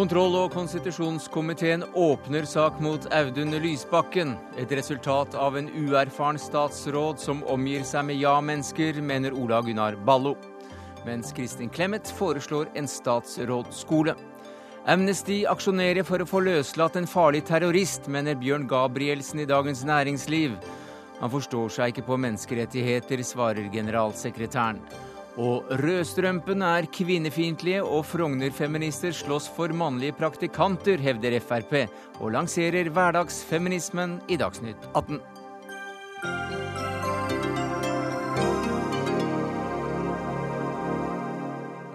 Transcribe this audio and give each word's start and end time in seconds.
Kontroll- 0.00 0.36
og 0.38 0.52
konstitusjonskomiteen 0.54 1.82
åpner 1.98 2.46
sak 2.48 2.78
mot 2.80 3.04
Audun 3.12 3.52
Lysbakken. 3.60 4.30
Et 4.56 4.70
resultat 4.72 5.34
av 5.36 5.58
en 5.58 5.66
uerfaren 5.68 6.38
statsråd 6.40 7.20
som 7.20 7.42
omgir 7.44 7.84
seg 7.84 8.06
med 8.08 8.16
ja-mennesker, 8.16 9.02
mener 9.04 9.36
Ola 9.36 9.58
Gunnar 9.60 9.98
Ballo. 10.08 10.36
Mens 11.04 11.34
Kristin 11.36 11.68
Clemet 11.68 12.08
foreslår 12.16 12.70
en 12.80 12.88
statsrådsskole. 12.88 14.14
Amnesty 14.88 15.42
aksjonerer 15.44 16.06
for 16.08 16.24
å 16.24 16.30
få 16.32 16.46
løslatt 16.48 16.96
en 16.96 17.10
farlig 17.10 17.44
terrorist, 17.50 18.08
mener 18.08 18.40
Bjørn 18.40 18.64
Gabrielsen 18.70 19.44
i 19.44 19.48
Dagens 19.52 19.84
Næringsliv. 19.84 20.56
Han 21.20 21.36
forstår 21.36 21.68
seg 21.76 21.92
ikke 21.92 22.08
på 22.08 22.16
menneskerettigheter, 22.24 23.20
svarer 23.20 23.68
generalsekretæren. 23.68 24.80
Og 25.38 25.68
rødstrømpene 25.82 26.70
er 26.80 26.88
kvinnefiendtlige, 26.90 27.84
og 27.84 28.02
Frogner-feminister 28.10 29.14
slåss 29.14 29.50
for 29.54 29.72
mannlige 29.72 30.16
praktikanter, 30.18 30.98
hevder 30.98 31.38
Frp, 31.40 31.76
og 32.20 32.32
lanserer 32.34 32.90
hverdagsfeminismen 32.90 34.18
i 34.28 34.40
Dagsnytt 34.40 34.90
18. 34.94 35.20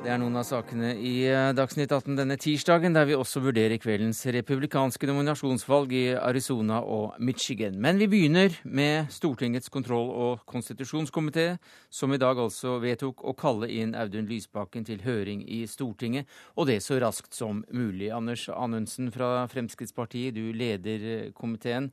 Det 0.05 0.11
er 0.13 0.19
noen 0.21 0.37
av 0.37 0.43
sakene 0.45 0.91
i 1.01 1.23
eh, 1.25 1.47
Dagsnytt 1.57 1.89
18 1.89 2.13
denne 2.19 2.35
tirsdagen, 2.37 2.93
der 2.93 3.07
vi 3.09 3.15
også 3.17 3.41
vurderer 3.41 3.79
kveldens 3.81 4.19
republikanske 4.35 5.07
nominasjonsvalg 5.09 5.95
i 5.97 6.03
Arizona 6.13 6.77
og 6.85 7.15
Michigan. 7.17 7.79
Men 7.81 7.97
vi 7.97 8.05
begynner 8.11 8.53
med 8.69 9.09
Stortingets 9.09 9.73
kontroll- 9.73 10.11
og 10.13 10.43
konstitusjonskomité, 10.45 11.55
som 11.89 12.13
i 12.13 12.21
dag 12.21 12.37
altså 12.37 12.75
vedtok 12.83 13.25
å 13.25 13.33
kalle 13.33 13.71
inn 13.73 13.97
Audun 13.97 14.29
Lysbakken 14.29 14.85
til 14.85 15.01
høring 15.07 15.41
i 15.41 15.63
Stortinget, 15.65 16.29
og 16.53 16.69
det 16.69 16.83
så 16.85 17.01
raskt 17.01 17.33
som 17.33 17.65
mulig. 17.73 18.13
Anders 18.13 18.45
Anundsen 18.53 19.09
fra 19.09 19.47
Fremskrittspartiet, 19.49 20.37
du 20.37 20.53
leder 20.53 21.09
eh, 21.15 21.27
komiteen. 21.33 21.89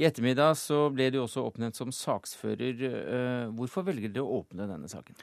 I 0.00 0.08
ettermiddag 0.08 0.56
så 0.56 0.86
ble 0.88 1.10
du 1.12 1.20
også 1.20 1.44
oppnevnt 1.44 1.76
som 1.76 1.92
saksfører. 1.92 2.84
Eh, 2.88 3.48
hvorfor 3.52 3.84
velger 3.84 4.08
dere 4.08 4.24
å 4.24 4.40
åpne 4.40 4.64
denne 4.64 4.88
saken? 4.88 5.18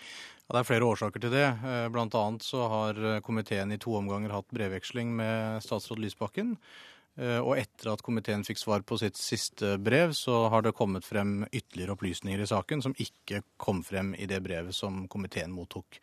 Ja, 0.48 0.56
det 0.56 0.60
er 0.62 0.68
flere 0.70 0.88
årsaker 0.88 1.20
til 1.20 1.34
det. 1.36 1.48
Eh, 1.68 1.86
blant 1.92 2.14
annet 2.16 2.46
så 2.48 2.70
har 2.72 3.00
eh, 3.04 3.18
komiteen 3.20 3.74
i 3.76 3.80
to 3.84 3.98
omganger 4.00 4.32
hatt 4.32 4.48
brevveksling 4.56 5.10
med 5.20 5.60
statsråd 5.66 6.00
Lysbakken. 6.00 6.54
Eh, 7.20 7.42
og 7.42 7.58
etter 7.60 7.90
at 7.92 8.04
komiteen 8.06 8.46
fikk 8.48 8.62
svar 8.62 8.86
på 8.88 8.96
sitt 9.02 9.20
siste 9.20 9.74
brev, 9.84 10.16
så 10.16 10.46
har 10.54 10.64
det 10.64 10.72
kommet 10.78 11.04
frem 11.04 11.42
ytterligere 11.52 11.98
opplysninger 11.98 12.40
i 12.40 12.48
saken 12.48 12.86
som 12.86 12.96
ikke 12.96 13.42
kom 13.60 13.84
frem 13.84 14.14
i 14.16 14.30
det 14.32 14.40
brevet 14.46 14.78
som 14.78 15.04
komiteen 15.12 15.52
mottok. 15.52 16.00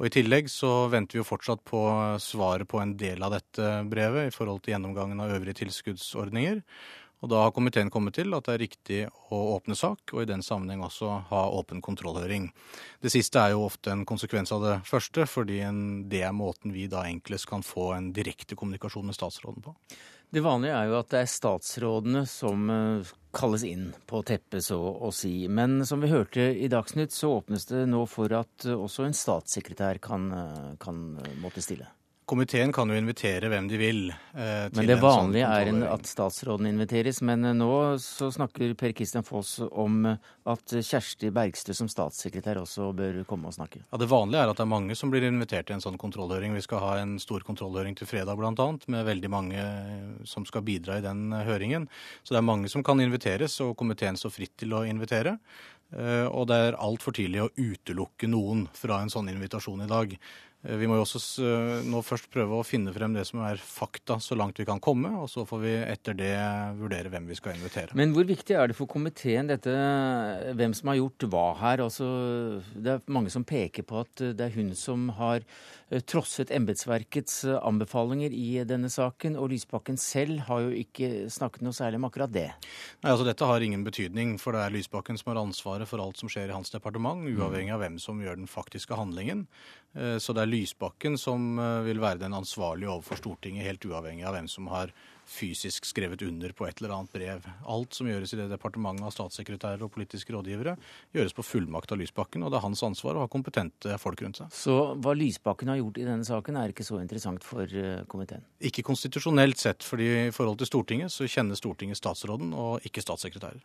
Og 0.00 0.08
I 0.08 0.14
tillegg 0.16 0.48
så 0.48 0.88
venter 0.90 1.18
vi 1.18 1.20
jo 1.20 1.28
fortsatt 1.28 1.60
på 1.68 1.84
svaret 2.24 2.66
på 2.70 2.80
en 2.80 2.96
del 2.98 3.20
av 3.22 3.36
dette 3.36 3.68
brevet 3.92 4.30
i 4.30 4.34
forhold 4.34 4.64
til 4.64 4.78
gjennomgangen 4.78 5.20
av 5.20 5.36
øvrige 5.36 5.60
tilskuddsordninger. 5.60 6.64
Og 7.24 7.30
Da 7.32 7.38
har 7.40 7.54
komiteen 7.56 7.88
kommet 7.88 8.18
til 8.18 8.34
at 8.36 8.44
det 8.44 8.52
er 8.52 8.60
riktig 8.60 8.96
å 9.32 9.38
åpne 9.54 9.72
sak, 9.78 10.12
og 10.12 10.20
i 10.20 10.28
den 10.28 10.42
sammenheng 10.44 10.82
også 10.84 11.22
ha 11.30 11.44
åpen 11.56 11.80
kontrollhøring. 11.80 12.50
Det 13.00 13.12
siste 13.14 13.40
er 13.40 13.54
jo 13.54 13.62
ofte 13.64 13.94
en 13.94 14.02
konsekvens 14.04 14.52
av 14.52 14.60
det 14.60 14.74
første, 14.84 15.24
fordi 15.24 15.62
det 16.12 16.20
er 16.20 16.36
måten 16.36 16.74
vi 16.76 16.84
da 16.92 17.06
enklest 17.08 17.48
kan 17.48 17.64
få 17.64 17.94
en 17.96 18.12
direkte 18.12 18.58
kommunikasjon 18.60 19.08
med 19.08 19.16
statsråden 19.16 19.64
på. 19.64 19.72
Det 20.34 20.44
vanlige 20.44 20.76
er 20.76 20.90
jo 20.90 20.98
at 20.98 21.10
det 21.14 21.22
er 21.22 21.32
statsrådene 21.32 22.26
som 22.28 22.68
eh, 22.74 23.16
kalles 23.32 23.64
inn 23.64 23.90
på 24.04 24.20
teppet, 24.26 24.66
så 24.68 24.76
å 24.76 25.12
si. 25.14 25.46
Men 25.48 25.80
som 25.88 26.04
vi 26.04 26.12
hørte 26.12 26.50
i 26.52 26.68
Dagsnytt, 26.68 27.14
så 27.14 27.38
åpnes 27.38 27.64
det 27.72 27.86
nå 27.88 28.04
for 28.10 28.36
at 28.36 28.68
også 28.68 29.08
en 29.08 29.16
statssekretær 29.16 30.02
kan, 30.04 30.32
eh, 30.34 30.72
kan 30.82 31.06
måtte 31.40 31.64
stille. 31.64 31.88
Komiteen 32.24 32.72
kan 32.72 32.88
jo 32.88 32.96
invitere 32.96 33.50
hvem 33.52 33.66
de 33.68 33.76
vil. 33.76 33.98
Eh, 34.32 34.70
men 34.72 34.86
det 34.88 34.96
vanlige 35.02 35.44
er 35.44 35.68
en, 35.68 35.82
at 35.84 36.06
statsråden 36.08 36.70
inviteres. 36.70 37.20
Men 37.20 37.44
eh, 37.44 37.52
nå 37.56 37.68
så 38.00 38.30
snakker 38.32 38.72
Per 38.80 38.94
Kristian 38.96 39.26
Foss 39.26 39.58
om 39.66 39.98
eh, 40.08 40.30
at 40.48 40.72
Kjersti 40.72 41.28
Bergstø 41.34 41.76
som 41.76 41.90
statssekretær 41.92 42.62
også 42.62 42.88
bør 42.96 43.20
komme 43.28 43.50
og 43.50 43.56
snakke. 43.58 43.82
Ja, 43.90 44.00
Det 44.00 44.08
vanlige 44.08 44.40
er 44.40 44.54
at 44.54 44.60
det 44.60 44.64
er 44.64 44.72
mange 44.72 44.96
som 44.96 45.12
blir 45.12 45.26
invitert 45.28 45.68
til 45.68 45.76
en 45.76 45.84
sånn 45.84 46.00
kontrollhøring. 46.00 46.56
Vi 46.56 46.64
skal 46.64 46.80
ha 46.84 46.94
en 47.02 47.18
stor 47.20 47.44
kontrollhøring 47.44 47.98
til 48.00 48.08
fredag 48.08 48.40
bl.a. 48.40 48.70
med 48.88 49.06
veldig 49.10 49.32
mange 49.32 49.60
eh, 49.60 50.08
som 50.28 50.48
skal 50.48 50.64
bidra 50.64 50.98
i 50.98 51.04
den 51.04 51.28
høringen. 51.44 51.90
Så 52.22 52.32
det 52.32 52.40
er 52.40 52.48
mange 52.48 52.72
som 52.72 52.86
kan 52.86 53.04
inviteres, 53.04 53.60
og 53.60 53.76
komiteen 53.76 54.16
står 54.16 54.32
fritt 54.32 54.56
til 54.64 54.72
å 54.72 54.86
invitere. 54.88 55.36
Eh, 55.92 56.26
og 56.26 56.48
det 56.50 56.56
er 56.56 56.80
altfor 56.80 57.14
tidlig 57.14 57.44
å 57.44 57.52
utelukke 57.54 58.28
noen 58.30 58.66
fra 58.74 59.02
en 59.02 59.12
sånn 59.12 59.30
invitasjon 59.30 59.84
i 59.84 59.90
dag. 59.90 60.16
Eh, 60.64 60.76
vi 60.80 60.88
må 60.88 60.96
jo 60.98 61.04
også 61.04 61.20
eh, 61.44 61.84
nå 61.90 62.00
først 62.04 62.30
prøve 62.32 62.58
å 62.58 62.66
finne 62.66 62.94
frem 62.94 63.16
det 63.16 63.26
som 63.28 63.42
er 63.44 63.60
fakta 63.60 64.18
så 64.22 64.36
langt 64.38 64.58
vi 64.60 64.66
kan 64.68 64.82
komme, 64.82 65.12
og 65.20 65.28
så 65.30 65.44
får 65.48 65.62
vi 65.64 65.74
etter 65.82 66.18
det 66.18 66.34
vurdere 66.80 67.12
hvem 67.12 67.28
vi 67.30 67.38
skal 67.38 67.58
invitere. 67.58 67.96
Men 67.98 68.14
hvor 68.16 68.26
viktig 68.28 68.56
er 68.56 68.70
det 68.70 68.78
for 68.78 68.90
komiteen 68.90 69.50
dette, 69.52 69.74
hvem 70.56 70.76
som 70.76 70.92
har 70.92 71.00
gjort 71.00 71.28
hva 71.32 71.46
her? 71.60 71.84
Altså, 71.84 72.08
det 72.74 72.96
er 72.96 73.08
mange 73.12 73.32
som 73.34 73.46
peker 73.46 73.86
på 73.86 74.02
at 74.04 74.28
det 74.34 74.48
er 74.48 74.56
hun 74.56 74.72
som 74.78 75.08
har 75.18 75.44
Eh, 75.94 76.00
trosset 76.00 76.50
embetsverkets 76.54 77.44
eh, 77.44 77.58
anbefalinger 77.60 78.32
i 78.32 78.64
denne 78.66 78.88
saken, 78.90 79.36
og 79.36 79.50
Lysbakken 79.52 79.98
selv 80.00 80.46
har 80.48 80.64
jo 80.64 80.72
ikke 80.80 81.28
snakket 81.32 81.64
noe 81.66 81.76
særlig 81.76 82.00
om 82.00 82.08
akkurat 82.08 82.32
det. 82.32 82.48
Nei, 83.04 83.12
altså 83.12 83.26
Dette 83.28 83.48
har 83.48 83.62
ingen 83.62 83.84
betydning, 83.86 84.34
for 84.40 84.56
det 84.56 84.64
er 84.64 84.74
Lysbakken 84.74 85.20
som 85.20 85.32
har 85.32 85.42
ansvaret 85.44 85.90
for 85.90 86.02
alt 86.02 86.20
som 86.20 86.30
skjer 86.32 86.50
i 86.50 86.56
hans 86.56 86.72
departement, 86.72 87.28
uavhengig 87.28 87.74
av 87.76 87.84
hvem 87.84 88.00
som 88.02 88.22
gjør 88.22 88.40
den 88.40 88.50
faktiske 88.50 88.96
handlingen. 88.96 89.44
Eh, 89.94 90.18
så 90.22 90.36
det 90.36 90.44
er 90.44 90.52
Lysbakken 90.52 91.18
som 91.20 91.54
vil 91.86 92.02
være 92.02 92.22
den 92.26 92.36
ansvarlige 92.36 92.92
overfor 92.92 93.22
Stortinget, 93.22 93.66
helt 93.66 93.88
uavhengig 93.88 94.26
av 94.28 94.38
hvem 94.38 94.50
som 94.50 94.70
har 94.74 94.94
fysisk 95.26 95.86
skrevet 95.88 96.22
under 96.22 96.52
på 96.52 96.66
et 96.68 96.80
eller 96.80 96.94
annet 96.96 97.12
brev. 97.12 97.46
Alt 97.70 97.96
som 97.96 98.08
gjøres 98.08 98.34
i 98.34 98.38
det 98.38 98.48
departementet 98.52 99.06
av 99.06 99.14
statssekretærer 99.14 99.84
og 99.84 99.92
politiske 99.94 100.34
rådgivere, 100.34 100.76
gjøres 101.16 101.36
på 101.36 101.44
fullmakt 101.46 101.94
av 101.94 102.00
Lysbakken, 102.00 102.44
og 102.44 102.52
det 102.52 102.60
er 102.60 102.66
hans 102.66 102.84
ansvar 102.86 103.16
å 103.16 103.24
ha 103.24 103.30
kompetente 103.32 103.98
folk 104.00 104.22
rundt 104.24 104.42
seg. 104.42 104.52
Så 104.54 104.76
hva 105.00 105.14
Lysbakken 105.16 105.72
har 105.72 105.80
gjort 105.80 106.00
i 106.00 106.08
denne 106.08 106.28
saken, 106.28 106.58
er 106.60 106.74
ikke 106.74 106.86
så 106.86 107.00
interessant 107.00 107.46
for 107.46 107.64
eh, 107.68 108.04
komiteen? 108.10 108.44
Ikke 108.64 108.84
konstitusjonelt 108.86 109.60
sett, 109.60 109.86
fordi 109.86 110.10
i 110.26 110.34
forhold 110.34 110.60
til 110.60 110.70
Stortinget 110.70 111.14
så 111.14 111.28
kjenner 111.28 111.58
Stortinget 111.58 112.00
statsråden 112.00 112.52
og 112.56 112.84
ikke 112.88 113.04
statssekretærer. 113.04 113.62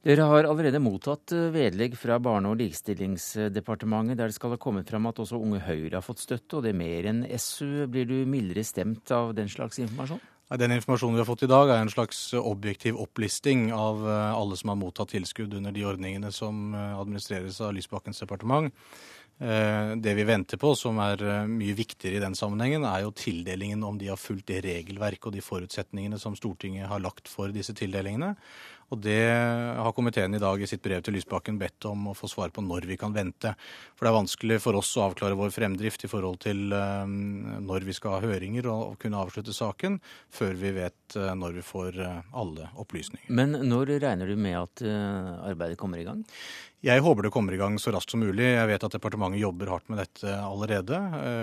Dere 0.00 0.24
har 0.24 0.46
allerede 0.48 0.80
mottatt 0.80 1.34
eh, 1.36 1.50
vedlegg 1.52 1.92
fra 2.00 2.16
Barne- 2.24 2.48
og 2.48 2.56
likestillingsdepartementet 2.56 4.16
der 4.16 4.30
det 4.30 4.36
skal 4.38 4.54
ha 4.54 4.58
kommet 4.60 4.88
fram 4.88 5.10
at 5.10 5.20
også 5.20 5.36
Unge 5.36 5.60
Høyre 5.60 5.98
har 5.98 6.04
fått 6.06 6.22
støtte, 6.24 6.56
og 6.56 6.64
det 6.64 6.72
er 6.72 6.78
mer 6.80 7.08
enn 7.10 7.20
SU. 7.36 7.84
Blir 7.92 8.08
du 8.08 8.16
mildere 8.24 8.64
stemt 8.64 9.12
av 9.12 9.34
den 9.36 9.52
slags 9.52 9.82
informasjon? 9.84 10.22
Den 10.56 10.72
informasjonen 10.74 11.18
vi 11.18 11.20
har 11.20 11.28
fått 11.28 11.44
i 11.44 11.50
dag, 11.52 11.68
er 11.68 11.84
en 11.84 11.92
slags 11.92 12.22
objektiv 12.34 12.96
opplisting 12.98 13.68
av 13.76 14.00
eh, 14.08 14.32
alle 14.40 14.56
som 14.56 14.72
har 14.72 14.80
mottatt 14.80 15.12
tilskudd 15.12 15.60
under 15.60 15.76
de 15.76 15.84
ordningene 15.92 16.32
som 16.32 16.72
eh, 16.72 16.96
administreres 16.96 17.60
av 17.60 17.76
Lysbakkens 17.76 18.24
departement. 18.24 18.72
Det 19.40 20.12
vi 20.18 20.24
venter 20.28 20.58
på, 20.60 20.74
som 20.76 20.98
er 21.00 21.22
mye 21.48 21.72
viktigere 21.72 22.18
i 22.18 22.20
den 22.20 22.34
sammenhengen, 22.36 22.82
er 22.84 23.06
jo 23.06 23.14
tildelingen 23.16 23.80
om 23.88 23.96
de 23.96 24.10
har 24.10 24.18
fulgt 24.20 24.50
det 24.50 24.58
regelverk 24.66 25.30
og 25.30 25.32
de 25.32 25.40
forutsetningene 25.40 26.18
som 26.20 26.36
Stortinget 26.36 26.90
har 26.90 27.00
lagt 27.00 27.30
for 27.32 27.48
disse 27.48 27.72
tildelingene. 27.72 28.34
Og 28.90 28.98
det 28.98 29.22
har 29.22 29.92
komiteen 29.94 30.34
i 30.34 30.42
dag 30.42 30.62
i 30.62 30.66
sitt 30.66 30.82
brev 30.82 31.02
til 31.06 31.14
Lysbakken 31.14 31.58
bedt 31.60 31.86
om 31.86 32.08
å 32.10 32.14
få 32.18 32.26
svar 32.30 32.50
på 32.54 32.62
når 32.64 32.88
vi 32.90 32.96
kan 32.98 33.14
vente. 33.14 33.52
For 33.94 34.06
det 34.06 34.10
er 34.10 34.16
vanskelig 34.18 34.58
for 34.64 34.78
oss 34.80 34.90
å 34.98 35.04
avklare 35.06 35.38
vår 35.38 35.52
fremdrift 35.54 36.06
i 36.06 36.10
forhold 36.10 36.40
til 36.42 36.74
um, 36.74 37.60
når 37.68 37.86
vi 37.86 37.94
skal 37.94 38.16
ha 38.16 38.24
høringer 38.24 38.66
og 38.72 38.96
kunne 39.02 39.20
avslutte 39.22 39.54
saken, 39.54 40.00
før 40.34 40.58
vi 40.58 40.74
vet 40.80 41.18
uh, 41.18 41.30
når 41.38 41.60
vi 41.60 41.64
får 41.70 42.00
uh, 42.02 42.18
alle 42.34 42.66
opplysninger. 42.82 43.30
Men 43.30 43.54
når 43.70 43.94
regner 44.02 44.26
du 44.26 44.34
med 44.34 44.58
at 44.58 44.82
arbeidet 44.82 45.78
kommer 45.78 46.00
i 46.00 46.06
gang? 46.06 46.24
Jeg 46.82 47.02
håper 47.04 47.26
det 47.26 47.32
kommer 47.34 47.54
i 47.54 47.58
gang 47.60 47.76
så 47.78 47.92
raskt 47.94 48.14
som 48.14 48.22
mulig. 48.24 48.46
Jeg 48.56 48.68
vet 48.70 48.84
at 48.86 48.94
departementet 48.96 49.42
jobber 49.42 49.70
hardt 49.70 49.90
med 49.92 50.00
dette 50.00 50.32
allerede. 50.40 50.98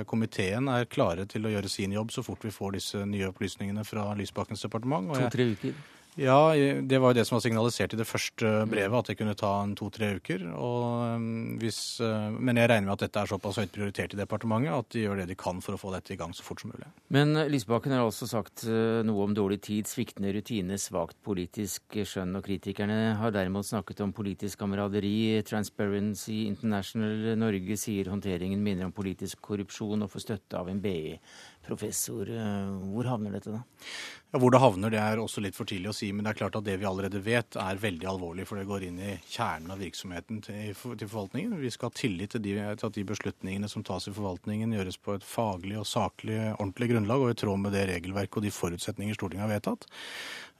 Komiteen 0.10 0.68
er 0.74 0.90
klare 0.90 1.28
til 1.30 1.46
å 1.46 1.52
gjøre 1.54 1.70
sin 1.72 1.94
jobb 1.94 2.12
så 2.12 2.24
fort 2.26 2.44
vi 2.44 2.52
får 2.52 2.80
disse 2.80 3.04
nye 3.06 3.30
opplysningene 3.30 3.86
fra 3.88 4.10
Lysbakkens 4.18 4.66
departement. 4.66 5.14
To-tre 5.14 5.54
uker? 5.54 5.78
Ja, 6.18 6.54
det 6.82 6.98
var 6.98 7.12
jo 7.12 7.18
det 7.20 7.28
som 7.28 7.36
var 7.36 7.44
signalisert 7.46 7.94
i 7.94 8.00
det 8.00 8.08
første 8.10 8.50
brevet, 8.70 8.96
at 8.98 9.12
det 9.12 9.16
kunne 9.20 9.36
ta 9.38 9.52
to-tre 9.78 10.16
uker. 10.18 10.48
Um, 10.50 11.58
hvis, 11.62 12.00
uh, 12.02 12.34
men 12.34 12.58
jeg 12.58 12.72
regner 12.72 12.88
med 12.88 12.96
at 12.96 13.04
dette 13.06 13.22
er 13.22 13.30
såpass 13.30 13.60
høyt 13.62 13.74
prioritert 13.76 14.16
i 14.16 14.20
departementet 14.20 14.74
at 14.74 14.90
de 14.96 15.04
gjør 15.04 15.22
det 15.22 15.28
de 15.30 15.38
kan 15.38 15.62
for 15.62 15.78
å 15.78 15.82
få 15.82 15.94
dette 15.94 16.16
i 16.16 16.18
gang 16.18 16.34
så 16.34 16.46
fort 16.46 16.64
som 16.64 16.74
mulig. 16.74 16.90
Men 17.14 17.38
Lysbakken 17.52 17.94
har 17.94 18.08
også 18.08 18.30
sagt 18.32 18.66
noe 18.66 19.28
om 19.28 19.36
dårlig 19.38 19.60
tid, 19.68 19.90
sviktende 19.90 20.34
rutine, 20.34 20.80
svakt 20.82 21.20
politisk 21.26 22.00
skjønn. 22.02 22.34
Og 22.40 22.46
kritikerne 22.48 23.14
har 23.22 23.36
derimot 23.36 23.70
snakket 23.70 24.02
om 24.06 24.16
politisk 24.18 24.64
kameraderi. 24.64 25.44
Transparency 25.46 26.48
International 26.48 27.38
Norge 27.38 27.78
sier 27.78 28.10
håndteringen 28.10 28.64
minner 28.64 28.90
om 28.90 28.96
politisk 28.96 29.44
korrupsjon 29.52 30.06
og 30.06 30.12
får 30.16 30.26
støtte 30.26 30.58
av 30.58 30.74
en 30.74 30.82
BI. 30.82 31.18
Professor. 31.68 32.30
Hvor 32.94 33.12
havner 33.12 33.38
dette 33.38 33.54
da? 33.54 33.64
Ja, 34.34 34.40
Hvor 34.44 34.52
det 34.52 34.60
havner, 34.60 34.92
det 34.92 35.00
er 35.00 35.22
også 35.24 35.40
litt 35.40 35.56
for 35.56 35.68
tidlig 35.68 35.88
å 35.94 35.96
si. 35.96 36.10
Men 36.12 36.26
det 36.26 36.34
er 36.34 36.40
klart 36.42 36.58
at 36.60 36.66
det 36.68 36.76
vi 36.82 36.88
allerede 36.90 37.22
vet, 37.24 37.56
er 37.62 37.80
veldig 37.80 38.08
alvorlig. 38.12 38.48
For 38.50 38.60
det 38.60 38.68
går 38.68 38.84
inn 38.90 38.98
i 39.00 39.14
kjernen 39.24 39.72
av 39.72 39.80
virksomheten 39.80 40.42
til, 40.44 40.74
til 40.76 41.08
forvaltningen. 41.08 41.54
Vi 41.62 41.72
skal 41.72 41.88
ha 41.88 41.96
tillit 41.96 42.34
til, 42.36 42.44
de, 42.44 42.58
til, 42.60 42.90
at 42.90 42.98
de 42.98 43.06
beslutningene 43.08 43.70
som 43.72 43.86
tas 43.88 44.10
i 44.10 44.16
forvaltningen, 44.16 44.74
gjøres 44.76 45.00
på 45.00 45.16
et 45.16 45.28
faglig 45.28 45.78
og 45.80 45.88
saklig 45.88 46.42
ordentlig 46.58 46.90
grunnlag 46.92 47.24
og 47.24 47.32
i 47.32 47.38
tråd 47.40 47.62
med 47.64 47.76
det 47.78 47.86
regelverket 47.92 48.42
og 48.42 48.48
de 48.48 48.52
forutsetninger 48.52 49.16
Stortinget 49.16 49.46
har 49.46 49.54
vedtatt. 49.54 49.88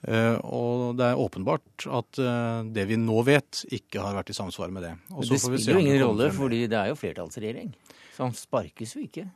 Uh, 0.06 0.38
og 0.46 0.96
det 0.96 1.10
er 1.10 1.20
åpenbart 1.20 1.88
at 1.90 2.20
uh, 2.22 2.62
det 2.72 2.86
vi 2.88 2.96
nå 3.00 3.18
vet, 3.26 3.64
ikke 3.74 4.00
har 4.00 4.16
vært 4.16 4.32
i 4.32 4.38
samsvar 4.38 4.72
med 4.72 4.86
det. 4.86 4.94
Men 5.10 5.28
det 5.28 5.40
spiller 5.42 5.76
jo 5.76 5.82
ingen 5.82 6.00
rolle, 6.06 6.30
fordi 6.32 6.62
det 6.70 6.80
er 6.80 6.92
jo 6.92 6.96
flertallsregjering. 7.00 7.74
Så 8.14 8.24
han 8.24 8.38
sparkes 8.38 8.96
jo 8.96 9.04
ikke. 9.04 9.26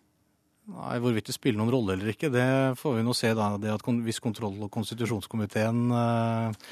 Nei, 0.71 0.97
Hvorvidt 1.03 1.27
det 1.27 1.35
spiller 1.35 1.59
noen 1.59 1.75
rolle 1.75 1.97
eller 1.97 2.13
ikke, 2.15 2.31
det 2.31 2.47
får 2.79 2.99
vi 3.01 3.05
nå 3.05 3.15
se. 3.19 3.35
da. 3.35 3.57
Det 3.59 3.75
at 3.75 3.83
Hvis 4.07 4.23
kontroll- 4.23 4.63
og 4.63 4.71
konstitusjonskomiteen 4.71 5.81
eh, 5.91 6.69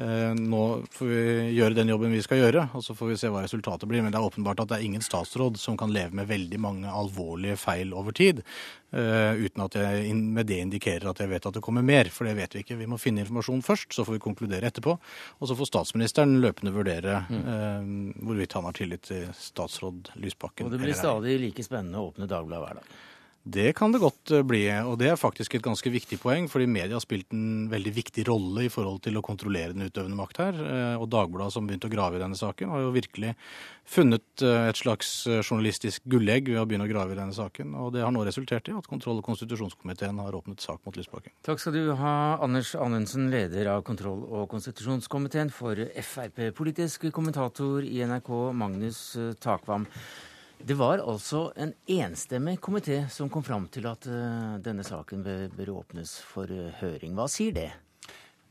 eh, 0.00 0.32
Nå 0.32 0.62
får 0.90 1.10
vi 1.10 1.24
gjøre 1.58 1.76
den 1.76 1.92
jobben 1.92 2.16
vi 2.16 2.22
skal 2.24 2.40
gjøre, 2.40 2.70
og 2.72 2.80
så 2.84 2.96
får 2.96 3.10
vi 3.10 3.18
se 3.20 3.28
hva 3.28 3.42
resultatet 3.44 3.84
blir. 3.90 4.00
Men 4.00 4.14
det 4.14 4.22
er 4.22 4.24
åpenbart 4.24 4.62
at 4.64 4.70
det 4.70 4.78
er 4.78 4.86
ingen 4.88 5.04
statsråd 5.04 5.60
som 5.60 5.76
kan 5.76 5.92
leve 5.92 6.16
med 6.16 6.30
veldig 6.32 6.60
mange 6.64 6.88
alvorlige 6.88 7.58
feil 7.60 7.92
over 7.92 8.16
tid. 8.16 8.40
Eh, 8.96 9.36
uten 9.36 9.66
at 9.66 9.76
jeg 9.82 10.14
med 10.16 10.48
det 10.48 10.62
indikerer 10.64 11.10
at 11.10 11.20
jeg 11.20 11.28
vet 11.28 11.48
at 11.50 11.58
det 11.58 11.64
kommer 11.66 11.84
mer, 11.84 12.08
for 12.08 12.24
det 12.24 12.38
vet 12.38 12.56
vi 12.56 12.64
ikke. 12.64 12.78
Vi 12.80 12.88
må 12.88 12.96
finne 12.96 13.20
informasjon 13.20 13.60
først, 13.68 13.92
så 13.92 14.06
får 14.08 14.16
vi 14.16 14.26
konkludere 14.30 14.72
etterpå. 14.72 14.96
Og 14.96 15.50
så 15.50 15.58
får 15.58 15.74
statsministeren 15.74 16.38
løpende 16.40 16.72
vurdere 16.72 17.26
mm. 17.28 18.16
hvorvidt 18.24 18.56
han 18.56 18.64
har 18.64 18.80
tillit 18.80 19.04
til 19.12 19.28
statsråd 19.36 20.14
Lysbakken. 20.24 20.70
Og 20.70 20.72
det 20.72 20.80
blir 20.80 20.96
stadig 20.96 21.36
like 21.44 21.68
spennende 21.68 22.00
å 22.00 22.08
åpne 22.08 22.30
Dagbladet 22.32 22.64
hver 22.64 22.80
dag. 22.80 22.96
Det 23.46 23.76
kan 23.78 23.92
det 23.94 24.00
godt 24.02 24.32
eh, 24.34 24.42
bli, 24.42 24.64
og 24.82 24.96
det 24.98 25.12
er 25.12 25.18
faktisk 25.20 25.54
et 25.54 25.62
ganske 25.62 25.90
viktig 25.94 26.18
poeng. 26.18 26.48
Fordi 26.50 26.66
media 26.66 26.96
har 26.96 27.04
spilt 27.04 27.30
en 27.34 27.68
veldig 27.70 27.92
viktig 27.94 28.24
rolle 28.26 28.64
i 28.66 28.72
forhold 28.72 29.04
til 29.04 29.20
å 29.20 29.22
kontrollere 29.22 29.70
den 29.70 29.86
utøvende 29.86 30.18
makt 30.18 30.40
her. 30.42 30.58
Eh, 30.58 30.96
og 30.98 31.06
Dagbladet, 31.14 31.54
som 31.54 31.68
begynte 31.68 31.86
å 31.86 31.92
grave 31.92 32.18
i 32.18 32.24
denne 32.24 32.38
saken, 32.38 32.72
har 32.74 32.82
jo 32.82 32.90
virkelig 32.96 33.36
funnet 33.86 34.42
eh, 34.42 34.66
et 34.72 34.82
slags 34.82 35.14
journalistisk 35.38 36.02
gullegg 36.10 36.50
ved 36.50 36.58
å 36.58 36.66
begynne 36.66 36.88
å 36.88 36.90
grave 36.90 37.14
i 37.14 37.20
denne 37.20 37.36
saken. 37.38 37.78
Og 37.78 37.94
det 37.94 38.02
har 38.02 38.10
nå 38.10 38.26
resultert 38.26 38.66
i 38.66 38.74
at 38.74 38.90
kontroll- 38.90 39.22
og 39.22 39.28
konstitusjonskomiteen 39.30 40.18
har 40.26 40.42
åpnet 40.42 40.66
sak 40.66 40.82
mot 40.82 40.98
Lysbakken. 40.98 41.36
Takk 41.46 41.62
skal 41.62 41.78
du 41.78 41.94
ha, 42.02 42.16
Anders 42.42 42.74
Anundsen, 42.74 43.30
leder 43.30 43.76
av 43.76 43.86
kontroll- 43.86 44.26
og 44.26 44.50
konstitusjonskomiteen 44.50 45.54
for 45.54 45.86
Frp. 46.02 46.48
Politisk 46.58 47.12
kommentator 47.14 47.86
i 47.86 48.02
NRK, 48.02 48.32
Magnus 48.58 49.12
Takvam. 49.38 49.86
Det 50.58 50.74
var 50.74 50.98
altså 50.98 51.52
en 51.56 51.72
enstemmig 51.86 52.58
komité 52.60 53.08
som 53.10 53.28
kom 53.30 53.44
fram 53.44 53.66
til 53.68 53.86
at 53.86 54.06
uh, 54.08 54.56
denne 54.62 54.84
saken 54.84 55.22
bør, 55.22 55.72
åpnes 55.82 56.16
for 56.24 56.50
uh, 56.50 56.70
høring. 56.80 57.12
Hva 57.14 57.28
sier 57.30 57.52
det? 57.54 57.68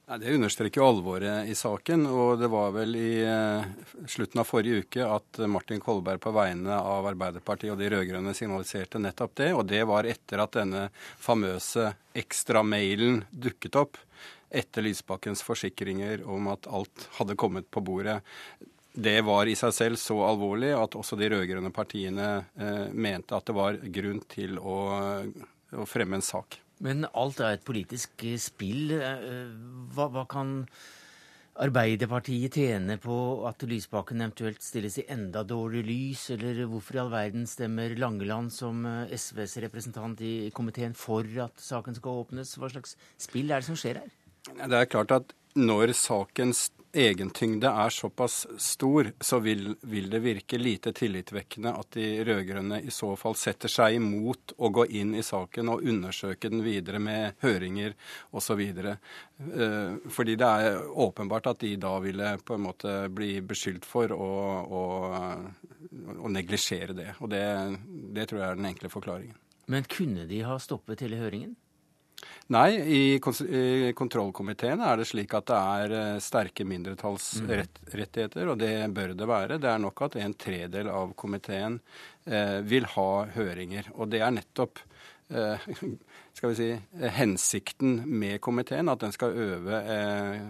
Det 0.06 0.36
understreker 0.38 0.84
jo 0.84 0.86
alvoret 0.86 1.50
i 1.50 1.56
saken. 1.58 2.06
Og 2.06 2.38
det 2.40 2.50
var 2.54 2.76
vel 2.76 2.94
i 3.00 3.10
uh, 3.26 3.66
slutten 4.08 4.44
av 4.44 4.48
forrige 4.48 4.86
uke 4.86 5.08
at 5.10 5.42
Martin 5.50 5.82
Kolberg 5.82 6.22
på 6.22 6.34
vegne 6.36 6.78
av 6.78 7.10
Arbeiderpartiet 7.10 7.74
og 7.74 7.82
de 7.82 7.90
rød-grønne 7.96 8.36
signaliserte 8.38 9.02
nettopp 9.02 9.34
det. 9.42 9.50
Og 9.58 9.66
det 9.74 9.82
var 9.90 10.08
etter 10.08 10.46
at 10.46 10.60
denne 10.60 10.86
famøse 11.18 11.90
ekstramailen 12.16 13.24
dukket 13.34 13.82
opp. 13.82 14.00
Etter 14.56 14.86
Lysbakkens 14.86 15.42
forsikringer 15.44 16.22
om 16.30 16.54
at 16.54 16.70
alt 16.70 17.10
hadde 17.18 17.36
kommet 17.42 17.68
på 17.74 17.84
bordet 17.84 18.22
det 18.96 19.18
var 19.28 19.50
i 19.50 19.56
seg 19.60 19.74
selv 19.76 20.00
så 20.00 20.18
alvorlig 20.24 20.72
at 20.76 20.96
også 20.96 21.18
de 21.20 21.28
rød-grønne 21.34 21.72
partiene 21.76 22.28
eh, 22.56 22.86
mente 22.96 23.36
at 23.36 23.48
det 23.48 23.56
var 23.58 23.80
grunn 23.98 24.22
til 24.32 24.60
å, 24.60 24.78
å, 25.76 25.88
fremme 25.90 26.20
en 26.20 26.26
sak. 26.26 26.62
Men 26.84 27.08
alt 27.12 27.42
er 27.44 27.58
et 27.58 27.66
politisk 27.68 28.24
spill. 28.40 28.94
Eh, 28.96 29.50
hva, 29.96 30.08
hva, 30.14 30.24
kan 30.32 30.62
Arbeiderpartiet 31.56 32.58
tjene 32.60 32.98
på 33.00 33.18
at 33.48 33.64
Lysbakken 33.64 34.20
eventuelt 34.20 34.64
stilles 34.64 34.98
i 35.00 35.06
enda 35.12 35.46
dårligere 35.48 35.88
lys, 35.88 36.26
eller 36.36 36.66
hvorfor 36.68 36.98
i 36.98 37.00
all 37.06 37.12
verden 37.14 37.46
stemmer 37.48 37.96
Langeland 38.00 38.52
som 38.56 38.84
eh, 38.88 39.16
SVs 39.16 39.60
representant 39.68 40.24
i 40.24 40.52
komiteen 40.56 40.96
for 41.00 41.28
at 41.44 41.60
saken 41.64 42.00
skal 42.00 42.24
åpnes? 42.24 42.56
Hva 42.60 42.72
slags 42.72 42.96
spill 43.20 43.52
er 43.52 43.64
det 43.64 43.70
som 43.70 43.80
skjer 43.80 44.04
her? 44.04 44.16
Det 44.56 44.80
er 44.80 44.92
klart 44.92 45.16
at 45.16 45.36
når 45.56 45.96
sakens 45.96 46.68
egentyngde 46.96 47.68
er 47.68 47.94
såpass 47.94 48.46
stor, 48.62 49.12
så 49.22 49.40
vil, 49.44 49.76
vil, 49.82 50.10
det 50.10 50.22
virke 50.24 50.60
lite 50.60 50.94
tillitvekkende 50.96 51.74
at 51.76 51.98
de 51.98 52.08
rød-grønne 52.28 52.80
i 52.88 52.94
så 52.94 53.12
fall 53.20 53.36
setter 53.40 53.72
seg 53.72 53.98
imot 54.00 54.56
å 54.58 54.70
gå 54.74 54.88
inn 55.02 55.16
i 55.16 55.24
saken 55.26 55.74
og 55.74 55.84
undersøke 55.86 56.52
den 56.52 56.64
videre 56.66 57.02
med 57.04 57.40
høringer 57.44 57.96
osv. 58.36 58.62
Eh, 58.62 59.98
fordi 60.18 60.38
det 60.40 60.52
er 60.52 60.80
åpenbart 61.06 61.52
at 61.52 61.64
de 61.66 61.76
da 61.82 61.98
ville 62.04 62.36
på 62.46 62.56
en 62.56 62.66
måte 62.68 62.96
bli 63.14 63.34
beskyldt 63.46 63.86
for 63.88 64.16
å, 64.16 64.32
å, 64.66 64.84
å 66.16 66.32
neglisjere 66.32 66.96
det. 66.98 67.12
Og 67.20 67.32
det, 67.34 67.46
det 68.16 68.30
tror 68.30 68.42
jeg 68.42 68.50
er 68.50 68.62
den 68.62 68.72
enkle 68.72 68.94
forklaringen. 68.94 69.38
Men 69.72 69.88
kunne 69.90 70.28
de 70.30 70.44
ha 70.46 70.58
stoppet 70.62 71.02
hele 71.02 71.20
høringen? 71.20 71.56
Nei, 72.54 72.70
i, 72.78 73.00
kontrollkomiteen 73.98 74.82
er 74.86 75.00
det 75.00 75.08
slik 75.10 75.34
at 75.34 75.48
det 75.50 75.58
er 75.58 75.94
eh, 75.98 76.20
sterke 76.22 76.66
mindretallsrettigheter, 76.70 78.52
og 78.52 78.60
det 78.62 78.74
bør 78.94 79.16
det 79.18 79.28
være. 79.30 79.58
Det 79.62 79.72
er 79.72 79.82
nok 79.82 80.04
at 80.06 80.18
en 80.22 80.36
tredel 80.38 80.92
av 80.94 81.16
komiteen 81.18 81.80
eh, 82.30 82.60
vil 82.62 82.86
ha 82.94 83.10
høringer. 83.34 83.90
Og 83.98 84.14
det 84.14 84.22
er 84.22 84.36
nettopp 84.38 84.84
eh, 85.34 85.66
skal 86.36 86.52
vi 86.52 86.56
si, 86.56 86.70
eh, 87.00 87.12
hensikten 87.12 88.04
med 88.20 88.42
komiteen. 88.42 88.90
At 88.92 89.00
den 89.00 89.14
skal 89.16 89.32
øve 89.40 89.78
eh, 89.80 90.42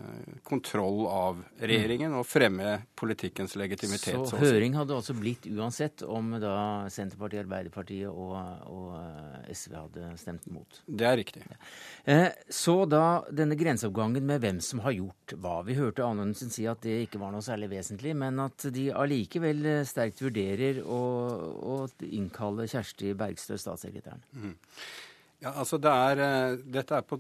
kontroll 0.44 1.06
av 1.06 1.44
regjeringen 1.62 2.16
og 2.18 2.26
fremme 2.26 2.80
politikkens 2.98 3.54
legitimitet. 3.60 4.18
Så, 4.18 4.32
så 4.34 4.40
høring 4.42 4.74
hadde 4.80 4.98
altså 4.98 5.14
blitt 5.14 5.46
uansett 5.46 6.02
om 6.02 6.34
da 6.42 6.56
Senterpartiet, 6.90 7.46
Arbeiderpartiet 7.46 8.10
og, 8.10 8.34
og 8.66 8.98
eh, 8.98 9.54
SV 9.54 9.78
hadde 9.78 10.10
stemt 10.18 10.50
mot? 10.50 10.82
Det 10.88 11.06
er 11.06 11.20
riktig. 11.22 11.46
Ja. 11.46 11.62
Eh, 12.16 12.28
så 12.50 12.80
da 12.90 13.06
denne 13.30 13.58
grenseoppgangen 13.60 14.26
med 14.26 14.42
hvem 14.42 14.64
som 14.66 14.82
har 14.88 14.98
gjort 14.98 15.38
hva. 15.38 15.60
Vi 15.70 15.78
hørte 15.78 16.08
Anundsen 16.08 16.54
si 16.54 16.66
at 16.70 16.82
det 16.86 17.04
ikke 17.06 17.22
var 17.22 17.36
noe 17.36 17.46
særlig 17.46 17.70
vesentlig, 17.78 18.18
men 18.18 18.42
at 18.42 18.72
de 18.74 18.90
allikevel 18.90 19.86
sterkt 19.86 20.26
vurderer 20.26 20.82
å, 20.82 21.04
å 21.62 21.82
innkalle 22.10 22.66
Kjersti 22.74 23.14
Bergstø, 23.18 23.62
statssekretæren. 23.62 24.26
Mm. 24.34 24.56
Ja, 25.46 25.52
altså 25.62 25.78
det 25.78 25.92
er, 25.94 26.20
eh, 26.26 26.56
Dette 26.74 26.98
er 26.98 27.04
på 27.06 27.20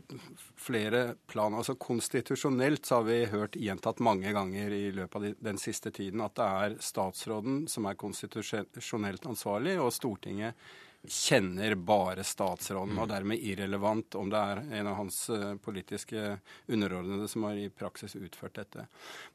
flere 0.58 1.04
plan. 1.30 1.54
Altså 1.54 1.76
Konstitusjonelt 1.78 2.88
så 2.88 3.00
har 3.00 3.04
vi 3.06 3.20
hørt 3.30 3.58
gjentatt 3.62 4.02
mange 4.02 4.32
ganger 4.34 4.74
i 4.74 4.88
løpet 4.98 5.16
av 5.20 5.44
den 5.46 5.62
siste 5.62 5.92
tiden 5.94 6.24
at 6.26 6.34
det 6.40 6.48
er 6.66 6.78
statsråden 6.82 7.68
som 7.70 7.86
er 7.86 8.00
konstitusjonelt 8.02 9.30
ansvarlig, 9.30 9.78
og 9.78 9.94
Stortinget 9.94 10.58
kjenner 11.06 11.76
bare 11.76 12.24
statsråden, 12.26 12.98
og 12.98 13.10
dermed 13.12 13.46
irrelevant 13.46 14.18
om 14.18 14.30
det 14.34 14.42
er 14.42 14.64
en 14.80 14.90
av 14.90 14.98
hans 15.04 15.20
eh, 15.30 15.54
politiske 15.62 16.40
underordnede 16.66 17.30
som 17.30 17.46
har 17.46 17.62
i 17.62 17.70
praksis 17.70 18.18
utført 18.18 18.58
dette. 18.58 18.88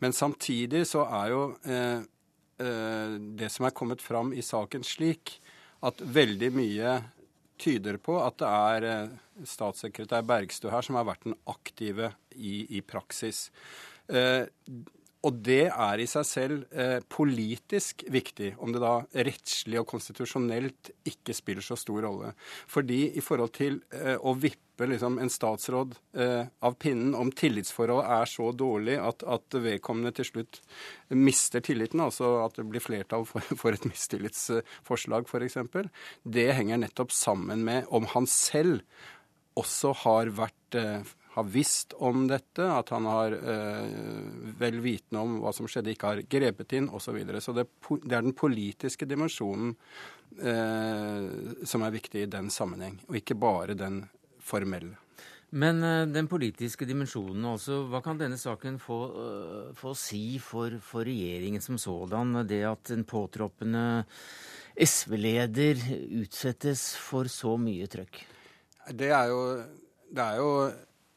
Men 0.03 0.17
samtidig 0.17 0.83
så 0.91 1.07
er 1.07 1.31
jo 1.31 1.45
eh, 1.63 2.03
eh, 2.67 3.17
det 3.39 3.53
som 3.55 3.69
er 3.69 3.77
kommet 3.77 4.03
fram 4.03 4.35
i 4.35 4.43
saken 4.43 4.83
slik 4.83 5.37
at 5.87 6.03
veldig 6.03 6.51
mye 6.59 6.99
tyder 7.61 8.01
på 8.03 8.17
at 8.23 8.39
det 8.41 8.51
er 8.51 8.89
eh, 8.89 9.45
statssekretær 9.49 10.25
Bergstø 10.29 10.71
her 10.73 10.87
som 10.87 10.99
har 10.99 11.09
vært 11.09 11.29
den 11.29 11.37
aktive 11.51 12.15
i, 12.37 12.65
i 12.79 12.81
praksis. 12.85 13.49
Eh, 14.11 14.47
og 15.21 15.37
det 15.45 15.67
er 15.69 16.01
i 16.01 16.09
seg 16.09 16.25
selv 16.25 16.63
eh, 16.73 16.99
politisk 17.13 18.07
viktig, 18.09 18.55
om 18.65 18.73
det 18.73 18.81
da 18.81 18.95
rettslig 19.29 19.77
og 19.83 19.89
konstitusjonelt 19.91 20.93
ikke 21.11 21.37
spiller 21.37 21.65
så 21.65 21.77
stor 21.77 22.07
rolle. 22.07 22.33
Fordi 22.71 23.03
i 23.13 23.25
forhold 23.25 23.53
til 23.59 23.83
eh, 23.93 24.17
å 24.17 24.33
vippe 24.33 24.70
liksom, 24.89 25.19
en 25.19 25.31
statsråd 25.31 25.95
eh, 26.17 26.47
av 26.65 26.77
pinnen 26.81 27.15
om 27.19 27.33
tillitsforholdet 27.33 28.11
er 28.17 28.31
så 28.31 28.51
dårlig 28.57 28.97
at, 29.03 29.25
at, 29.29 29.59
vedkommende 29.61 30.13
til 30.17 30.29
slutt 30.31 30.61
mister 31.13 31.61
tilliten, 31.65 32.01
altså 32.01 32.39
at 32.47 32.57
det 32.57 32.67
blir 32.71 32.85
flertall 32.85 33.27
for, 33.29 33.45
for 33.61 33.77
et 33.77 33.87
mistillitsforslag 33.89 35.29
f.eks., 35.29 35.59
det 36.25 36.51
henger 36.57 36.85
nettopp 36.85 37.13
sammen 37.13 37.65
med 37.67 37.89
om 37.91 38.09
han 38.15 38.29
selv 38.31 38.85
også 39.61 39.93
har 40.05 40.31
vært 40.37 40.79
eh, 40.79 41.01
har 41.31 41.45
visst 41.45 41.93
om 41.93 42.27
dette, 42.29 42.65
at 42.67 42.89
han 42.91 43.07
har 43.07 43.33
eh, 43.33 43.91
vel 44.59 44.81
vitende 44.83 45.23
om 45.23 45.37
hva 45.45 45.53
som 45.55 45.69
skjedde, 45.71 45.95
ikke 45.95 46.09
har 46.11 46.23
grepet 46.27 46.75
inn 46.79 46.89
osv. 46.91 47.11
Så, 47.11 47.15
videre. 47.15 47.41
så 47.41 47.55
det, 47.55 47.67
det, 48.03 48.15
er 48.17 48.25
den 48.27 48.35
politiske 48.35 49.07
dimensjonen 49.07 49.77
eh, 50.43 51.63
som 51.67 51.87
er 51.87 51.95
viktig 51.95 52.25
i 52.25 52.31
den 52.31 52.51
sammenheng, 52.51 52.99
og 53.09 53.21
ikke 53.21 53.39
bare 53.39 53.79
den 53.79 54.03
formelle. 54.51 54.99
Men 55.51 55.83
uh, 55.83 56.07
den 56.07 56.29
politiske 56.31 56.87
dimensjonen, 56.87 57.47
altså, 57.53 57.81
hva 57.91 58.03
kan 58.05 58.19
denne 58.21 58.39
saken 58.39 58.79
få, 58.83 58.99
uh, 59.11 59.73
få 59.79 59.95
si 59.99 60.39
for, 60.43 60.77
for, 60.85 61.07
regjeringen 61.07 61.63
som 61.65 61.79
sådan? 61.81 62.45
Det 62.47 62.63
at 62.69 62.93
en 62.95 63.03
påtroppende 63.09 64.05
SV-leder 64.79 65.83
utsettes 66.21 66.93
for 67.01 67.31
så 67.31 67.57
mye 67.59 67.91
trøkk? 67.91 68.23
Det 68.95 69.11
er 69.11 69.33
jo, 69.33 69.43
det 70.11 70.25
er 70.25 70.39
jo 70.39 70.53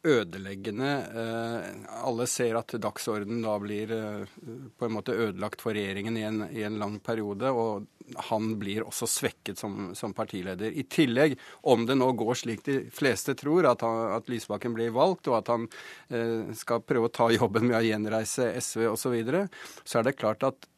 ødeleggende. 0.03 0.91
Eh, 1.15 1.67
alle 2.03 2.27
ser 2.27 2.57
at 2.59 2.75
dagsordenen 2.81 3.43
da 3.45 3.55
blir 3.61 3.91
eh, 3.95 4.37
på 4.77 4.87
en 4.87 4.95
måte 4.97 5.15
ødelagt 5.15 5.63
for 5.63 5.75
regjeringen 5.75 6.17
i 6.19 6.25
en, 6.27 6.41
i 6.51 6.63
en 6.67 6.79
lang 6.81 6.99
periode. 7.03 7.51
og 7.51 7.87
han 8.27 8.49
blir 8.59 8.83
også 8.83 9.07
svekket 9.07 9.61
som, 9.61 9.93
som, 9.95 10.11
partileder. 10.13 10.73
I 10.75 10.83
tillegg, 10.91 11.37
om 11.71 11.85
det 11.87 11.95
nå 11.95 12.09
går 12.19 12.35
slik 12.35 12.65
de 12.65 12.81
fleste 12.91 13.31
tror, 13.39 13.63
at, 13.69 13.85
han, 13.85 14.17
at 14.17 14.27
Lysbakken 14.27 14.75
blir 14.75 14.91
valgt, 14.91 15.29
og 15.31 15.37
at 15.37 15.51
han 15.53 15.69
eh, 16.11 16.51
skal 16.57 16.83
prøve 16.83 17.07
å 17.07 17.13
ta 17.13 17.29
jobben 17.31 17.69
med 17.69 17.79
å 17.79 17.85
gjenreise 17.85 18.49
SV 18.59 18.89
osv., 18.89 18.99
så, 19.03 19.13
videre, 19.13 19.45
så 19.87 19.99
er 19.99 20.09
det 20.09 20.17
klart 20.19 20.43
at 20.47 20.69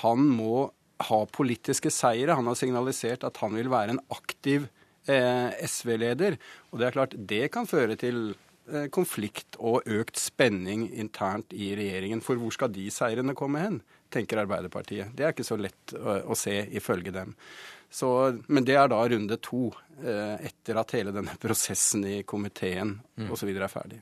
han 0.00 0.24
må 0.34 0.64
ha 1.06 1.18
politiske 1.30 1.92
seire. 1.94 2.34
Han 2.34 2.48
har 2.50 2.56
signalisert 2.58 3.22
at 3.28 3.38
han 3.38 3.54
vil 3.54 3.68
være 3.70 3.94
en 3.94 4.00
aktiv 4.10 4.66
SV-leder. 5.06 6.34
Og 6.72 6.80
det 6.80 6.88
er 6.88 6.96
klart, 6.96 7.14
det 7.14 7.44
kan 7.54 7.68
føre 7.70 7.94
til 8.00 8.32
konflikt 8.94 9.58
og 9.60 9.84
økt 9.90 10.16
spenning 10.16 10.86
internt 10.96 11.52
i 11.52 11.74
regjeringen. 11.76 12.22
For 12.24 12.40
hvor 12.40 12.54
skal 12.54 12.72
de 12.72 12.86
seirene 12.92 13.36
komme 13.36 13.60
hen, 13.60 13.80
tenker 14.14 14.40
Arbeiderpartiet. 14.44 15.12
Det 15.16 15.26
er 15.26 15.34
ikke 15.34 15.46
så 15.46 15.58
lett 15.60 15.94
å, 15.98 16.20
å 16.32 16.38
se, 16.38 16.56
ifølge 16.76 17.12
dem. 17.14 17.34
Så, 17.94 18.08
men 18.50 18.66
det 18.66 18.74
er 18.78 18.88
da 18.90 18.98
runde 19.06 19.38
to, 19.42 19.68
eh, 20.02 20.48
etter 20.48 20.80
at 20.80 20.96
hele 20.96 21.14
denne 21.14 21.36
prosessen 21.44 22.06
i 22.08 22.16
komiteen 22.26 22.96
mm. 23.14 23.30
osv. 23.30 23.52
er 23.54 23.70
ferdig. 23.70 24.00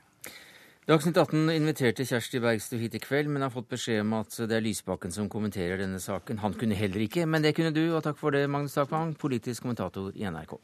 Dagsnytt 0.83 1.15
18 1.15 1.47
inviterte 1.53 2.03
Kjersti 2.03 2.41
Bergstø 2.43 2.75
hit 2.81 2.97
i 2.97 2.99
kveld, 2.99 3.29
men 3.31 3.45
har 3.45 3.53
fått 3.53 3.69
beskjed 3.71 4.01
om 4.03 4.17
at 4.17 4.35
det 4.49 4.57
er 4.57 4.65
Lysbakken 4.65 5.13
som 5.15 5.29
kommenterer 5.31 5.79
denne 5.79 6.01
saken. 6.03 6.41
Han 6.43 6.57
kunne 6.59 6.75
heller 6.75 7.05
ikke, 7.05 7.23
men 7.23 7.45
det 7.45 7.53
kunne 7.55 7.71
du, 7.71 7.85
og 7.93 8.03
takk 8.03 8.19
for 8.19 8.35
det, 8.35 8.49
Magnus 8.51 8.75
Takvang, 8.75 9.13
politisk 9.15 9.63
kommentator 9.63 10.11
i 10.19 10.27
NRK. 10.27 10.57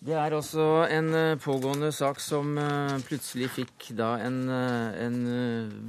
Det 0.00 0.14
er 0.16 0.32
også 0.32 0.64
en 0.88 1.10
eh, 1.12 1.36
pågående 1.36 1.90
sak 1.92 2.22
som 2.24 2.54
eh, 2.56 2.94
plutselig 3.04 3.50
fikk 3.52 3.90
da 3.98 4.14
en, 4.24 4.38
eh, 4.48 4.94
en 5.04 5.18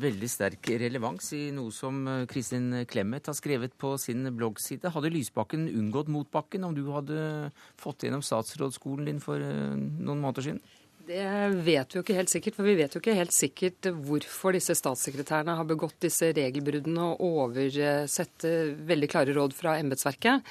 veldig 0.04 0.28
sterk 0.28 0.68
relevans 0.82 1.30
i 1.38 1.46
noe 1.56 1.72
som 1.72 2.02
Kristin 2.28 2.82
Clemet 2.92 3.30
har 3.32 3.38
skrevet 3.40 3.78
på 3.80 3.94
sin 4.04 4.28
bloggside. 4.36 4.92
Hadde 4.92 5.14
Lysbakken 5.16 5.70
unngått 5.70 6.12
motbakken 6.12 6.68
om 6.68 6.76
du 6.76 6.84
hadde 6.92 7.22
fått 7.80 8.04
gjennom 8.04 8.26
statsrådsskolen 8.26 9.08
din 9.08 9.24
for 9.24 9.40
noen 9.40 10.20
måneder 10.20 10.50
siden? 10.50 10.62
Det 11.08 11.24
vet 11.64 11.96
vi 11.96 12.02
jo 12.02 12.04
ikke 12.04 12.20
helt 12.20 12.36
sikkert, 12.36 12.60
for 12.60 12.68
vi 12.68 12.78
vet 12.84 12.92
jo 12.94 13.00
ikke 13.00 13.16
helt 13.16 13.34
sikkert 13.34 13.94
hvorfor 13.96 14.60
disse 14.60 14.76
statssekretærene 14.76 15.56
har 15.56 15.72
begått 15.72 16.02
disse 16.04 16.34
regelbruddene 16.36 17.14
og 17.16 17.24
oversett 17.48 18.44
veldig 18.92 19.10
klare 19.16 19.40
råd 19.40 19.56
fra 19.56 19.80
embetsverket. 19.80 20.44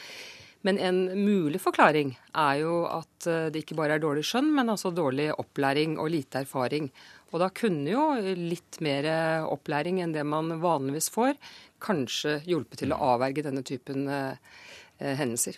Men 0.66 0.78
en 0.78 1.24
mulig 1.24 1.60
forklaring 1.62 2.12
er 2.36 2.58
jo 2.60 2.82
at 2.84 3.28
eh, 3.28 3.48
det 3.52 3.62
ikke 3.62 3.78
bare 3.78 3.96
er 3.96 4.02
dårlig 4.02 4.26
skjønn, 4.28 4.50
men 4.56 4.72
altså 4.72 4.92
dårlig 4.92 5.30
opplæring 5.32 5.96
og 6.00 6.10
lite 6.12 6.42
erfaring. 6.44 6.90
Og 7.30 7.40
da 7.40 7.48
kunne 7.54 7.88
jo 7.88 8.04
litt 8.36 8.80
mer 8.84 9.08
opplæring 9.48 10.02
enn 10.02 10.12
det 10.12 10.26
man 10.26 10.52
vanligvis 10.60 11.08
får, 11.14 11.38
kanskje 11.80 12.40
hjulpet 12.48 12.82
til 12.82 12.92
å 12.92 13.00
avverge 13.14 13.46
denne 13.46 13.64
typen 13.64 14.04
eh, 14.10 14.34
eh, 14.98 15.14
hendelser. 15.16 15.56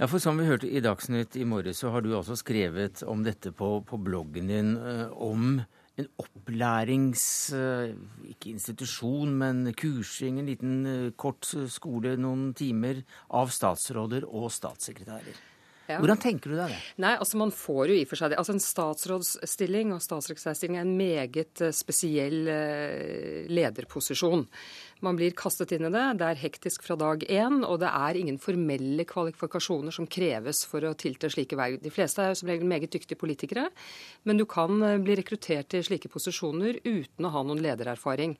Ja, 0.00 0.08
for 0.08 0.18
Som 0.18 0.40
vi 0.40 0.48
hørte 0.48 0.66
i 0.70 0.82
Dagsnytt 0.82 1.36
i 1.36 1.46
morges, 1.46 1.84
så 1.84 1.92
har 1.94 2.02
du 2.02 2.14
også 2.16 2.38
skrevet 2.40 3.04
om 3.06 3.22
dette 3.22 3.52
på, 3.52 3.76
på 3.86 4.00
bloggen 4.02 4.50
din. 4.50 4.74
om 5.12 5.60
en 6.00 6.08
opplærings... 6.22 7.24
Eh, 7.56 7.92
ikke 8.30 8.54
institusjon, 8.54 9.34
men 9.42 9.70
kursing, 9.78 10.40
en 10.40 10.50
liten 10.50 10.74
eh, 10.88 11.12
kort 11.20 11.48
skole, 11.70 12.16
noen 12.20 12.50
timer, 12.56 13.04
av 13.36 13.52
statsråder 13.54 14.26
og 14.28 14.50
statssekretærer. 14.54 15.49
Ja. 15.90 16.00
Hvordan 16.02 16.20
tenker 16.22 16.52
du 16.52 16.58
deg 16.58 16.74
det? 16.74 16.80
Nei, 17.02 17.14
altså 17.16 17.40
Man 17.40 17.54
får 17.54 17.92
jo 17.92 17.98
i 17.98 18.04
for 18.08 18.20
seg 18.20 18.32
det. 18.32 18.40
Altså 18.40 18.56
En 18.56 18.62
statsrådsstilling 18.64 19.94
og 19.96 20.04
statssekretærstilling 20.04 20.78
er 20.78 20.86
en 20.86 20.96
meget 20.98 21.64
eh, 21.64 21.74
spesiell 21.76 22.38
lederposisjon. 23.50 24.46
Man 25.04 25.16
blir 25.16 25.32
kastet 25.36 25.72
inn 25.72 25.86
i 25.88 25.92
det. 25.92 26.04
Det 26.20 26.26
er 26.28 26.40
hektisk 26.42 26.84
fra 26.84 26.96
dag 27.00 27.22
én, 27.24 27.62
og 27.64 27.78
det 27.80 27.88
er 27.88 28.18
ingen 28.20 28.36
formelle 28.40 29.06
kvalifikasjoner 29.08 29.94
som 29.96 30.08
kreves 30.10 30.62
for 30.68 30.84
å 30.84 30.92
tilte 30.98 31.30
slike 31.32 31.56
verv. 31.56 31.78
De 31.80 31.92
fleste 31.92 32.20
er 32.20 32.32
jo 32.32 32.40
som 32.42 32.50
regel 32.52 32.68
meget 32.68 32.92
dyktige 32.92 33.20
politikere, 33.20 33.70
men 34.28 34.40
du 34.40 34.44
kan 34.48 34.76
eh, 34.84 34.98
bli 35.00 35.16
rekruttert 35.20 35.70
til 35.72 35.86
slike 35.86 36.12
posisjoner 36.12 36.82
uten 36.84 37.26
å 37.26 37.32
ha 37.32 37.44
noen 37.46 37.64
ledererfaring. 37.64 38.36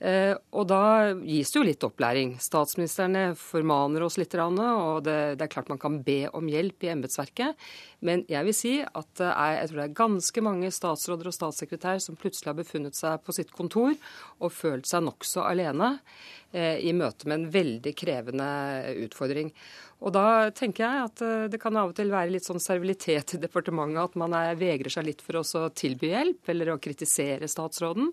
Eh, 0.00 0.32
og 0.56 0.64
da 0.70 1.12
gis 1.12 1.52
det 1.52 1.58
jo 1.58 1.64
litt 1.66 1.84
opplæring. 1.84 2.34
Statsministrene 2.40 3.34
formaner 3.36 4.06
oss 4.06 4.16
litt, 4.16 4.32
og 4.40 5.04
det, 5.04 5.36
er 5.36 5.52
klart 5.52 5.68
man 5.68 5.80
kan 5.82 6.00
be 6.06 6.24
om 6.32 6.48
hjelp 6.48 6.86
i 6.86 6.92
embetsverket. 6.94 7.68
Men 8.00 8.24
jeg 8.32 8.46
vil 8.48 8.56
si 8.56 8.74
at 8.80 9.20
jeg 9.20 9.68
tror 9.68 9.82
det 9.82 9.86
er 9.86 9.98
ganske 9.98 10.44
mange 10.44 10.72
statsråder 10.72 11.28
og 11.28 11.36
statssekretær 11.36 12.00
som 12.00 12.16
plutselig 12.16 12.54
har 12.54 12.60
befunnet 12.62 12.96
seg 12.96 13.20
på 13.26 13.36
sitt 13.36 13.52
kontor 13.52 13.92
og 14.40 14.54
følt 14.56 14.88
seg 14.88 15.04
nokså 15.04 15.44
alene 15.44 15.92
eh, 15.98 16.39
i 16.50 16.90
møte 16.96 17.28
med 17.30 17.36
en 17.36 17.50
veldig 17.54 17.92
krevende 17.94 18.46
utfordring. 19.04 19.52
Og 20.00 20.14
da 20.16 20.48
tenker 20.56 20.86
jeg 20.86 21.08
at 21.10 21.22
eh, 21.24 21.46
det 21.52 21.60
kan 21.60 21.76
av 21.76 21.90
og 21.90 21.96
til 21.98 22.12
være 22.12 22.32
litt 22.32 22.46
sånn 22.46 22.62
servilitet 22.62 23.34
i 23.36 23.40
departementet, 23.42 24.00
at 24.00 24.16
man 24.20 24.32
er, 24.36 24.56
vegrer 24.56 24.92
seg 24.92 25.04
litt 25.10 25.20
for 25.24 25.40
å 25.42 25.66
tilby 25.76 26.14
hjelp 26.14 26.52
eller 26.52 26.72
å 26.72 26.78
kritisere 26.80 27.48
statsråden. 27.50 28.08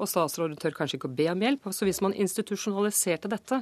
Og 0.00 0.08
statsråden 0.08 0.56
tør 0.60 0.76
kanskje 0.78 1.00
ikke 1.00 1.10
å 1.10 1.16
be 1.18 1.28
om 1.32 1.44
hjelp. 1.44 1.68
Så 1.76 1.88
hvis 1.88 2.00
man 2.04 2.16
institusjonaliserte 2.16 3.30
dette 3.32 3.60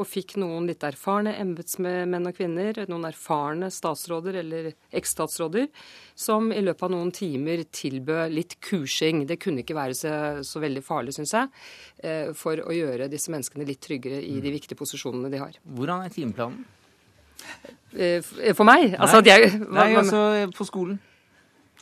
og 0.00 0.08
fikk 0.08 0.36
noen 0.40 0.66
litt 0.70 0.84
erfarne 0.86 1.34
embetsmenn 1.40 2.28
og 2.28 2.34
-kvinner, 2.36 2.82
noen 2.88 3.04
erfarne 3.08 3.68
statsråder 3.70 4.38
eller 4.40 4.72
eksstatsråder, 4.92 5.68
som 6.14 6.52
i 6.52 6.60
løpet 6.60 6.82
av 6.82 6.90
noen 6.90 7.12
timer 7.12 7.64
tilbød 7.64 8.32
litt 8.32 8.58
kursing, 8.60 9.26
det 9.26 9.40
kunne 9.40 9.60
ikke 9.60 9.76
være 9.76 9.94
så, 9.94 10.14
så 10.44 10.60
veldig 10.60 10.82
farlig, 10.84 11.14
syns 11.14 11.32
jeg, 11.32 11.48
eh, 12.02 12.32
for 12.32 12.56
å 12.56 12.72
gjøre 12.72 13.10
disse 13.12 13.30
menneskene 13.30 13.66
litt 13.66 13.80
tryggere 13.80 14.22
i 14.22 14.40
de 14.40 14.50
viktige 14.50 14.78
posisjonene 14.78 15.30
de 15.30 15.38
har. 15.38 15.52
Hvordan 15.64 16.04
er 16.04 16.08
timeplanen? 16.08 16.64
Eh, 17.92 18.22
for 18.54 18.64
meg? 18.64 18.94
Altså, 18.98 19.20
nei, 19.20 19.28
jeg, 19.28 19.50
hva, 19.60 19.84
nei, 19.84 19.96
altså 19.96 20.50
på 20.56 20.64
skolen. 20.64 21.00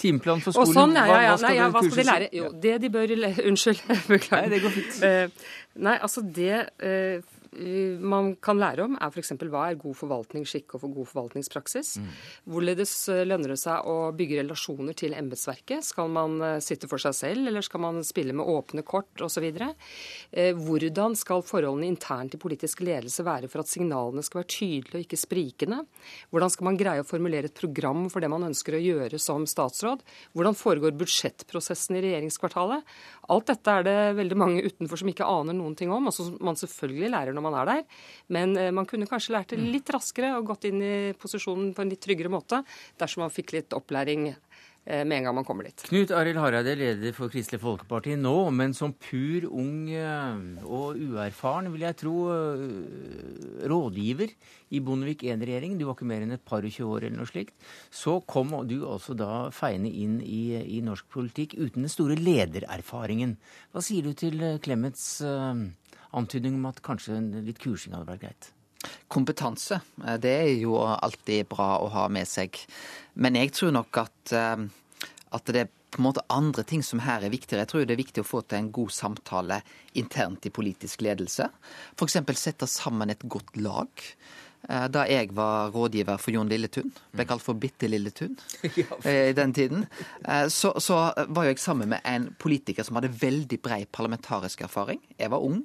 Timeplan 0.01 0.41
for 0.41 0.57
skolen. 0.57 0.73
Sånn, 0.73 0.95
ja, 0.97 1.05
ja, 1.05 1.17
ja. 1.21 1.33
Hva, 1.35 1.39
skal, 1.43 1.57
nei, 1.59 1.71
hva 1.71 1.83
skal 1.85 1.99
de 1.99 2.05
lære? 2.09 2.29
Jo, 2.33 2.47
det 2.63 2.77
de 2.81 2.89
bør 2.91 3.11
Unnskyld. 3.51 3.83
Beklager. 4.15 4.47
Nei, 4.47 4.49
det 4.55 4.63
går 4.65 4.73
fint. 4.79 5.03
Uh, 5.05 5.51
nei, 5.77 5.99
altså 6.01 6.25
det 6.25 6.63
uh, 6.81 7.21
Eh, 7.21 7.40
man 7.53 8.35
kan 8.39 8.61
lære 8.61 8.85
om, 8.87 8.95
er 8.95 9.11
f.eks. 9.11 9.33
hva 9.51 9.65
er 9.71 9.79
god 9.81 9.97
forvaltningsskikk 9.99 10.77
og 10.77 10.85
for 10.85 10.95
god 10.95 11.09
forvaltningspraksis. 11.11 11.97
Mm. 11.99 12.11
Hvorledes 12.53 12.93
eh, 13.11 13.25
lønner 13.27 13.55
det 13.55 13.59
seg 13.63 13.89
å 13.91 14.13
bygge 14.15 14.39
relasjoner 14.43 14.95
til 14.99 15.17
embetsverket? 15.19 15.83
Skal 15.89 16.13
man 16.15 16.37
eh, 16.47 16.59
sitte 16.63 16.87
for 16.91 17.03
seg 17.03 17.17
selv, 17.19 17.51
eller 17.51 17.67
skal 17.67 17.83
man 17.83 17.99
spille 18.07 18.37
med 18.37 18.47
åpne 18.47 18.85
kort 18.87 19.25
osv.? 19.25 19.49
Hvordan 20.31 21.17
skal 21.19 21.43
forholdene 21.47 21.89
internt 21.91 22.37
i 22.37 22.41
politisk 22.41 22.85
ledelse 22.87 23.25
være 23.27 23.51
for 23.51 23.65
at 23.65 23.71
signalene 23.71 24.23
skal 24.25 24.43
være 24.43 24.53
tydelige 24.55 25.01
og 25.01 25.07
ikke 25.09 25.19
sprikende? 25.19 25.81
Hvordan 26.31 26.55
skal 26.55 26.69
man 26.71 26.79
greie 26.79 27.03
å 27.03 27.09
formulere 27.09 27.51
et 27.51 27.59
program 27.59 28.07
for 28.13 28.23
det 28.23 28.31
man 28.31 28.47
ønsker 28.47 28.79
å 28.79 28.83
gjøre 28.83 29.19
som 29.23 29.47
statsråd? 29.49 30.05
Hvordan 30.39 30.59
foregår 30.59 30.95
budsjettprosessen 31.01 31.99
i 31.99 32.05
regjeringskvartalet? 32.07 32.87
Alt 33.31 33.51
dette 33.51 33.75
er 33.75 33.87
det 33.87 33.99
veldig 34.21 34.39
mange 34.39 34.65
utenfor 34.67 35.03
som 35.03 35.11
ikke 35.11 35.29
aner 35.29 35.57
noen 35.57 35.77
ting 35.79 35.91
om, 35.95 36.09
og 36.11 36.15
som 36.15 36.33
man 36.45 36.59
selvfølgelig 36.59 37.11
lærer 37.15 37.40
når 37.41 37.49
man 37.49 37.61
er 37.61 37.71
der. 37.73 37.87
Men 38.29 38.57
eh, 38.57 38.73
man 38.75 38.89
kunne 38.89 39.09
kanskje 39.11 39.37
lært 39.37 39.55
det 39.55 39.63
litt 39.63 39.91
raskere 39.93 40.37
og 40.39 40.53
gått 40.53 40.69
inn 40.71 40.83
i 40.85 40.97
posisjonen 41.19 41.73
på 41.75 41.85
en 41.85 41.95
litt 41.95 42.05
tryggere 42.05 42.33
måte 42.33 42.63
dersom 43.01 43.25
man 43.27 43.35
fikk 43.35 43.57
litt 43.57 43.75
opplæring 43.77 44.29
eh, 44.31 45.03
med 45.05 45.17
en 45.19 45.29
gang 45.29 45.37
man 45.41 45.47
kommer 45.49 45.69
dit. 45.69 45.85
Knut 45.89 46.13
Arild 46.17 46.41
Hareide, 46.41 46.77
leder 46.79 47.17
for 47.17 47.33
Kristelig 47.33 47.63
Folkeparti 47.63 48.17
nå, 48.21 48.35
men 48.55 48.75
som 48.77 48.95
pur 48.95 49.49
ung 49.51 49.91
eh, 49.93 50.45
og 50.67 51.01
uerfaren, 51.01 51.71
vil 51.75 51.87
jeg 51.89 51.99
tro, 52.03 52.17
rådgiver 53.71 54.35
i 54.71 54.83
Bondevik 54.85 55.25
I-regjeringen, 55.27 55.79
du 55.81 55.89
var 55.89 55.99
ikke 55.99 56.09
mer 56.11 56.23
enn 56.25 56.37
et 56.37 56.47
par 56.47 56.63
og 56.67 56.75
tjue 56.75 56.89
år 56.95 57.09
eller 57.09 57.19
noe 57.23 57.31
slikt, 57.31 57.57
så 57.91 58.21
kom 58.23 58.55
du 58.71 58.79
altså 58.85 59.17
da 59.19 59.49
feiende 59.55 59.91
inn 59.91 60.21
i, 60.23 60.55
i, 60.61 60.81
norsk 60.87 61.09
politikk 61.11 61.57
uten 61.59 61.85
den 61.85 61.93
store 61.93 62.17
ledererfaringen. 62.19 63.37
Hva 63.75 63.83
sier 63.85 64.07
du 64.07 64.15
til 64.19 64.43
Clemets 64.63 65.21
antydning 66.17 66.57
om 66.59 66.71
at 66.71 66.83
kanskje 66.85 67.19
litt 67.45 67.61
kursing 67.63 67.95
hadde 67.95 68.09
vært 68.09 68.25
greit? 68.25 68.51
Kompetanse, 69.13 69.81
eh, 70.05 70.17
det 70.23 70.33
er 70.33 70.55
jo 70.63 70.79
alltid 70.81 71.49
bra 71.51 71.79
å 71.83 71.91
ha 71.93 72.07
med 72.09 72.29
seg. 72.29 72.57
Men 73.15 73.37
jeg 73.37 73.53
tror 73.57 73.75
nok 73.77 74.03
at, 74.07 74.33
eh, 74.33 74.57
at 75.33 75.45
det 75.45 75.65
er 75.65 75.71
på 75.91 75.99
en 75.99 76.07
måte 76.07 76.23
andre 76.31 76.63
ting 76.63 76.83
som 76.87 77.03
her 77.03 77.25
er 77.25 77.33
viktigere. 77.33 77.65
Jeg 77.65 77.69
tror 77.73 77.87
det 77.87 77.97
er 77.97 78.05
viktig 78.05 78.23
å 78.23 78.29
få 78.29 78.43
til 78.47 78.59
en 78.61 78.71
god 78.73 78.93
samtale 78.95 79.63
internt 79.99 80.47
i 80.47 80.55
politisk 80.55 81.03
ledelse. 81.03 81.51
F.eks. 81.99 82.19
sette 82.39 82.69
sammen 82.71 83.11
et 83.11 83.27
godt 83.27 83.57
lag. 83.57 83.89
Eh, 84.69 84.87
da 84.93 85.07
jeg 85.09 85.31
var 85.33 85.71
rådgiver 85.73 86.19
for 86.21 86.35
Jon 86.35 86.49
Lilletun, 86.51 86.91
ble 87.17 87.25
kalt 87.27 87.43
for 87.43 87.57
Bitte 87.59 87.89
Lilletun 87.89 88.35
eh, 89.09 89.31
i 89.31 89.37
den 89.37 89.55
tiden, 89.57 89.87
eh, 90.29 90.47
så, 90.53 90.75
så, 90.77 90.99
var 91.33 91.49
jeg 91.49 91.59
sammen 91.63 91.89
med 91.95 92.05
en 92.05 92.29
politiker 92.39 92.85
som 92.85 92.99
hadde 92.99 93.13
veldig 93.23 93.61
brei 93.65 93.81
parlamentarisk 93.91 94.61
erfaring. 94.69 95.01
Jeg 95.19 95.33
var 95.33 95.43
ung, 95.47 95.63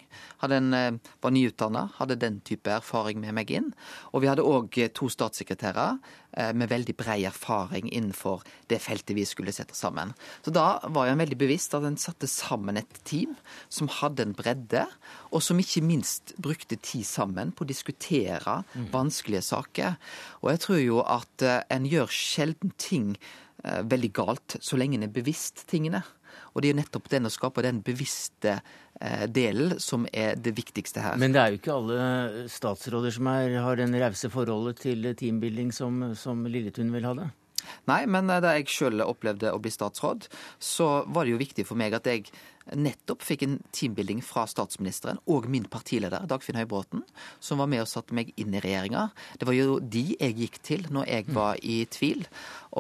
en, 0.48 1.00
var 1.22 1.34
nyutdanna, 1.34 1.90
hadde 1.98 2.20
den 2.22 2.40
type 2.48 2.72
erfaring 2.72 3.20
med 3.20 3.36
meg 3.36 3.52
inn. 3.52 3.72
Og 4.14 4.24
vi 4.24 4.32
hadde 4.32 4.46
òg 4.48 4.80
to 4.96 5.10
statssekretærer 5.12 6.00
med 6.36 6.68
veldig 6.68 6.96
brei 7.00 7.22
erfaring 7.28 7.88
innenfor 7.88 8.42
det 8.68 8.82
feltet 8.84 9.16
vi 9.16 9.24
skulle 9.28 9.54
sette 9.56 9.76
sammen. 9.78 10.12
Så 10.44 10.52
da 10.52 10.82
var 10.92 11.08
en 11.08 11.22
veldig 11.22 11.38
bevisst 11.40 11.76
at 11.78 11.86
en 11.88 11.96
satte 12.00 12.28
sammen 12.28 12.76
et 12.80 12.98
team 13.08 13.38
som 13.72 13.88
hadde 14.02 14.26
en 14.26 14.36
bredde, 14.36 14.84
og 15.32 15.44
som 15.44 15.60
ikke 15.62 15.84
minst 15.86 16.36
brukte 16.42 16.76
tid 16.76 17.06
sammen 17.08 17.54
på 17.56 17.66
å 17.66 17.70
diskutere 17.70 18.60
mm. 18.74 18.90
vanskelige 18.94 19.46
saker. 19.48 19.98
Og 20.44 20.52
jeg 20.54 20.64
tror 20.66 20.82
jo 20.82 21.02
at 21.04 21.46
eh, 21.46 21.62
en 21.76 21.88
gjør 21.90 22.12
sjelden 22.12 22.74
ting 22.82 23.14
eh, 23.64 23.82
veldig 23.84 24.12
galt 24.16 24.58
så 24.62 24.80
lenge 24.80 25.00
en 25.00 25.08
er 25.08 25.16
bevisst 25.16 25.66
tingene. 25.72 26.04
Og 26.54 26.62
det 26.62 26.70
er 26.70 26.76
jo 26.76 26.82
nettopp 26.82 27.12
den 27.12 27.28
å 27.28 27.34
skape 27.34 27.64
den 27.66 27.82
bevisste 27.86 28.58
eh, 28.60 28.74
delen 29.28 29.76
som 29.84 30.06
er 30.16 30.38
det 30.40 30.54
viktigste 30.56 31.02
her. 31.04 31.18
Men 31.20 31.34
det 31.36 31.42
er 31.42 31.52
jo 31.52 31.58
ikke 31.60 31.74
alle 31.76 32.46
statsråder 32.52 33.12
som 33.12 33.28
er, 33.28 33.58
har 33.60 33.80
den 33.80 33.96
rause 34.00 34.30
forholdet 34.32 34.80
til 34.86 35.10
teambuilding 35.20 35.74
som, 35.76 36.14
som 36.16 36.46
Lilletun 36.48 36.94
vil 36.96 37.10
ha 37.10 37.16
det? 37.20 37.28
Nei, 37.90 38.04
men 38.10 38.30
eh, 38.30 38.42
da 38.44 38.56
jeg 38.56 38.70
sjøl 38.72 39.04
opplevde 39.06 39.54
å 39.54 39.62
bli 39.62 39.74
statsråd, 39.74 40.28
så 40.60 40.90
var 41.08 41.26
det 41.26 41.36
jo 41.36 41.42
viktig 41.42 41.66
for 41.68 41.80
meg 41.80 41.96
at 41.98 42.10
jeg 42.10 42.30
nettopp 42.74 43.22
fikk 43.22 43.44
en 43.46 43.60
teambuilding 43.76 44.24
fra 44.26 44.48
statsministeren 44.50 45.20
og 45.30 45.46
min 45.54 45.68
partileder 45.70 46.26
Dagfinn 46.30 46.58
Høybråten, 46.58 47.04
som 47.38 47.62
var 47.62 47.70
med 47.70 47.84
og 47.84 47.92
satte 47.92 48.16
meg 48.18 48.32
inn 48.42 48.56
i 48.58 48.62
regjeringa. 48.64 49.12
Det 49.38 49.46
var 49.46 49.58
jo 49.58 49.78
de 49.80 50.08
jeg 50.16 50.38
gikk 50.40 50.58
til 50.66 50.88
når 50.94 51.12
jeg 51.12 51.30
var 51.36 51.62
i 51.62 51.84
tvil. 51.94 52.26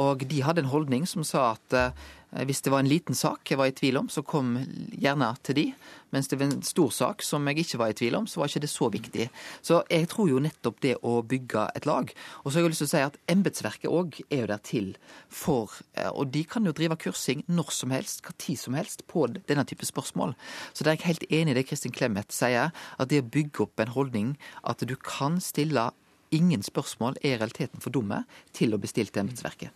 Og 0.01 0.25
de 0.25 0.41
hadde 0.41 0.65
en 0.65 0.73
holdning 0.73 1.05
som 1.09 1.21
sa 1.27 1.51
at 1.51 1.77
uh, 1.77 2.07
hvis 2.43 2.61
det 2.65 2.71
var 2.73 2.83
en 2.83 2.89
liten 2.89 3.15
sak 3.15 3.47
jeg 3.47 3.59
var 3.59 3.69
i 3.71 3.75
tvil 3.75 4.01
om, 4.01 4.09
så 4.11 4.23
kom 4.27 4.57
gjerne 4.91 5.29
til 5.45 5.55
de. 5.55 5.65
Mens 6.11 6.27
det 6.31 6.39
var 6.39 6.49
en 6.49 6.63
stor 6.65 6.91
sak 6.91 7.23
som 7.23 7.47
jeg 7.47 7.63
ikke 7.63 7.79
var 7.79 7.91
i 7.93 7.97
tvil 7.97 8.17
om, 8.19 8.27
så 8.27 8.41
var 8.41 8.51
ikke 8.51 8.63
det 8.65 8.71
så 8.71 8.89
viktig. 8.91 9.27
Så 9.63 9.81
jeg 9.91 10.09
tror 10.11 10.29
jo 10.31 10.41
nettopp 10.43 10.81
det 10.83 10.95
å 11.03 11.17
bygge 11.23 11.67
et 11.75 11.87
lag. 11.87 12.11
Og 12.43 12.49
så 12.49 12.57
har 12.57 12.65
jeg 12.65 12.75
lyst 12.75 12.83
til 12.83 12.89
å 12.89 12.93
si 12.93 13.03
at 13.07 13.19
embetsverket 13.31 13.91
òg 13.91 14.19
er 14.27 14.43
jo 14.43 14.51
der 14.51 14.63
til 14.67 14.91
for 15.31 15.71
eh, 15.95 16.11
Og 16.11 16.31
de 16.35 16.43
kan 16.47 16.65
jo 16.65 16.75
drive 16.75 16.97
kursing 16.99 17.43
når 17.47 17.71
som 17.75 17.91
helst, 17.95 18.23
hva 18.25 18.35
tid 18.37 18.59
som 18.59 18.75
helst, 18.75 19.05
på 19.07 19.27
denne 19.35 19.65
type 19.67 19.87
spørsmål. 19.87 20.35
Så 20.73 20.83
det 20.83 20.91
er 20.91 20.99
jeg 20.99 21.07
helt 21.09 21.27
enig 21.29 21.55
i 21.55 21.59
det 21.59 21.67
Kristin 21.69 21.95
Clemet 21.95 22.35
sier, 22.35 22.71
at 22.71 23.11
det 23.11 23.23
å 23.23 23.29
bygge 23.31 23.67
opp 23.67 23.79
en 23.79 23.95
holdning 23.95 24.35
at 24.63 24.83
du 24.83 24.95
kan 24.99 25.39
stille 25.43 25.91
ingen 26.35 26.63
spørsmål 26.65 27.19
er 27.23 27.39
realiteten 27.39 27.83
for 27.83 27.93
dumme 27.93 28.23
til 28.55 28.75
å 28.75 28.81
bestille 28.81 29.11
til 29.11 29.23
embetsverket. 29.23 29.71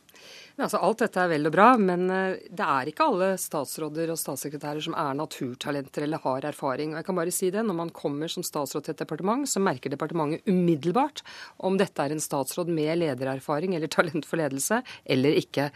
Altså, 0.59 0.79
alt 0.83 0.99
dette 0.99 1.21
er 1.23 1.29
vel 1.31 1.47
og 1.47 1.53
bra, 1.55 1.67
men 1.79 2.09
eh, 2.11 2.39
det 2.51 2.65
er 2.65 2.89
ikke 2.91 3.05
alle 3.07 3.29
statsråder 3.39 4.11
og 4.11 4.19
statssekretærer 4.19 4.83
som 4.83 4.95
er 4.99 5.15
naturtalenter 5.15 6.03
eller 6.03 6.19
har 6.25 6.47
erfaring. 6.49 6.91
Og 6.91 6.99
jeg 6.99 7.07
kan 7.07 7.19
bare 7.19 7.33
si 7.35 7.51
det, 7.53 7.63
Når 7.63 7.77
man 7.77 7.93
kommer 7.95 8.27
som 8.27 8.43
statsråd 8.43 8.83
til 8.83 8.95
et 8.95 9.03
departement, 9.03 9.47
så 9.47 9.63
merker 9.63 9.93
departementet 9.93 10.43
umiddelbart 10.49 11.23
om 11.63 11.77
dette 11.79 12.03
er 12.03 12.11
en 12.11 12.19
statsråd 12.23 12.67
med 12.67 12.99
ledererfaring 12.99 13.75
eller 13.75 13.87
talent 13.87 14.27
for 14.27 14.41
ledelse 14.41 14.81
eller 15.05 15.39
ikke. 15.39 15.69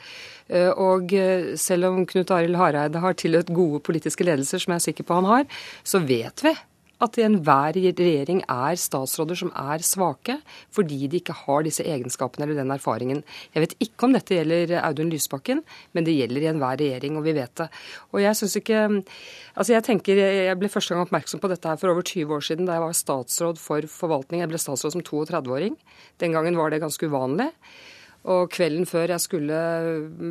Eh, 0.50 0.72
og 0.72 1.16
eh, 1.16 1.56
selv 1.56 1.88
om 1.88 2.04
Knut 2.06 2.36
Arild 2.36 2.60
Hareide 2.60 3.00
har 3.00 3.16
tilhørt 3.16 3.54
gode 3.56 3.80
politiske 3.88 4.28
ledelser, 4.28 4.60
som 4.60 4.76
jeg 4.76 4.82
er 4.84 4.88
sikker 4.92 5.08
på 5.08 5.22
han 5.22 5.32
har, 5.32 5.50
så 5.88 6.04
vet 6.04 6.44
vi 6.44 6.56
at 7.04 7.18
i 7.20 7.26
enhver 7.26 7.76
regjering 7.76 8.42
er 8.50 8.80
statsråder 8.80 9.38
som 9.40 9.52
er 9.60 9.84
svake 9.86 10.38
fordi 10.74 11.08
de 11.12 11.20
ikke 11.22 11.36
har 11.44 11.66
disse 11.66 11.86
egenskapene 11.86 12.48
eller 12.48 12.62
den 12.62 12.74
erfaringen. 12.74 13.22
Jeg 13.54 13.66
vet 13.66 13.76
ikke 13.84 14.08
om 14.08 14.16
dette 14.16 14.38
gjelder 14.38 14.78
Audun 14.82 15.12
Lysbakken, 15.14 15.64
men 15.94 16.08
det 16.08 16.16
gjelder 16.18 16.46
i 16.46 16.52
enhver 16.54 16.80
regjering, 16.82 17.18
og 17.20 17.28
vi 17.28 17.36
vet 17.38 17.54
det. 17.60 17.70
Og 18.14 18.24
jeg 18.24 18.40
synes 18.40 18.60
ikke 18.62 18.84
Altså 19.54 19.76
jeg 19.76 19.86
tenker, 19.86 20.18
jeg 20.18 20.58
ble 20.58 20.70
første 20.72 20.96
gang 20.96 21.04
oppmerksom 21.06 21.42
på 21.44 21.50
dette 21.52 21.70
her 21.70 21.78
for 21.78 21.92
over 21.92 22.02
20 22.02 22.32
år 22.34 22.42
siden 22.42 22.66
da 22.66 22.80
jeg 22.80 22.82
var 22.82 22.96
statsråd 22.98 23.60
for 23.62 23.86
forvaltning. 23.86 24.42
Jeg 24.42 24.50
ble 24.50 24.58
statsråd 24.58 24.96
som 24.96 25.04
32-åring. 25.06 25.76
Den 26.24 26.34
gangen 26.34 26.58
var 26.58 26.74
det 26.74 26.82
ganske 26.82 27.06
uvanlig. 27.06 27.52
Og 28.32 28.48
kvelden 28.54 28.86
før 28.88 29.12
jeg 29.12 29.24
skulle 29.26 29.58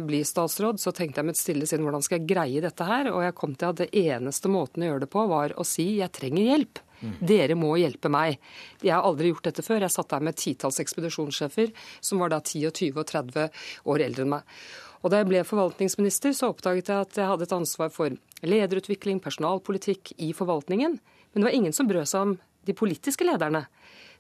bli 0.09 0.23
statsråd, 0.25 0.81
så 0.81 0.95
tenkte 0.97 1.21
jeg 1.21 1.29
med 1.29 1.37
et 1.37 1.41
stille 1.43 1.67
sinn 1.69 1.83
hvordan 1.85 2.05
skal 2.05 2.21
jeg 2.21 2.31
greie 2.31 2.63
dette 2.65 2.87
her? 2.89 3.11
Og 3.13 3.21
jeg 3.27 3.37
kom 3.37 3.53
til 3.53 3.69
at 3.69 3.83
det 3.83 3.91
eneste 3.93 4.49
måten 4.53 4.85
å 4.85 4.89
gjøre 4.89 5.05
det 5.05 5.11
på, 5.13 5.27
var 5.29 5.53
å 5.61 5.67
si 5.69 5.99
jeg 5.99 6.15
trenger 6.17 6.49
hjelp. 6.55 6.81
Dere 7.03 7.57
må 7.59 7.73
hjelpe 7.81 8.09
meg. 8.13 8.39
Jeg 8.81 8.95
har 8.95 9.05
aldri 9.05 9.33
gjort 9.33 9.49
dette 9.49 9.65
før. 9.67 9.83
Jeg 9.83 9.93
satt 9.93 10.13
der 10.13 10.23
med 10.23 10.39
titalls 10.39 10.79
ekspedisjonssjefer 10.83 11.73
som 12.01 12.23
var 12.23 12.33
da 12.33 12.39
10 12.41 12.69
og 12.71 12.79
20 12.79 13.03
og 13.03 13.09
30 13.11 13.63
år 13.93 14.05
eldre 14.07 14.25
enn 14.25 14.35
meg. 14.37 14.55
Og 15.03 15.11
da 15.11 15.19
jeg 15.19 15.29
ble 15.33 15.43
forvaltningsminister, 15.43 16.31
så 16.31 16.53
oppdaget 16.53 16.93
jeg 16.93 17.09
at 17.09 17.19
jeg 17.19 17.27
hadde 17.27 17.49
et 17.49 17.57
ansvar 17.57 17.91
for 17.91 18.15
lederutvikling, 18.47 19.19
personalpolitikk 19.23 20.15
i 20.23 20.31
forvaltningen. 20.37 20.95
Men 21.33 21.43
det 21.43 21.49
var 21.49 21.59
ingen 21.59 21.75
som 21.75 21.91
brød 21.91 22.07
seg 22.07 22.29
om 22.29 22.37
de 22.69 22.77
politiske 22.79 23.27
lederne 23.27 23.65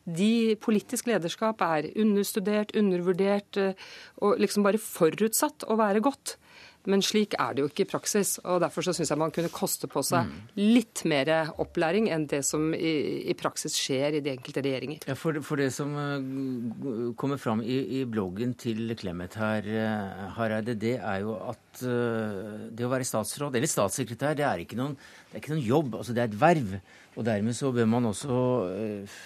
de 0.05 0.57
politisk 0.63 1.07
lederskap 1.11 1.63
er 1.63 1.91
understudert, 2.03 2.75
undervurdert 2.79 3.59
eh, 3.61 3.91
og 4.23 4.41
liksom 4.43 4.67
bare 4.67 4.81
forutsatt 4.83 5.69
å 5.71 5.79
være 5.79 6.03
godt. 6.05 6.37
Men 6.91 7.03
slik 7.05 7.37
er 7.39 7.55
det 7.55 7.63
jo 7.63 7.69
ikke 7.71 7.85
i 7.85 7.91
praksis. 7.93 8.33
og 8.43 8.59
Derfor 8.65 8.83
så 8.83 8.95
syns 8.97 9.13
jeg 9.13 9.21
man 9.21 9.31
kunne 9.35 9.53
koste 9.55 9.87
på 9.91 10.03
seg 10.03 10.27
litt 10.59 11.05
mer 11.07 11.31
opplæring 11.63 12.09
enn 12.11 12.25
det 12.31 12.41
som 12.47 12.73
i, 12.75 13.23
i 13.31 13.37
praksis 13.39 13.77
skjer 13.79 14.19
i 14.19 14.23
de 14.25 14.33
enkelte 14.33 14.65
regjeringer. 14.67 15.07
Ja, 15.07 15.15
for, 15.19 15.39
for, 15.47 15.63
det 15.63 15.71
som 15.75 15.95
uh, 15.95 17.13
kommer 17.19 17.39
fram 17.39 17.63
i, 17.63 17.79
i, 18.01 18.03
bloggen 18.03 18.57
til 18.59 18.97
Clemet 18.99 19.39
her, 19.39 19.69
uh, 19.71 20.27
Hareide, 20.41 20.75
det 20.75 20.97
er 20.99 21.23
jo 21.23 21.37
at 21.39 21.61
det 21.83 22.85
å 22.85 22.91
være 22.93 23.07
statsråd, 23.07 23.55
eller 23.57 23.71
statssekretær, 23.71 24.35
det 24.37 24.45
er 24.45 24.61
ikke 24.61 24.77
noen, 24.77 24.93
det 25.31 25.39
er 25.39 25.41
ikke 25.41 25.55
noen 25.55 25.65
jobb. 25.65 25.95
altså 26.03 26.13
Det 26.13 26.21
er 26.25 26.29
et 26.29 26.41
verv. 26.43 26.75
Og 27.13 27.27
dermed 27.27 27.53
så 27.53 27.69
bør 27.75 27.89
man 27.93 28.09
også 28.09 28.37
uh, 28.73 29.17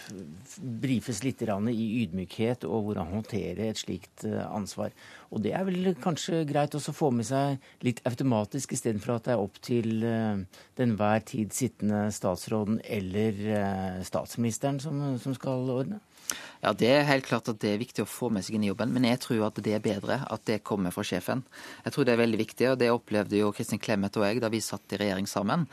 brifes 0.82 1.22
litt 1.22 1.42
i 1.46 1.84
ydmykhet 2.02 2.66
og 2.66 2.88
hvordan 2.88 3.12
håndtere 3.12 3.68
et 3.70 3.78
slikt 3.78 4.24
uh, 4.26 4.42
ansvar. 4.50 4.90
Og 5.30 5.42
det 5.44 5.52
er 5.54 5.66
vel 5.68 5.92
kanskje 6.02 6.42
greit 6.48 6.74
også 6.74 6.90
å 6.90 6.98
få 6.98 7.12
med 7.14 7.28
seg 7.28 7.62
litt 7.86 8.02
automatisk, 8.08 8.74
istedenfor 8.74 9.16
at 9.16 9.28
det 9.28 9.36
er 9.36 9.44
opp 9.44 9.60
til 9.62 10.02
uh, 10.02 10.42
den 10.80 10.96
hver 10.98 11.22
tid 11.30 11.54
sittende 11.54 12.08
statsråden 12.10 12.80
eller 12.82 14.02
statsministeren 14.06 14.82
som, 14.82 15.02
som 15.22 15.34
skal 15.36 15.70
ordne? 15.70 16.02
Ja, 16.62 16.72
Det 16.72 16.88
er 16.90 17.04
helt 17.06 17.26
klart 17.26 17.48
at 17.48 17.60
det 17.62 17.74
er 17.74 17.78
viktig 17.78 18.02
å 18.02 18.08
få 18.08 18.30
med 18.32 18.44
seg 18.44 18.56
inn 18.56 18.64
i 18.64 18.70
jobben, 18.70 18.92
men 18.94 19.04
jeg 19.04 19.20
tror 19.22 19.46
at 19.48 19.60
det 19.62 19.76
er 19.76 19.84
bedre 19.84 20.18
at 20.32 20.44
det 20.48 20.64
kommer 20.66 20.90
fra 20.94 21.04
sjefen. 21.06 21.44
Jeg 21.84 21.94
tror 21.94 22.06
det 22.06 22.14
er 22.14 22.22
veldig 22.22 22.40
viktig, 22.40 22.68
og 22.72 22.78
det 22.80 22.90
opplevde 22.90 23.38
jo 23.38 23.52
Kristin 23.54 23.82
Clemet 23.82 24.16
og 24.18 24.26
jeg 24.26 24.42
da 24.42 24.50
vi 24.50 24.62
satt 24.64 24.96
i 24.96 25.00
regjering 25.00 25.28
sammen. 25.30 25.66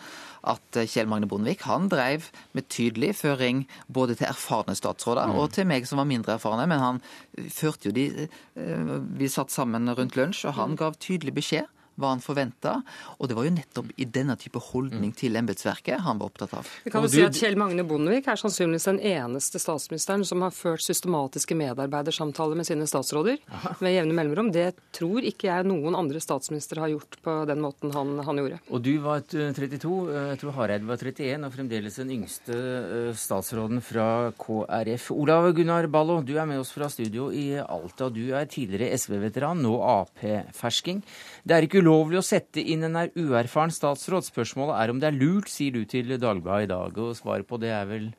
At 0.43 0.79
Kjell 0.91 1.09
Magne 1.09 1.29
Bondevik 1.31 1.63
han 1.65 1.87
drev 1.89 2.27
med 2.53 2.67
tydelig 2.69 3.13
føring 3.21 3.63
både 3.87 4.17
til 4.19 4.29
erfarne 4.29 4.75
statsråder 4.77 5.31
mm. 5.31 5.37
og 5.39 5.53
til 5.55 5.69
meg 5.69 5.87
som 5.89 6.01
var 6.01 6.09
mindre 6.09 6.35
erfarne, 6.35 6.67
men 6.69 6.83
han 6.83 7.01
førte 7.49 7.89
jo 7.89 7.95
de 7.95 8.27
eh, 8.27 8.91
Vi 9.17 9.31
satt 9.31 9.53
sammen 9.53 9.89
rundt 9.89 10.17
lunsj, 10.19 10.45
og 10.49 10.59
han 10.59 10.75
gav 10.79 10.99
tydelig 10.99 11.33
beskjed 11.39 11.69
hva 11.99 12.13
han 12.13 12.23
forventa. 12.23 12.79
Og 13.19 13.29
det 13.29 13.37
var 13.37 13.47
jo 13.47 13.53
nettopp 13.55 13.91
i 13.97 14.07
denne 14.09 14.35
type 14.39 14.61
holdning 14.71 15.11
mm. 15.13 15.17
til 15.19 15.37
embetsverket 15.39 16.03
han 16.03 16.19
var 16.21 16.31
opptatt 16.31 16.55
av. 16.57 16.69
Vi 16.85 16.93
kan 16.93 17.05
vel 17.05 17.13
si 17.13 17.23
at 17.25 17.37
Kjell 17.37 17.57
Magne 17.59 17.85
Bondevik 17.87 18.27
er 18.31 18.39
sannsynligvis 18.39 18.89
den 18.89 19.01
eneste 19.13 19.61
statsministeren 19.61 20.25
som 20.27 20.43
har 20.45 20.53
ført 20.55 20.83
systematiske 20.85 21.57
medarbeidersamtaler 21.57 22.59
med 22.59 22.67
sine 22.67 22.87
statsråder 22.89 23.39
med 23.83 23.95
jevne 23.95 24.17
mellomrom. 24.17 24.51
Det 24.53 24.71
tror 24.95 25.25
ikke 25.27 25.49
jeg 25.49 25.69
noen 25.69 25.97
andre 25.97 26.21
statsministre 26.23 26.83
har 26.83 26.93
gjort 26.93 27.19
på 27.23 27.37
den 27.49 27.61
måten 27.63 27.93
han, 27.95 28.15
han 28.25 28.41
gjorde. 28.41 28.59
Og 28.73 28.83
du 28.83 28.93
var 29.03 29.23
32, 29.29 29.93
eh, 30.09 30.29
jeg 30.33 30.41
tror 30.43 30.57
Hareide 30.57 30.89
var 30.89 31.01
31, 31.01 31.47
og 31.47 31.55
fremdeles 31.55 31.99
den 32.01 32.13
yngste 32.17 32.57
eh, 32.57 33.11
statsråden 33.17 33.83
fra 33.83 34.07
KrF. 34.39 35.09
Olav 35.15 35.49
Gunnar 35.55 35.87
Ballo, 35.91 36.19
du 36.25 36.35
er 36.37 36.49
med 36.49 36.61
oss 36.63 36.73
fra 36.75 36.89
studio 36.91 37.29
i 37.33 37.53
Alta. 37.61 38.09
Du 38.13 38.23
er 38.35 38.49
tidligere 38.49 38.97
SV-veteran, 38.97 39.61
nå 39.63 39.77
Ap-fersking. 39.83 41.03
Det 41.43 41.55
er 41.55 41.65
ikke 41.65 41.81
ulovlig 41.83 42.21
å 42.21 42.25
sette 42.25 42.63
inn 42.63 42.85
en 42.87 42.99
uerfaren 43.19 43.73
statsråd. 43.73 44.23
Spørsmålet 44.29 44.77
er 44.79 44.91
om 44.93 44.99
det 45.01 45.09
er 45.09 45.17
lurt, 45.17 45.51
sier 45.51 45.75
du 45.75 45.83
til 45.89 46.15
Dagbladet 46.15 46.69
i 46.69 46.71
dag. 46.71 46.99
Og 47.03 47.17
svaret 47.19 47.47
på 47.49 47.59
det 47.59 47.73
er 47.75 47.89
vel 47.89 48.11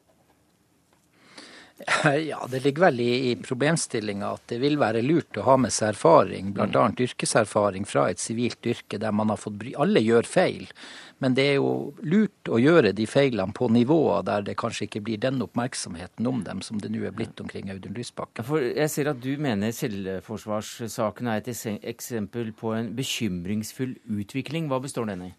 Ja, 2.30 2.46
det 2.50 2.60
ligger 2.64 2.88
vel 2.88 3.00
i, 3.02 3.12
i 3.30 3.32
problemstillinga 3.40 4.34
at 4.36 4.44
det 4.52 4.60
vil 4.62 4.76
være 4.80 5.02
lurt 5.02 5.40
å 5.40 5.46
ha 5.48 5.56
med 5.60 5.74
seg 5.74 5.94
erfaring, 5.94 6.52
bl.a. 6.54 6.68
Mm. 6.68 7.00
yrkeserfaring 7.06 7.88
fra 7.88 8.06
et 8.12 8.22
sivilt 8.22 8.66
yrke 8.70 9.00
der 9.02 9.14
man 9.16 9.32
har 9.32 9.40
fått 9.40 9.58
bry 9.60 9.74
Alle 9.80 10.02
gjør 10.04 10.28
feil, 10.28 10.68
men 11.22 11.36
det 11.36 11.44
er 11.52 11.54
jo 11.56 11.94
lurt 12.02 12.50
å 12.50 12.58
gjøre 12.60 12.92
de 12.96 13.06
feilene 13.08 13.54
på 13.54 13.68
nivåer 13.72 14.24
der 14.26 14.44
det 14.46 14.56
kanskje 14.60 14.88
ikke 14.88 15.04
blir 15.06 15.20
den 15.22 15.42
oppmerksomheten 15.44 16.26
om 16.26 16.42
dem 16.46 16.60
som 16.64 16.80
det 16.82 16.90
nå 16.92 17.04
er 17.06 17.14
blitt 17.16 17.40
omkring 17.40 17.70
Audun 17.72 17.94
Lysbakken. 17.96 18.46
For 18.46 18.64
jeg 18.64 18.90
ser 18.92 19.12
at 19.12 19.22
du 19.22 19.30
mener 19.40 19.72
selvforsvarssaken 19.74 21.30
er 21.30 21.40
et 21.40 21.64
eksempel 21.94 22.52
på 22.58 22.74
en 22.76 22.92
bekymringsfull 22.98 23.96
utvikling. 24.18 24.68
Hva 24.72 24.82
består 24.84 25.08
den 25.12 25.30
i? 25.30 25.32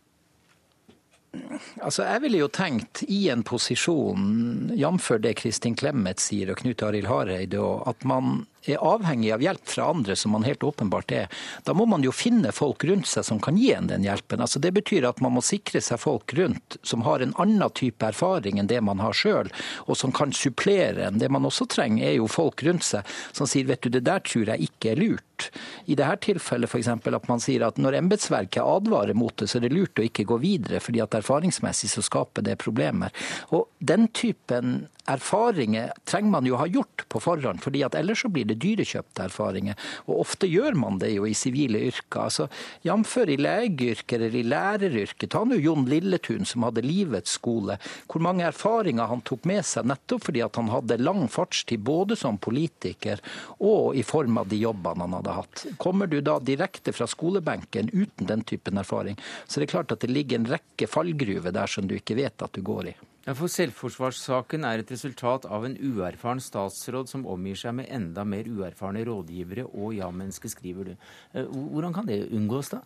Altså, 1.84 2.04
Jeg 2.04 2.22
ville 2.24 2.40
jo 2.40 2.48
tenkt 2.48 3.04
i 3.12 3.26
en 3.30 3.44
posisjon, 3.44 4.72
jf. 4.76 5.10
det 5.20 5.36
Kristin 5.42 5.76
Clemet 5.76 6.24
sier 6.24 6.54
og 6.54 6.62
Knut 6.62 6.84
Arild 6.86 7.10
Hareide, 7.12 7.62
at 7.86 8.06
man 8.08 8.46
er 8.68 8.84
avhengig 8.84 9.32
av 9.36 9.44
hjelp 9.44 9.68
fra 9.70 9.90
andre, 9.94 10.16
som 10.16 10.34
man 10.36 10.46
helt 10.48 10.64
åpenbart 10.64 11.12
er, 11.16 11.30
da 11.64 11.76
må 11.78 11.86
man 11.90 12.04
jo 12.06 12.14
finne 12.16 12.52
folk 12.56 12.84
rundt 12.88 13.10
seg 13.10 13.26
som 13.28 13.42
kan 13.44 13.58
gi 13.60 13.72
en 13.76 13.90
den 13.90 14.06
hjelpen. 14.06 14.42
Altså 14.42 14.60
Det 14.60 14.74
betyr 14.76 15.08
at 15.10 15.22
man 15.24 15.36
må 15.38 15.44
sikre 15.46 15.82
seg 15.84 16.02
folk 16.02 16.34
rundt 16.38 16.78
som 16.84 17.06
har 17.06 17.24
en 17.24 17.36
annen 17.42 17.70
type 17.76 18.06
erfaring 18.06 18.60
enn 18.60 18.70
det 18.70 18.82
man 18.86 19.02
har 19.04 19.16
sjøl, 19.16 19.52
og 19.86 19.98
som 20.00 20.14
kan 20.16 20.34
supplere 20.36 21.08
en. 21.08 21.20
Det 21.22 21.30
man 21.32 21.46
også 21.46 21.68
trenger, 21.72 22.08
er 22.10 22.18
jo 22.20 22.30
folk 22.32 22.64
rundt 22.66 22.86
seg 22.86 23.16
som 23.36 23.50
sier 23.50 23.68
vet 23.70 23.84
du, 23.84 23.92
det 23.94 24.06
der 24.06 24.24
tror 24.26 24.52
jeg 24.52 24.70
ikke 24.70 24.94
er 24.94 25.02
lurt. 25.02 25.50
I 25.86 25.98
dette 25.98 26.30
tilfellet 26.30 26.70
f.eks. 26.72 26.90
at 26.90 27.30
man 27.30 27.42
sier 27.44 27.66
at 27.68 27.80
når 27.82 28.00
embetsverket 28.00 28.64
advarer 28.64 29.18
mot 29.18 29.36
det, 29.38 29.50
så 29.52 29.60
er 29.60 29.68
det 29.68 29.76
lurt 29.76 30.00
å 30.00 30.06
ikke 30.06 30.28
gå 30.28 30.40
videre, 30.44 30.82
fordi 30.84 31.02
at 31.04 31.18
erfaringsmessig 31.20 31.92
så 31.92 32.04
skaper 32.06 32.46
det 32.46 32.58
problemer. 32.62 33.14
Og 33.56 33.68
den 33.80 34.08
typen 34.16 34.86
erfaringer 35.12 35.92
trenger 36.10 36.34
man 36.34 36.48
jo 36.50 36.58
ha 36.58 36.66
gjort 36.70 37.06
på 37.12 37.22
forhånd, 37.22 37.62
fordi 37.64 37.84
at 37.86 37.98
ellers 37.98 38.24
så 38.26 38.32
blir 38.32 38.48
det 38.50 38.55
dyrekjøpte 38.62 39.26
erfaringer. 39.30 39.78
Og 40.08 40.22
ofte 40.26 40.50
gjør 40.50 40.78
man 40.80 41.00
det 41.02 41.14
jo 41.16 41.28
i 41.28 41.36
sivile 41.38 41.82
yrker. 41.90 42.26
altså 42.26 42.48
Jf. 42.86 43.18
i 43.28 43.38
legeyrker 43.38 44.20
eller 44.20 44.40
i 44.40 44.44
læreryrket. 44.44 45.30
Ta 45.32 45.44
nå 45.46 45.60
Jon 45.60 45.86
Lilletun 45.90 46.46
som 46.46 46.66
hadde 46.68 46.86
livets 46.86 47.38
skole. 47.40 47.78
Hvor 48.08 48.24
mange 48.24 48.46
erfaringer 48.48 49.10
han 49.12 49.24
tok 49.26 49.46
med 49.46 49.66
seg 49.66 49.88
nettopp 49.90 50.28
fordi 50.30 50.44
at 50.46 50.56
han 50.60 50.72
hadde 50.74 51.02
lang 51.02 51.26
fartstid 51.32 51.84
både 51.86 52.18
som 52.20 52.38
politiker 52.42 53.22
og 53.60 53.96
i 53.96 54.04
form 54.04 54.40
av 54.42 54.50
de 54.52 54.60
jobbene 54.62 55.06
han 55.06 55.18
hadde 55.20 55.38
hatt. 55.40 55.66
Kommer 55.82 56.08
du 56.08 56.20
da 56.22 56.40
direkte 56.40 56.94
fra 56.96 57.08
skolebenken 57.10 57.92
uten 57.94 58.30
den 58.30 58.46
typen 58.48 58.78
erfaring, 58.82 59.20
så 59.48 59.60
det 59.60 59.70
er 59.70 59.76
klart 59.78 59.96
at 59.96 60.06
det 60.06 60.14
ligger 60.14 60.42
en 60.42 60.50
rekke 60.56 60.90
fallgruver 60.90 61.56
der 61.56 61.72
som 61.72 61.88
du 61.88 61.98
ikke 61.98 62.18
vet 62.20 62.46
at 62.46 62.56
du 62.56 62.64
går 62.66 62.94
i. 62.94 62.96
Ja, 63.26 63.34
For 63.34 63.50
selvforsvarssaken 63.50 64.68
er 64.70 64.84
et 64.84 64.92
resultat 64.94 65.48
av 65.50 65.64
en 65.66 65.74
uerfaren 65.82 66.38
statsråd 66.46 67.10
som 67.10 67.24
omgir 67.26 67.58
seg 67.58 67.74
med 67.80 67.88
enda 67.90 68.22
mer 68.22 68.46
uerfarne 68.46 69.02
rådgivere 69.08 69.64
og 69.66 69.96
ja-mennesker, 69.98 70.52
skriver 70.54 70.92
du. 70.92 71.08
Eh, 71.34 71.48
hvordan 71.50 71.96
kan 71.96 72.06
det 72.06 72.20
unngås, 72.30 72.70
da? 72.76 72.84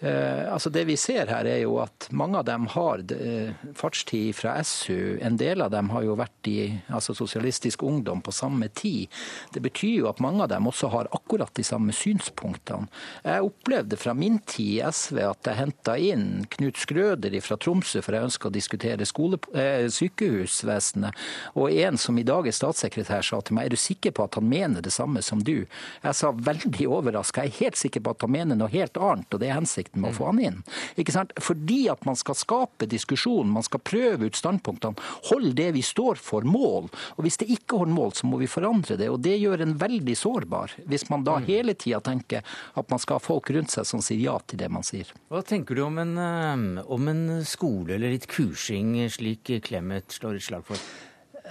Eh, 0.00 0.52
altså 0.52 0.70
Det 0.70 0.84
vi 0.86 0.94
ser 0.96 1.26
her, 1.26 1.46
er 1.46 1.62
jo 1.64 1.78
at 1.82 2.06
mange 2.14 2.38
av 2.38 2.44
dem 2.46 2.68
har 2.70 3.02
eh, 3.14 3.50
fartstid 3.74 4.36
fra 4.38 4.54
SU. 4.62 5.18
En 5.24 5.36
del 5.40 5.62
av 5.64 5.72
dem 5.74 5.90
har 5.90 6.04
jo 6.06 6.14
vært 6.18 6.50
i 6.50 6.58
altså 6.86 7.16
Sosialistisk 7.18 7.82
Ungdom 7.82 8.22
på 8.22 8.34
samme 8.34 8.68
tid. 8.68 9.10
Det 9.54 9.62
betyr 9.64 10.04
jo 10.04 10.10
at 10.10 10.22
mange 10.22 10.44
av 10.44 10.52
dem 10.52 10.68
også 10.70 10.90
har 10.92 11.10
akkurat 11.16 11.50
de 11.58 11.66
samme 11.66 11.94
synspunktene. 11.96 12.86
Jeg 13.24 13.48
opplevde 13.48 13.98
fra 13.98 14.14
min 14.14 14.38
tid 14.46 14.68
i 14.68 14.78
SV 14.86 15.18
at 15.24 15.50
jeg 15.50 15.58
henta 15.58 15.96
inn 15.98 16.46
Knut 16.52 16.78
Skrøder 16.78 17.34
fra 17.42 17.58
Tromsø, 17.58 18.02
for 18.04 18.14
jeg 18.14 18.28
ønska 18.28 18.50
å 18.50 18.54
diskutere 18.54 19.06
skole, 19.08 19.40
eh, 19.54 19.88
sykehusvesenet. 19.90 21.26
Og 21.58 21.74
en 21.74 21.98
som 21.98 22.18
i 22.18 22.26
dag 22.26 22.46
er 22.46 22.54
statssekretær, 22.54 23.26
sa 23.26 23.40
til 23.40 23.58
meg 23.58 23.66
er 23.66 23.74
du 23.74 23.80
sikker 23.80 24.14
på 24.14 24.28
at 24.28 24.38
han 24.38 24.46
mener 24.48 24.84
det 24.84 24.94
samme 24.94 25.24
som 25.26 25.42
du? 25.42 25.66
Jeg 26.04 26.14
sa 26.14 26.30
veldig 26.30 26.86
overraska, 26.86 27.42
jeg 27.42 27.54
er 27.54 27.64
helt 27.64 27.82
sikker 27.82 28.04
på 28.04 28.14
at 28.14 28.22
han 28.22 28.34
mener 28.36 28.58
noe 28.58 28.70
helt 28.70 28.94
annet, 28.94 29.26
og 29.34 29.42
det 29.42 29.50
er 29.50 29.58
hensikten 29.58 29.87
hensikten 29.88 30.02
med 30.02 30.10
å 30.10 30.16
få 30.16 30.26
han 30.30 30.40
inn. 30.40 30.62
Ikke 30.96 31.12
sant? 31.12 31.32
Fordi 31.40 31.88
at 31.88 32.04
man 32.04 32.16
skal 32.16 32.34
skape 32.34 32.86
diskusjon, 32.86 33.48
man 33.50 33.62
skal 33.62 33.80
prøve 33.80 34.28
ut 34.28 34.36
standpunktene. 34.36 34.96
Hold 35.30 35.54
det 35.56 35.72
vi 35.72 35.82
står 35.82 36.16
for, 36.16 36.42
mål. 36.42 36.88
Og 37.16 37.24
hvis 37.24 37.38
det 37.38 37.48
ikke 37.50 37.78
holder 37.78 37.94
mål, 37.94 38.12
så 38.14 38.26
må 38.26 38.38
vi 38.38 38.48
forandre 38.48 38.96
det. 38.96 39.08
Og 39.10 39.20
det 39.20 39.38
gjør 39.38 39.62
en 39.62 39.76
veldig 39.78 40.16
sårbar, 40.16 40.74
hvis 40.86 41.08
man 41.10 41.24
da 41.24 41.38
mm. 41.38 41.46
hele 41.48 41.74
tida 41.74 42.00
tenker 42.00 42.44
at 42.74 42.90
man 42.90 42.98
skal 42.98 43.18
ha 43.18 43.24
folk 43.24 43.50
rundt 43.50 43.70
seg 43.70 43.86
som 43.86 44.02
sier 44.02 44.20
ja 44.20 44.38
til 44.46 44.58
det 44.58 44.70
man 44.70 44.86
sier. 44.86 45.10
Hva 45.28 45.42
tenker 45.42 45.74
du 45.74 45.84
om 45.84 45.98
en, 45.98 46.16
eh, 46.18 46.84
om 46.86 47.08
en 47.08 47.44
skole 47.44 47.96
eller 47.96 48.14
litt 48.14 48.28
kursing, 48.30 48.96
slik 49.10 49.50
Clemet 49.64 50.12
slår 50.12 50.38
et 50.38 50.44
slag 50.44 50.66
for? 50.66 50.80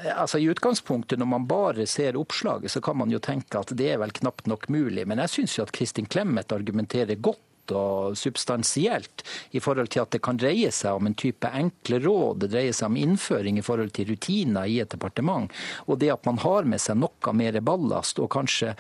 Eh, 0.04 0.22
altså 0.22 0.38
I 0.38 0.50
utgangspunktet, 0.52 1.20
når 1.20 1.26
man 1.26 1.48
bare 1.48 1.88
ser 1.88 2.18
oppslaget, 2.18 2.72
så 2.72 2.82
kan 2.82 2.98
man 2.98 3.12
jo 3.12 3.20
tenke 3.24 3.60
at 3.60 3.74
det 3.78 3.92
er 3.94 4.02
vel 4.02 4.14
knapt 4.14 4.48
nok 4.50 4.68
mulig. 4.74 5.08
Men 5.08 5.22
jeg 5.24 5.34
syns 5.34 5.58
jo 5.58 5.66
at 5.66 5.74
Kristin 5.76 6.10
Clemet 6.10 6.54
argumenterer 6.54 7.20
godt 7.20 7.42
og 7.76 8.18
substansielt 8.20 9.24
i 9.58 9.62
forhold 9.64 9.92
til 9.94 10.04
at 10.04 10.14
det 10.16 10.22
kan 10.26 10.40
dreie 10.40 10.72
seg 10.74 11.00
om 11.00 11.10
en 11.10 11.18
type 11.18 11.50
enkle 11.50 12.00
råd. 12.04 12.44
Det 12.44 12.52
dreier 12.54 12.76
seg 12.76 12.92
om 12.92 13.00
innføring 13.02 13.60
i 13.60 13.66
forhold 13.66 13.94
til 13.98 14.12
rutiner 14.12 14.70
i 14.70 14.80
et 14.84 14.94
departement. 14.94 15.52
Og 15.88 16.00
det 16.02 16.14
at 16.14 16.26
man 16.28 16.42
har 16.44 16.68
med 16.70 16.82
seg 16.84 17.00
noe 17.02 17.36
mer 17.38 17.60
ballast 17.66 18.22
og 18.24 18.32
kanskje 18.36 18.76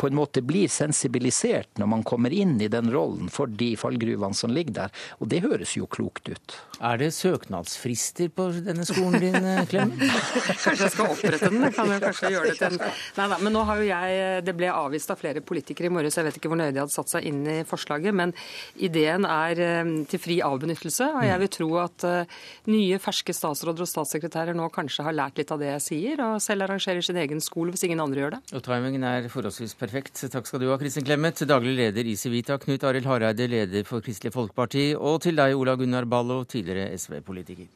på 0.00 0.08
en 0.08 0.16
måte 0.16 0.40
blir 0.44 0.70
sensibilisert 0.72 1.80
når 1.80 1.88
man 1.92 2.04
kommer 2.06 2.32
inn 2.32 2.56
i 2.62 2.70
den 2.72 2.88
rollen 2.92 3.28
for 3.32 3.50
de 3.50 3.74
fallgruvene 3.76 4.36
som 4.36 4.52
ligger 4.54 4.76
der. 4.78 4.94
Og 5.20 5.28
det 5.32 5.42
høres 5.44 5.74
jo 5.76 5.88
klokt 5.90 6.30
ut. 6.30 6.56
Er 6.80 6.96
det 7.02 7.10
søknadsfrister 7.12 8.30
på 8.32 8.46
denne 8.64 8.86
skolen 8.88 9.20
din, 9.20 9.36
eh, 9.36 9.66
Klem? 9.68 9.92
kanskje 10.46 10.86
jeg 10.86 10.94
skal 10.94 11.12
opprette 11.12 11.50
den? 11.52 11.66
Kan 11.76 11.92
jeg 11.92 12.04
kanskje 12.06 12.30
gjøre 12.32 12.52
det 12.52 12.56
til 12.56 12.68
en... 12.70 12.80
Nei, 13.18 13.26
nei, 13.34 13.38
men 13.44 13.54
nå 13.56 13.64
har 13.68 13.82
jo 13.82 13.88
jeg, 13.90 14.44
Det 14.46 14.54
ble 14.56 14.70
avvist 14.72 15.12
av 15.12 15.20
flere 15.20 15.44
politikere 15.44 15.90
i 15.90 15.92
morges, 15.92 16.16
jeg 16.16 16.28
vet 16.30 16.40
ikke 16.40 16.52
hvor 16.52 16.60
nøye 16.62 16.72
de 16.72 16.80
hadde 16.80 16.96
satt 16.96 17.12
seg 17.12 17.28
inn 17.28 17.42
i 17.44 17.58
forslaget. 17.68 18.16
Men 18.16 18.32
ideen 18.80 19.28
er 19.28 19.60
eh, 19.66 19.92
til 20.08 20.24
fri 20.24 20.40
avbenyttelse. 20.46 21.10
Og 21.18 21.28
jeg 21.28 21.44
vil 21.44 21.52
tro 21.58 21.70
at 21.84 22.08
eh, 22.08 22.40
nye, 22.72 23.02
ferske 23.04 23.36
statsråder 23.36 23.84
og 23.84 23.92
statssekretærer 23.92 24.56
nå 24.56 24.70
kanskje 24.72 25.04
har 25.04 25.18
lært 25.18 25.42
litt 25.42 25.52
av 25.52 25.60
det 25.60 25.74
jeg 25.74 25.86
sier, 25.90 26.24
og 26.24 26.40
selv 26.40 26.64
arrangerer 26.64 27.04
sin 27.04 27.20
egen 27.20 27.44
skole 27.44 27.74
hvis 27.74 27.84
ingen 27.90 28.00
andre 28.00 28.24
gjør 28.24 28.36
det. 28.38 28.42
Og 28.56 28.64
timingen 28.64 29.04
er 29.04 29.28
forholdsvis 29.32 29.76
perfekt 29.76 29.89
perfekt. 29.90 30.22
Takk 30.32 30.46
skal 30.46 30.62
du 30.62 30.70
ha, 30.70 30.78
Kristin 30.78 31.04
Clemet, 31.04 31.42
daglig 31.48 31.74
leder 31.78 32.06
i 32.06 32.16
Civita. 32.16 32.58
Knut 32.58 32.84
Arild 32.84 33.06
Hareide, 33.06 33.48
leder 33.50 33.84
for 33.84 34.04
Kristelig 34.04 34.32
Folkeparti. 34.34 34.94
Og 34.96 35.20
til 35.24 35.38
deg, 35.40 35.56
Ola 35.58 35.76
Gunnar 35.76 36.06
Ballo, 36.06 36.44
tidligere 36.44 36.94
SV-politiker. 36.98 37.68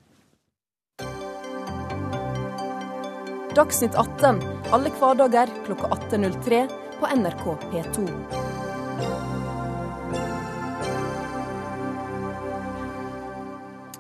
Dagsnytt 3.55 3.95
18 3.95 4.41
alle 4.75 4.91
hverdager 4.99 5.53
klokka 5.67 5.93
18.03 5.95 6.65
på 6.99 7.15
NRK 7.21 7.47
P2. 7.71 8.54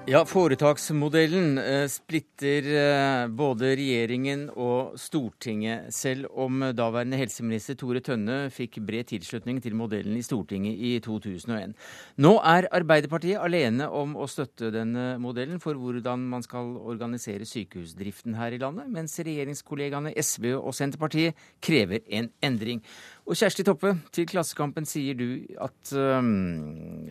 Ja, 0.04 0.18
Foretaksmodellen 0.28 1.54
eh, 1.56 1.86
splitter 1.88 2.66
eh, 2.68 3.22
både 3.32 3.70
regjeringen 3.72 4.42
og 4.52 4.98
Stortinget, 5.00 5.86
selv 5.96 6.26
om 6.28 6.60
daværende 6.76 7.16
helseminister 7.16 7.78
Tore 7.80 8.02
Tønne 8.04 8.50
fikk 8.52 8.82
bred 8.84 9.08
tilslutning 9.08 9.62
til 9.64 9.72
modellen 9.80 10.18
i 10.18 10.24
Stortinget 10.26 10.76
i 10.76 10.90
2001. 11.00 11.72
Nå 12.20 12.34
er 12.36 12.68
Arbeiderpartiet 12.76 13.40
alene 13.40 13.88
om 13.88 14.12
å 14.20 14.28
støtte 14.28 14.68
denne 14.74 15.14
modellen 15.24 15.56
for 15.64 15.80
hvordan 15.80 16.28
man 16.34 16.44
skal 16.44 16.74
organisere 16.84 17.48
sykehusdriften 17.48 18.36
her 18.36 18.52
i 18.52 18.60
landet, 18.60 18.92
mens 18.92 19.16
regjeringskollegaene 19.24 20.12
SV 20.20 20.50
og 20.58 20.76
Senterpartiet 20.76 21.32
krever 21.64 22.04
en 22.12 22.28
endring. 22.44 22.84
Og 23.24 23.38
Kjersti 23.40 23.64
Toppe, 23.64 23.94
til 24.12 24.26
Klassekampen 24.28 24.84
sier 24.84 25.16
du 25.16 25.28
at 25.64 25.92
um, 25.96 27.06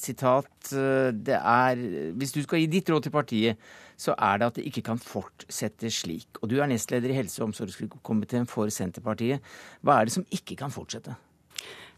sitat 0.00 0.70
det 1.20 1.36
er 1.36 1.82
Hvis 2.16 2.32
du 2.32 2.40
skal 2.46 2.62
gi 2.62 2.70
ditt 2.72 2.88
råd 2.88 3.04
til 3.04 3.12
partiet, 3.12 3.66
så 4.00 4.16
er 4.16 4.40
det 4.40 4.48
at 4.48 4.56
det 4.56 4.64
ikke 4.70 4.86
kan 4.88 5.00
fortsette 5.00 5.92
slik. 5.92 6.40
Og 6.40 6.48
du 6.48 6.56
er 6.56 6.70
nestleder 6.70 7.12
i 7.12 7.18
helse- 7.20 7.42
og 7.42 7.50
omsorgskomiteen 7.50 8.48
for 8.48 8.72
Senterpartiet. 8.72 9.44
Hva 9.84 10.00
er 10.00 10.08
det 10.08 10.16
som 10.16 10.24
ikke 10.32 10.56
kan 10.64 10.72
fortsette? 10.72 11.12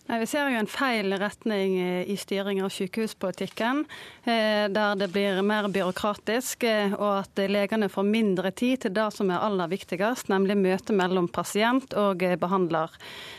Nei, 0.06 0.20
Vi 0.22 0.26
ser 0.30 0.46
jo 0.52 0.58
en 0.60 0.68
feil 0.70 1.10
retning 1.18 1.72
i 2.06 2.14
styring 2.14 2.60
av 2.62 2.70
sykehuspolitikken, 2.70 3.80
eh, 4.22 4.68
der 4.70 4.94
det 4.94 5.08
blir 5.10 5.40
mer 5.42 5.66
byråkratisk, 5.66 6.62
eh, 6.62 6.94
og 6.94 7.24
at 7.24 7.42
legene 7.50 7.88
får 7.90 8.06
mindre 8.06 8.52
tid 8.54 8.84
til 8.84 8.94
det 8.94 9.08
som 9.16 9.30
er 9.34 9.42
aller 9.42 9.66
viktigst, 9.66 10.30
nemlig 10.30 10.56
møtet 10.62 10.94
mellom 10.94 11.26
pasient 11.26 11.90
og 11.98 12.22
eh, 12.22 12.36
behandler. 12.38 12.94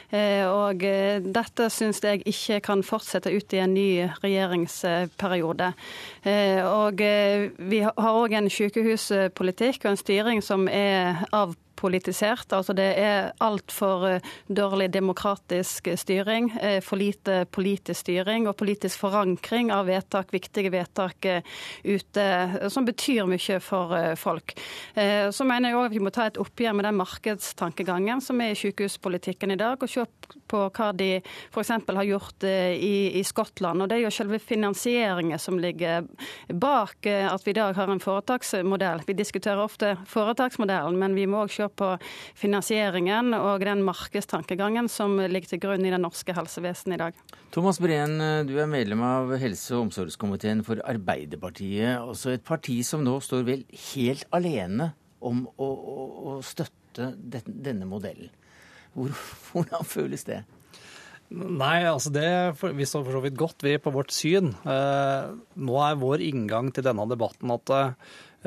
Og 0.07 0.83
dette 1.35 1.67
syns 1.73 1.99
jeg 2.03 2.21
ikke 2.29 2.61
kan 2.69 2.83
fortsette 2.85 3.33
ut 3.33 3.53
i 3.53 3.59
en 3.59 3.73
ny 3.75 3.87
regjeringsperiode. 4.23 5.71
Og 6.71 7.03
vi 7.73 7.81
har 7.83 8.19
òg 8.23 8.37
en 8.39 8.47
sykehuspolitikk 8.51 9.83
og 9.83 9.91
en 9.91 9.99
styring 9.99 10.43
som 10.45 10.69
er 10.71 11.25
av 11.35 11.57
politisert. 11.77 12.51
Altså 12.53 12.75
det 12.77 12.87
er 12.99 13.31
altfor 13.43 14.05
eh, 14.09 14.33
dårlig 14.49 14.89
demokratisk 14.93 15.89
styring, 15.99 16.49
eh, 16.61 16.79
for 16.83 16.99
lite 16.99 17.45
politisk 17.53 18.07
styring 18.07 18.47
og 18.49 18.57
politisk 18.59 19.01
forankring 19.03 19.71
av 19.73 19.87
vedtak, 19.89 20.33
viktige 20.33 20.71
vedtak 20.73 21.27
eh, 21.29 21.55
ute, 21.85 22.27
som 22.73 22.87
betyr 22.87 23.27
mye 23.29 23.59
for 23.63 23.93
folk. 24.19 24.53
Så 24.95 25.45
mener 25.47 25.71
jeg 25.71 25.77
òg 25.77 25.93
vi 25.93 26.01
må 26.03 26.11
ta 26.13 26.27
et 26.27 26.39
oppgjør 26.41 26.75
med 26.77 26.85
den 26.87 26.97
markedstankegangen 26.99 28.21
som 28.23 28.39
er 28.43 28.53
i 28.53 28.57
sykehuspolitikken 28.57 29.53
i 29.53 29.59
dag, 29.59 29.81
og 29.81 29.89
se 29.97 30.05
på 30.47 30.61
hva 30.71 30.89
de 30.95 31.09
f.eks. 31.19 31.71
har 31.71 32.07
gjort 32.07 32.45
i, 32.47 33.19
i, 33.19 33.23
Skottland. 33.27 33.83
Og 33.83 33.89
Det 33.89 33.97
er 33.97 34.05
jo 34.05 34.13
selve 34.13 34.39
finansieringen 34.39 35.39
som 35.41 35.59
ligger 35.59 36.07
bak 36.53 37.07
at 37.07 37.45
vi 37.45 37.53
i 37.53 37.57
dag 37.57 37.75
har 37.77 37.91
en 37.91 38.03
foretaksmodell. 38.03 39.03
Vi 39.07 39.17
diskuterer 39.17 39.61
ofte 39.63 39.95
foretaksmodellen, 40.07 40.97
men 40.99 41.17
vi 41.17 41.27
må 41.29 41.43
òg 41.45 41.53
se 41.53 41.67
på 41.67 41.93
finansieringen 42.37 43.35
og 43.37 43.65
den 43.65 43.83
markedstankegangen 43.87 44.89
som 44.91 45.17
ligger 45.19 45.55
til 45.55 45.63
grunn 45.65 45.85
i 45.85 45.93
det 45.93 46.01
norske 46.01 46.35
helsevesenet 46.37 46.97
i 46.97 47.01
dag. 47.05 47.19
Thomas 47.55 47.81
Breen, 47.81 48.19
du 48.47 48.55
er 48.59 48.69
medlem 48.69 49.03
av 49.05 49.35
helse- 49.41 49.75
og 49.75 49.87
omsorgskomiteen 49.87 50.63
for 50.67 50.81
Arbeiderpartiet. 50.87 51.97
Også 52.03 52.35
et 52.35 52.45
parti 52.47 52.79
som 52.85 53.03
nå 53.05 53.17
står 53.23 53.45
vel 53.47 53.67
helt 53.93 54.27
alene 54.35 54.91
om 55.25 55.45
å, 55.57 55.67
å, 55.67 56.03
å 56.31 56.35
støtte 56.45 57.11
denne 57.17 57.87
modellen. 57.89 58.31
Hvor, 58.97 59.17
hvordan 59.51 59.85
føles 59.85 60.25
det? 60.27 60.43
Nei, 61.27 61.81
altså 61.83 62.11
det, 62.15 62.29
vi 62.77 62.85
står 62.87 63.03
for 63.03 63.17
så 63.17 63.25
vidt 63.25 63.35
godt 63.39 63.65
vi 63.65 63.75
på 63.83 63.91
vårt 63.91 64.13
syn. 64.15 64.53
Eh, 64.63 65.33
nå 65.59 65.81
er 65.83 65.99
vår 65.99 66.23
inngang 66.23 66.71
til 66.71 66.85
denne 66.87 67.03
debatten 67.11 67.51
at 67.51 67.73
eh, 67.75 67.89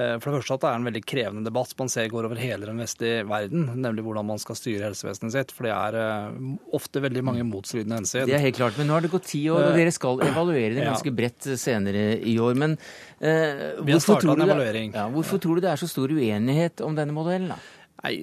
for 0.01 0.31
det 0.31 0.39
første 0.39 0.57
at 0.57 0.63
det 0.63 0.69
er 0.71 0.79
en 0.79 0.87
veldig 0.89 1.03
krevende 1.05 1.45
debatt 1.45 1.75
man 1.77 1.91
ser 1.93 2.07
går 2.09 2.31
over 2.31 2.41
hele 2.41 2.65
den 2.71 2.81
vestlige 2.81 3.27
verden, 3.29 3.67
nemlig 3.85 4.05
hvordan 4.07 4.29
man 4.31 4.41
skal 4.41 4.57
styre 4.57 4.87
helsevesenet 4.87 5.35
sitt. 5.35 5.53
For 5.53 5.69
det 5.69 5.75
er 5.77 5.99
eh, 6.01 6.39
ofte 6.79 7.03
veldig 7.05 7.25
mange 7.27 7.45
motstridende 7.51 7.99
hensyn. 8.01 8.25
Det 8.31 8.39
er 8.39 8.47
helt 8.47 8.57
klart, 8.63 8.79
men 8.81 8.89
nå 8.89 8.97
har 8.97 9.05
det 9.05 9.13
gått 9.13 9.29
ti 9.29 9.43
år, 9.53 9.67
og 9.69 9.77
dere 9.77 9.93
skal 9.93 10.25
evaluere 10.31 10.73
det 10.79 10.87
ganske 10.93 11.13
bredt 11.21 11.51
senere 11.61 12.07
i 12.17 12.39
år. 12.41 12.57
Men 12.65 12.79
eh, 13.19 13.77
hvorfor, 13.83 14.25
tror 14.25 14.41
det, 14.41 14.87
ja, 14.89 15.05
hvorfor 15.13 15.43
tror 15.43 15.61
du 15.61 15.67
det 15.67 15.75
er 15.75 15.85
så 15.85 15.91
stor 15.91 16.17
uenighet 16.17 16.81
om 16.87 16.97
denne 16.97 17.13
modellen? 17.13 17.53
da? 17.53 17.61
Nei, 18.01 18.15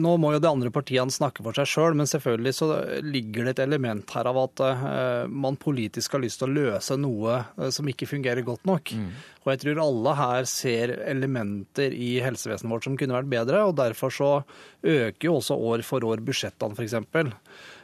Nå 0.00 0.16
må 0.18 0.32
jo 0.34 0.40
de 0.42 0.48
andre 0.50 0.72
partiene 0.74 1.14
snakke 1.14 1.44
for 1.46 1.56
seg 1.56 1.68
sjøl, 1.70 1.94
men 1.98 2.08
selvfølgelig 2.10 2.54
så 2.58 2.68
ligger 3.06 3.46
det 3.46 3.54
et 3.54 3.62
element 3.66 4.16
her 4.16 4.26
av 4.30 4.40
at 4.42 4.62
uh, 4.64 5.26
man 5.30 5.58
politisk 5.62 6.16
har 6.16 6.24
lyst 6.24 6.42
til 6.42 6.50
å 6.50 6.56
løse 6.56 6.98
noe 6.98 7.38
uh, 7.44 7.68
som 7.74 7.86
ikke 7.90 8.08
fungerer 8.10 8.46
godt 8.46 8.66
nok. 8.66 8.90
Mm. 8.96 9.12
Og 9.44 9.52
jeg 9.52 9.62
tror 9.62 9.82
alle 9.84 10.16
her 10.18 10.50
ser 10.50 10.96
elementer 11.06 11.94
i 11.94 12.16
helsevesenet 12.24 12.72
vårt 12.72 12.88
som 12.88 12.98
kunne 12.98 13.14
vært 13.14 13.30
bedre, 13.30 13.62
og 13.68 13.78
derfor 13.78 14.14
så 14.14 14.32
øker 14.82 15.28
jo 15.28 15.38
også 15.38 15.58
år 15.70 15.86
for 15.86 16.06
år 16.06 16.24
budsjettene, 16.26 16.74
f.eks. 16.74 16.98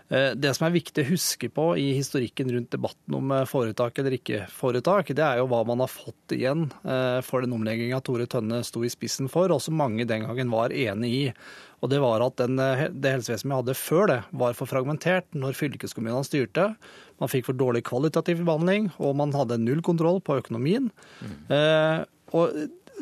Eh, 0.08 0.32
det 0.36 0.52
som 0.56 0.66
er 0.66 0.74
viktig 0.74 1.04
å 1.04 1.10
huske 1.12 1.50
på 1.52 1.66
i 1.80 1.92
historikken 1.96 2.50
rundt 2.52 2.72
debatten 2.74 3.16
om 3.18 3.34
eh, 3.34 3.46
foretak 3.48 4.00
eller 4.00 4.16
ikke 4.18 4.44
foretak, 4.52 5.12
det 5.16 5.24
er 5.24 5.40
jo 5.40 5.48
hva 5.50 5.62
man 5.68 5.84
har 5.84 5.92
fått 5.92 6.34
igjen 6.36 6.68
eh, 6.82 7.20
for 7.26 7.44
den 7.44 7.54
omlegginga 7.56 8.02
Tore 8.04 8.28
Tønne 8.30 8.62
sto 8.66 8.84
i 8.84 8.92
spissen 8.92 9.30
for, 9.32 9.52
og 9.52 9.62
som 9.64 9.78
mange 9.78 10.06
den 10.08 10.26
gangen 10.26 10.52
var 10.52 10.74
enig 10.74 11.12
i. 11.12 11.24
Og 11.82 11.90
Det 11.90 11.98
var 11.98 12.22
at 12.22 12.38
den, 12.38 12.60
det 13.02 13.10
helsevesenet 13.16 13.50
vi 13.50 13.58
hadde 13.58 13.74
før 13.74 14.04
det, 14.06 14.20
var 14.38 14.54
for 14.54 14.70
fragmentert 14.70 15.26
når 15.34 15.56
fylkeskommunene 15.58 16.22
styrte. 16.26 16.68
Man 17.18 17.30
fikk 17.30 17.48
for 17.48 17.58
dårlig 17.58 17.82
kvalitativ 17.88 18.44
behandling, 18.46 18.92
og 19.02 19.16
man 19.18 19.34
hadde 19.34 19.58
null 19.58 19.82
kontroll 19.82 20.20
på 20.22 20.38
økonomien. 20.38 20.92
Mm. 21.18 21.34
Eh, 21.56 22.04
og 22.38 22.54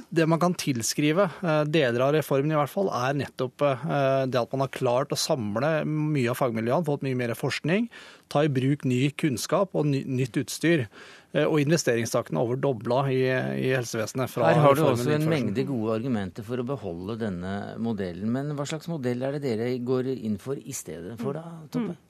det 0.08 0.26
man 0.30 0.40
kan 0.42 0.54
tilskrive 0.58 1.28
eh, 1.42 1.62
deler 1.68 2.06
av 2.06 2.14
reformen, 2.16 2.52
i 2.52 2.58
hvert 2.58 2.72
fall, 2.72 2.90
er 2.94 3.18
nettopp 3.20 3.64
eh, 3.66 3.86
det 4.30 4.40
at 4.40 4.52
man 4.54 4.64
har 4.64 4.72
klart 4.74 5.14
å 5.14 5.18
samle 5.18 5.80
mye 5.86 6.32
av 6.32 6.38
fagmiljøene, 6.40 6.86
fått 6.88 7.04
mye 7.06 7.18
mer 7.18 7.34
forskning, 7.38 7.88
ta 8.30 8.44
i 8.46 8.52
bruk 8.52 8.86
ny 8.88 9.08
kunnskap 9.20 9.74
og 9.76 9.88
nytt 9.90 10.38
utstyr. 10.40 10.86
Eh, 11.32 11.46
og 11.46 11.60
investeringstakten 11.62 12.38
er 12.38 12.42
over 12.42 12.58
dobla 12.58 13.04
i, 13.12 13.22
i, 13.28 13.70
helsevesenet. 13.76 14.34
Her 14.42 14.62
har 14.64 14.78
du 14.78 14.84
også 14.88 15.14
en 15.14 15.28
mengde 15.30 15.64
gode 15.68 16.00
argumenter 16.00 16.46
for 16.46 16.62
å 16.62 16.66
beholde 16.66 17.20
denne 17.22 17.56
modellen. 17.82 18.30
Men 18.34 18.54
hva 18.58 18.66
slags 18.66 18.90
modell 18.90 19.22
er 19.26 19.38
det 19.38 19.44
dere 19.46 19.72
går 19.78 20.14
inn 20.16 20.40
for 20.42 20.58
i 20.58 20.74
stedet 20.76 21.18
for, 21.20 21.38
da, 21.38 21.66
Toppe? 21.70 21.94
Mm. 21.94 22.06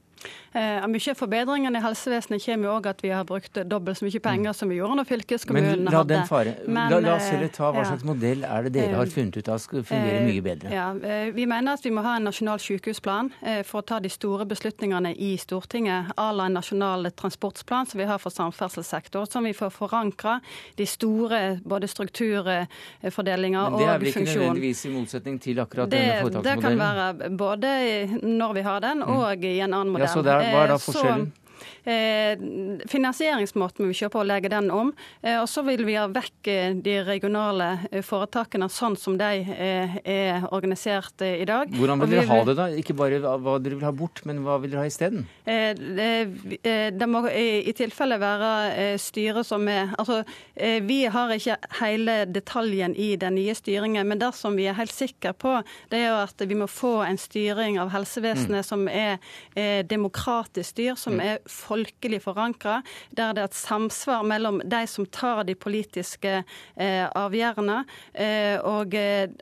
Eh, 0.52 0.86
mye 0.90 1.12
forbedringene 1.14 1.78
i 1.78 1.82
helsevesenet 1.84 2.42
kommer 2.42 2.66
jo 2.66 2.72
òg 2.74 2.86
at 2.90 3.02
vi 3.04 3.12
har 3.14 3.26
brukt 3.26 3.60
dobbelt 3.70 4.00
så 4.00 4.06
mye 4.06 4.20
penger 4.24 4.56
som 4.56 4.70
vi 4.72 4.80
gjorde 4.80 4.96
når 4.98 5.06
fylkeskommunene. 5.06 5.84
Men 5.86 5.94
la 5.94 6.24
fare. 6.26 6.56
Men, 6.66 6.90
la, 6.90 6.98
la, 7.04 7.12
oss 7.20 7.28
heller 7.30 7.52
ta 7.54 7.70
hva 7.70 7.84
slags 7.86 8.02
modell 8.06 8.42
er 8.42 8.66
det 8.66 8.72
dere 8.74 8.98
har 8.98 9.06
eh, 9.06 9.14
funnet 9.14 9.38
ut 9.38 9.50
av 9.54 9.60
skal 9.62 9.84
fungere 9.86 10.18
eh, 10.18 10.26
mye 10.26 10.42
bedre? 10.42 10.72
Ja, 10.74 10.88
Vi 11.30 11.46
mener 11.46 11.78
at 11.78 11.86
vi 11.86 11.92
må 11.94 12.02
ha 12.02 12.16
en 12.18 12.26
nasjonal 12.26 12.58
sykehusplan 12.62 13.30
for 13.68 13.80
å 13.80 13.86
ta 13.86 14.00
de 14.02 14.10
store 14.10 14.46
beslutningene 14.50 15.12
i 15.14 15.30
Stortinget, 15.40 16.10
à 16.18 16.30
la 16.34 16.48
en 16.50 16.58
nasjonal 16.58 17.12
transportplan 17.14 17.86
som 17.86 18.02
vi 18.02 18.08
har 18.10 18.18
for 18.18 18.34
samferdselssektor, 18.34 19.28
som 19.30 19.46
vi 19.46 19.54
får 19.54 19.70
forankra 19.70 20.40
de 20.76 20.86
store 20.86 21.40
både 21.62 21.88
strukturfordelinger 21.90 23.70
og 23.70 23.78
funksjon. 23.78 23.86
Det 23.86 23.94
er 23.94 24.02
vel 24.02 24.10
ikke 24.10 24.26
nødvendigvis 24.26 24.84
i 24.84 24.92
motsetning 24.96 25.38
til 25.46 25.62
akkurat 25.62 25.94
det, 25.94 26.02
denne 26.02 26.26
foretaksmodellen? 26.26 26.50
Det 26.50 26.66
kan 26.66 26.78
være 26.82 27.32
både 27.38 27.72
når 28.26 28.58
vi 28.58 28.66
har 28.66 28.84
den, 28.84 29.04
mm. 29.06 29.16
og 29.16 29.44
i 29.46 29.56
en 29.60 29.70
annen 29.70 29.94
modell. 29.94 30.08
Ja, 30.08 30.09
så 30.12 30.22
der, 30.26 30.44
hva 30.50 30.64
er 30.64 30.72
da 30.74 30.78
eh, 30.78 30.84
forskjellen? 30.86 31.26
Eh, 31.28 31.49
finansieringsmåten 32.90 33.88
vi 33.88 33.96
kjøper 33.96 34.22
og 34.22 34.28
legge 34.28 34.50
den 34.52 34.70
om. 34.72 34.92
Eh, 35.22 35.38
og 35.40 35.48
så 35.50 35.62
vil 35.66 35.84
vi 35.86 35.96
ha 35.98 36.06
vekk 36.10 36.50
eh, 36.50 36.74
de 36.80 36.96
regionale 37.06 37.68
foretakene 38.06 38.68
sånn 38.70 38.96
som 39.00 39.16
de 39.20 39.30
er 39.50 40.46
organisert 40.50 41.22
i 41.24 41.46
dag. 41.48 41.70
Hvordan 41.74 42.02
vil 42.02 42.14
dere 42.14 42.26
ha 42.30 42.40
det, 42.46 42.56
da? 42.58 42.68
Ikke 42.80 42.96
bare 42.96 43.20
hva 43.20 43.58
dere 43.62 43.78
vil 43.78 43.86
ha 43.86 43.92
bort, 43.94 44.22
men 44.28 44.42
hva 44.44 44.58
vil 44.62 44.74
dere 44.74 44.84
ha 44.84 44.90
isteden? 44.90 45.26
Det 45.44 47.08
må 47.10 47.24
i 47.30 47.74
tilfelle 47.76 48.18
være 48.20 48.96
styret 49.00 49.46
som 49.46 49.66
er 49.68 49.78
Altså, 50.00 50.22
vi 50.86 50.98
har 51.12 51.32
ikke 51.34 51.56
hele 51.80 52.14
detaljen 52.30 52.94
i 52.96 53.12
den 53.20 53.34
nye 53.36 53.54
styringen, 53.56 54.06
men 54.08 54.20
det 54.20 54.30
som 54.38 54.56
vi 54.56 54.68
er 54.70 54.76
helt 54.78 54.94
sikre 54.94 55.32
på, 55.36 55.56
det 55.92 56.02
er 56.06 56.16
at 56.22 56.40
vi 56.40 56.56
må 56.56 56.68
få 56.70 57.00
en 57.04 57.18
styring 57.20 57.78
av 57.82 57.90
helsevesenet 57.92 58.62
mm. 58.62 58.68
som 58.68 58.86
er 58.88 59.18
demokratisk 59.90 60.70
styr, 60.74 60.94
som 61.00 61.18
mm. 61.18 61.24
er 61.26 61.40
folkelig 61.50 62.22
forankra, 62.24 62.80
der 63.10 63.34
det 63.36 63.42
er 63.42 63.50
et 63.50 63.56
samsvar 63.56 64.24
mellom 64.26 64.60
de 64.64 64.80
som 64.90 65.06
tar 65.06 65.42
de 65.48 65.54
politiske 65.58 66.32
eh, 66.40 67.06
avgjørelsene, 67.18 67.78
eh, 68.14 68.56
og, 68.66 68.94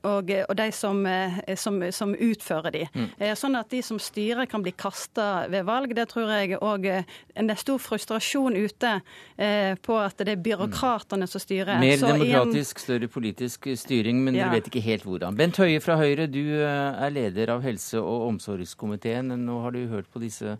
og, 0.08 0.32
og, 0.48 0.54
de 0.58 0.68
som, 0.74 1.04
eh, 1.06 1.38
som, 1.60 1.80
som 1.94 2.14
utfører 2.14 2.74
de. 2.74 2.84
Mm. 2.94 3.08
Eh, 3.18 3.34
sånn 3.38 3.58
at 3.58 3.70
de 3.72 3.82
som 3.84 4.00
styrer 4.02 4.48
kan 4.50 4.64
bli 4.64 4.74
kasta 4.76 5.46
ved 5.50 5.66
valg. 5.68 5.94
Det 5.96 6.08
tror 6.12 6.32
jeg 6.36 6.58
òg 6.58 6.86
Det 6.88 7.54
er 7.54 7.60
stor 7.60 7.78
frustrasjon 7.82 8.56
ute 8.56 8.92
eh, 9.36 9.74
på 9.82 9.98
at 10.00 10.18
det 10.24 10.36
er 10.36 10.42
byråkratene 10.42 11.28
som 11.30 11.42
styrer. 11.42 11.78
Mer 11.82 12.00
demokratisk, 12.02 12.82
større 12.82 13.08
politisk 13.12 13.70
styring, 13.78 14.22
men 14.24 14.36
ja. 14.36 14.46
dere 14.46 14.58
vet 14.58 14.70
ikke 14.72 14.84
helt 14.84 15.06
hvordan. 15.06 15.38
Bent 15.38 15.58
Høie 15.60 15.80
fra 15.82 15.98
Høyre, 16.00 16.28
du 16.30 16.42
er 16.62 17.10
leder 17.14 17.54
av 17.54 17.64
helse- 17.66 18.00
og 18.02 18.28
omsorgskomiteen. 18.32 19.34
Nå 19.44 19.62
har 19.64 19.74
du 19.74 19.84
hørt 19.90 20.10
på 20.12 20.22
disse 20.22 20.58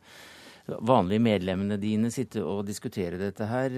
vanlige 0.68 1.24
medlemmene 1.24 1.78
dine 1.81 2.11
sitte 2.12 2.42
og 2.44 2.66
diskutere 2.68 3.18
dette 3.20 3.48
her. 3.48 3.74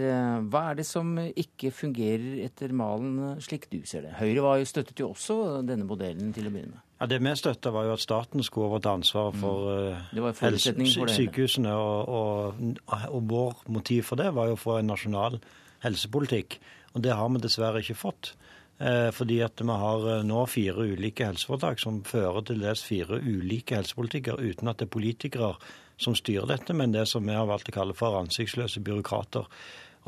Hva 0.50 0.62
er 0.70 0.80
det 0.80 0.86
som 0.88 1.12
ikke 1.18 1.70
fungerer 1.74 2.42
etter 2.46 2.74
malen 2.74 3.40
slik 3.42 3.68
du 3.70 3.80
ser 3.86 4.08
det? 4.08 4.16
Høyre 4.18 4.44
var 4.44 4.60
jo, 4.60 4.70
støttet 4.70 5.02
jo 5.02 5.12
også 5.14 5.60
denne 5.66 5.86
modellen 5.86 6.34
til 6.34 6.50
å 6.50 6.54
begynne 6.54 6.74
med. 6.74 6.86
Ja, 7.00 7.06
Det 7.06 7.18
vi 7.18 7.32
støtta, 7.36 7.70
var 7.72 7.86
jo 7.88 7.94
at 7.96 8.02
staten 8.02 8.42
skulle 8.44 8.68
overta 8.68 8.92
ansvaret 8.92 9.36
for, 9.40 9.70
mm. 10.12 10.18
Eh, 10.20 10.32
for 10.36 11.08
sykehusene. 11.08 11.72
Og, 11.72 12.08
og, 12.08 12.80
og, 13.08 13.22
vår 13.30 13.62
motiv 13.72 14.04
for 14.10 14.20
det 14.20 14.34
var 14.36 14.50
jo 14.50 14.58
å 14.58 14.60
få 14.60 14.76
en 14.78 14.92
nasjonal 14.92 15.38
helsepolitikk. 15.80 16.58
Og 16.92 17.00
det 17.06 17.16
har 17.16 17.30
vi 17.32 17.40
dessverre 17.40 17.80
ikke 17.80 17.96
fått. 17.96 18.34
Eh, 18.80 19.08
fordi 19.16 19.40
at 19.44 19.60
vi 19.64 19.78
har 19.84 20.04
eh, 20.12 20.26
nå 20.28 20.44
fire 20.48 20.84
ulike 20.92 21.24
helseforetak 21.24 21.80
som 21.80 22.02
fører 22.04 22.44
til 22.44 22.60
dels 22.60 22.84
fire 22.84 23.16
ulike 23.16 23.80
helsepolitikker 23.80 24.36
uten 24.40 24.68
at 24.68 24.80
det 24.80 24.90
er 24.90 24.92
politikere 24.92 25.54
som 26.00 26.16
styrer 26.16 26.48
dette, 26.48 26.74
men 26.76 26.94
det 26.94 27.06
som 27.10 27.26
vi 27.26 27.36
har 27.36 27.48
valgt 27.48 27.70
å 27.70 27.76
kalle 27.76 27.96
for 27.96 28.18
ansiktsløse 28.20 28.82
byråkrater. 28.84 29.48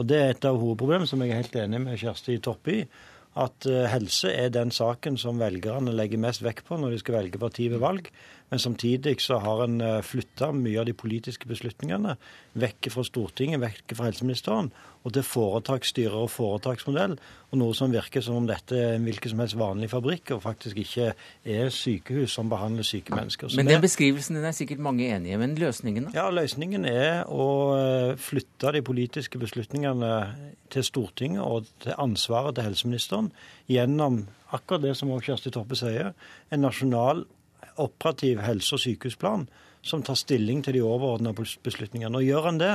Og 0.00 0.06
Det 0.08 0.18
er 0.18 0.30
et 0.32 0.46
av 0.48 0.56
hovedproblemene 0.60 1.08
som 1.08 1.20
jeg 1.20 1.34
er 1.34 1.42
helt 1.42 1.58
enig 1.60 1.82
med 1.84 2.00
Kjersti 2.00 2.38
Toppe 2.42 2.78
i. 2.78 2.84
At 3.32 3.64
eh, 3.64 3.88
helse 3.88 4.28
er 4.28 4.50
den 4.52 4.72
saken 4.72 5.16
som 5.20 5.40
velgerne 5.40 5.94
legger 5.96 6.20
mest 6.20 6.42
vekt 6.44 6.66
på 6.68 6.76
når 6.76 6.92
de 6.92 7.00
skal 7.00 7.16
velge 7.16 7.40
parti 7.40 7.68
ved 7.72 7.80
valg. 7.80 8.10
Men 8.52 8.60
samtidig 8.60 9.14
så 9.24 9.38
har 9.40 9.64
en 9.64 9.80
eh, 9.80 10.00
flytta 10.04 10.50
mye 10.56 10.82
av 10.82 10.88
de 10.88 10.96
politiske 10.96 11.48
beslutningene 11.48 12.18
vekk 12.60 12.90
fra 12.92 13.04
Stortinget, 13.08 13.62
vekk 13.62 13.96
fra 13.96 14.10
helseministeren, 14.10 14.68
og 15.02 15.14
til 15.14 15.24
foretaksstyrer 15.26 16.14
og 16.14 16.30
foretaksmodell. 16.30 17.16
Og 17.52 17.58
noe 17.60 17.74
som 17.76 17.92
virker 17.92 18.22
som 18.24 18.38
om 18.38 18.46
dette 18.48 18.76
er 18.78 18.94
en 18.96 19.06
hvilken 19.06 19.32
som 19.32 19.42
helst 19.42 19.58
vanlig 19.60 19.90
fabrikk, 19.92 20.30
og 20.36 20.44
faktisk 20.44 20.78
ikke 20.82 21.10
er 21.44 21.72
sykehus 21.74 22.36
som 22.38 22.48
behandler 22.52 22.86
syke 22.86 23.14
mennesker. 23.14 23.50
Så 23.50 23.58
men 23.58 23.68
den 23.68 23.82
beskrivelsen 23.82 24.38
den 24.38 24.46
er 24.48 24.56
sikkert 24.56 24.80
mange 24.84 25.08
enige 25.12 25.40
men 25.42 25.56
løsningen 25.60 26.08
da? 26.08 26.14
Ja, 26.16 26.28
løsningen 26.32 26.86
er 26.88 27.26
å 27.28 27.48
eh, 27.76 28.14
flytte 28.20 28.72
de 28.76 28.84
politiske 28.86 29.40
beslutningene 29.42 30.12
til 30.72 30.86
Stortinget 30.86 31.44
og 31.44 31.68
til 31.82 31.98
ansvaret 32.00 32.56
til 32.56 32.70
helseministeren 32.70 33.32
gjennom 33.70 34.22
akkurat 34.52 34.86
det 34.86 34.96
som 34.96 35.12
også 35.12 35.32
Kjersti 35.32 35.52
Toppe 35.52 35.76
sier, 35.78 36.12
en 36.52 36.64
nasjonal 36.64 37.26
operativ 37.80 38.40
helse- 38.44 38.76
og 38.76 38.82
sykehusplan 38.82 39.46
som 39.82 40.02
tar 40.06 40.18
stilling 40.18 40.62
til 40.62 40.76
de 40.76 40.84
overordna 40.86 41.32
beslutningene. 41.34 42.14
Og 42.16 42.26
gjør 42.26 42.48
han 42.50 42.60
det, 42.60 42.74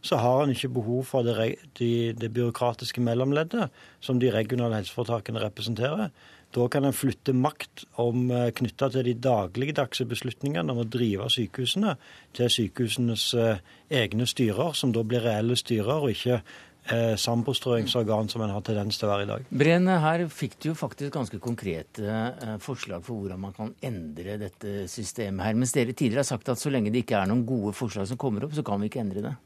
så 0.00 0.18
har 0.22 0.40
han 0.40 0.54
ikke 0.54 0.70
behov 0.76 1.04
for 1.10 1.26
det, 1.26 1.54
det, 1.78 2.18
det 2.20 2.32
byråkratiske 2.34 3.02
mellomleddet 3.02 3.68
som 4.00 4.20
de 4.22 4.30
regionale 4.34 4.78
helseforetakene 4.78 5.42
representerer. 5.42 6.12
Da 6.54 6.64
kan 6.72 6.86
en 6.88 6.96
flytte 6.96 7.34
makt 7.36 7.84
eh, 8.00 8.46
knytta 8.56 8.88
til 8.94 9.04
de 9.10 9.16
dagligdagse 9.20 10.06
beslutningene 10.08 10.72
om 10.72 10.80
å 10.80 10.86
drive 10.88 11.28
sykehusene, 11.32 11.98
til 12.36 12.54
sykehusenes 12.54 13.26
eh, 13.36 13.60
egne 14.00 14.28
styrer, 14.28 14.72
som 14.78 14.94
da 14.94 15.04
blir 15.04 15.26
reelle 15.26 15.58
styrer, 15.60 16.06
og 16.06 16.14
ikke 16.14 16.38
eh, 16.38 17.16
sambostrøingsorgan 17.20 18.32
som 18.32 18.46
en 18.46 18.54
har 18.54 18.64
tendens 18.64 18.96
til 18.96 19.08
å 19.08 19.12
være 19.12 19.26
i 19.26 19.30
dag. 19.32 19.50
Brenn, 19.60 19.90
her 20.06 20.24
fikk 20.32 20.56
du 20.62 20.70
jo 20.70 20.78
faktisk 20.78 21.12
ganske 21.18 21.42
konkrete 21.42 22.06
eh, 22.08 22.56
forslag 22.64 23.04
for 23.04 23.20
hvordan 23.20 23.44
man 23.44 23.56
kan 23.58 23.74
endre 23.84 24.38
dette 24.40 24.86
systemet 24.88 25.50
her. 25.50 25.58
Mens 25.58 25.76
dere 25.76 25.92
tidligere 25.92 26.24
har 26.24 26.30
sagt 26.32 26.48
at 26.54 26.62
så 26.62 26.72
lenge 26.72 26.94
det 26.94 27.04
ikke 27.04 27.20
er 27.20 27.28
noen 27.28 27.44
gode 27.48 27.74
forslag 27.76 28.08
som 28.08 28.20
kommer 28.20 28.48
opp, 28.48 28.56
så 28.56 28.64
kan 28.64 28.80
vi 28.80 28.88
ikke 28.88 29.04
endre 29.04 29.26
det. 29.28 29.36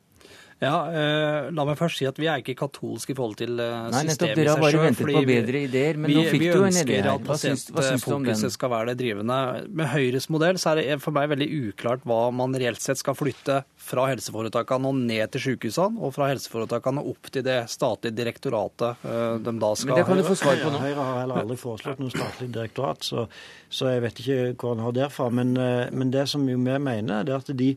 Ja, 0.63 0.77
eh, 0.95 1.49
La 1.51 1.65
meg 1.67 1.79
først 1.81 1.99
si 1.99 2.07
at 2.07 2.19
vi 2.21 2.29
er 2.31 2.43
ikke 2.43 2.55
katolske 2.61 3.15
i 3.15 3.19
forhold 3.19 3.39
til 3.41 3.57
systemet 3.57 3.97
Nei, 3.97 4.03
systemet 4.13 4.13
i 4.13 4.15
seg 4.15 4.23
sjøl. 4.23 4.37
Dere 4.39 4.53
har 4.53 4.63
bare 4.63 4.83
ventet 4.87 5.09
på 5.09 5.23
bedre 5.33 5.63
ideer, 5.67 5.99
men 5.99 6.13
vi, 6.13 6.19
nå 6.19 6.25
fikk 6.31 6.45
du 6.47 6.67
en 6.69 6.79
idé 6.85 6.99
her. 7.03 7.11
Hva 7.27 7.39
syns, 7.41 7.67
hva 7.73 7.87
syns 7.87 8.07
du 8.07 8.15
om 8.15 8.29
den? 8.29 8.51
skal 8.53 8.71
være 8.73 8.93
det 8.93 8.97
drivende. 9.01 9.39
Med 9.81 9.91
Høyres 9.91 10.29
modell 10.33 10.61
så 10.63 10.73
er 10.73 10.81
det 10.83 10.99
for 11.03 11.17
meg 11.17 11.31
veldig 11.33 11.49
uklart 11.73 12.07
hva 12.09 12.21
man 12.35 12.55
reelt 12.59 12.83
sett 12.85 13.01
skal 13.01 13.17
flytte 13.19 13.63
fra 13.83 14.07
helseforetakene 14.11 14.91
og 14.93 15.01
ned 15.01 15.33
til 15.35 15.47
sykehusene, 15.49 15.99
og 15.99 16.15
fra 16.15 16.29
helseforetakene 16.31 17.03
opp 17.11 17.31
til 17.35 17.47
det 17.47 17.59
statlige 17.73 18.15
direktoratet 18.21 19.03
eh, 19.09 19.39
de 19.43 19.57
da 19.63 19.73
skal 19.79 19.93
Men 19.93 20.01
det 20.01 20.07
kan 20.11 20.21
du 20.23 20.27
få 20.29 20.39
svar 20.39 20.61
på 20.63 20.71
nå. 20.71 20.83
Høyre 20.83 21.09
har 21.09 21.19
heller 21.23 21.43
aldri 21.43 21.59
foreslått 21.61 22.03
noe 22.03 22.15
statlig 22.15 22.53
direktorat, 22.55 23.03
så, 23.07 23.27
så 23.73 23.91
jeg 23.93 24.05
vet 24.07 24.23
ikke 24.23 24.39
hvor 24.55 24.77
han 24.77 24.87
har 24.87 24.97
derfra. 25.01 25.29
Men, 25.35 25.57
eh, 25.59 25.91
men 25.91 26.15
det 26.15 26.29
som 26.31 26.47
vi 26.47 26.57
mener, 26.59 27.27
er 27.27 27.35
at 27.41 27.51
de 27.59 27.73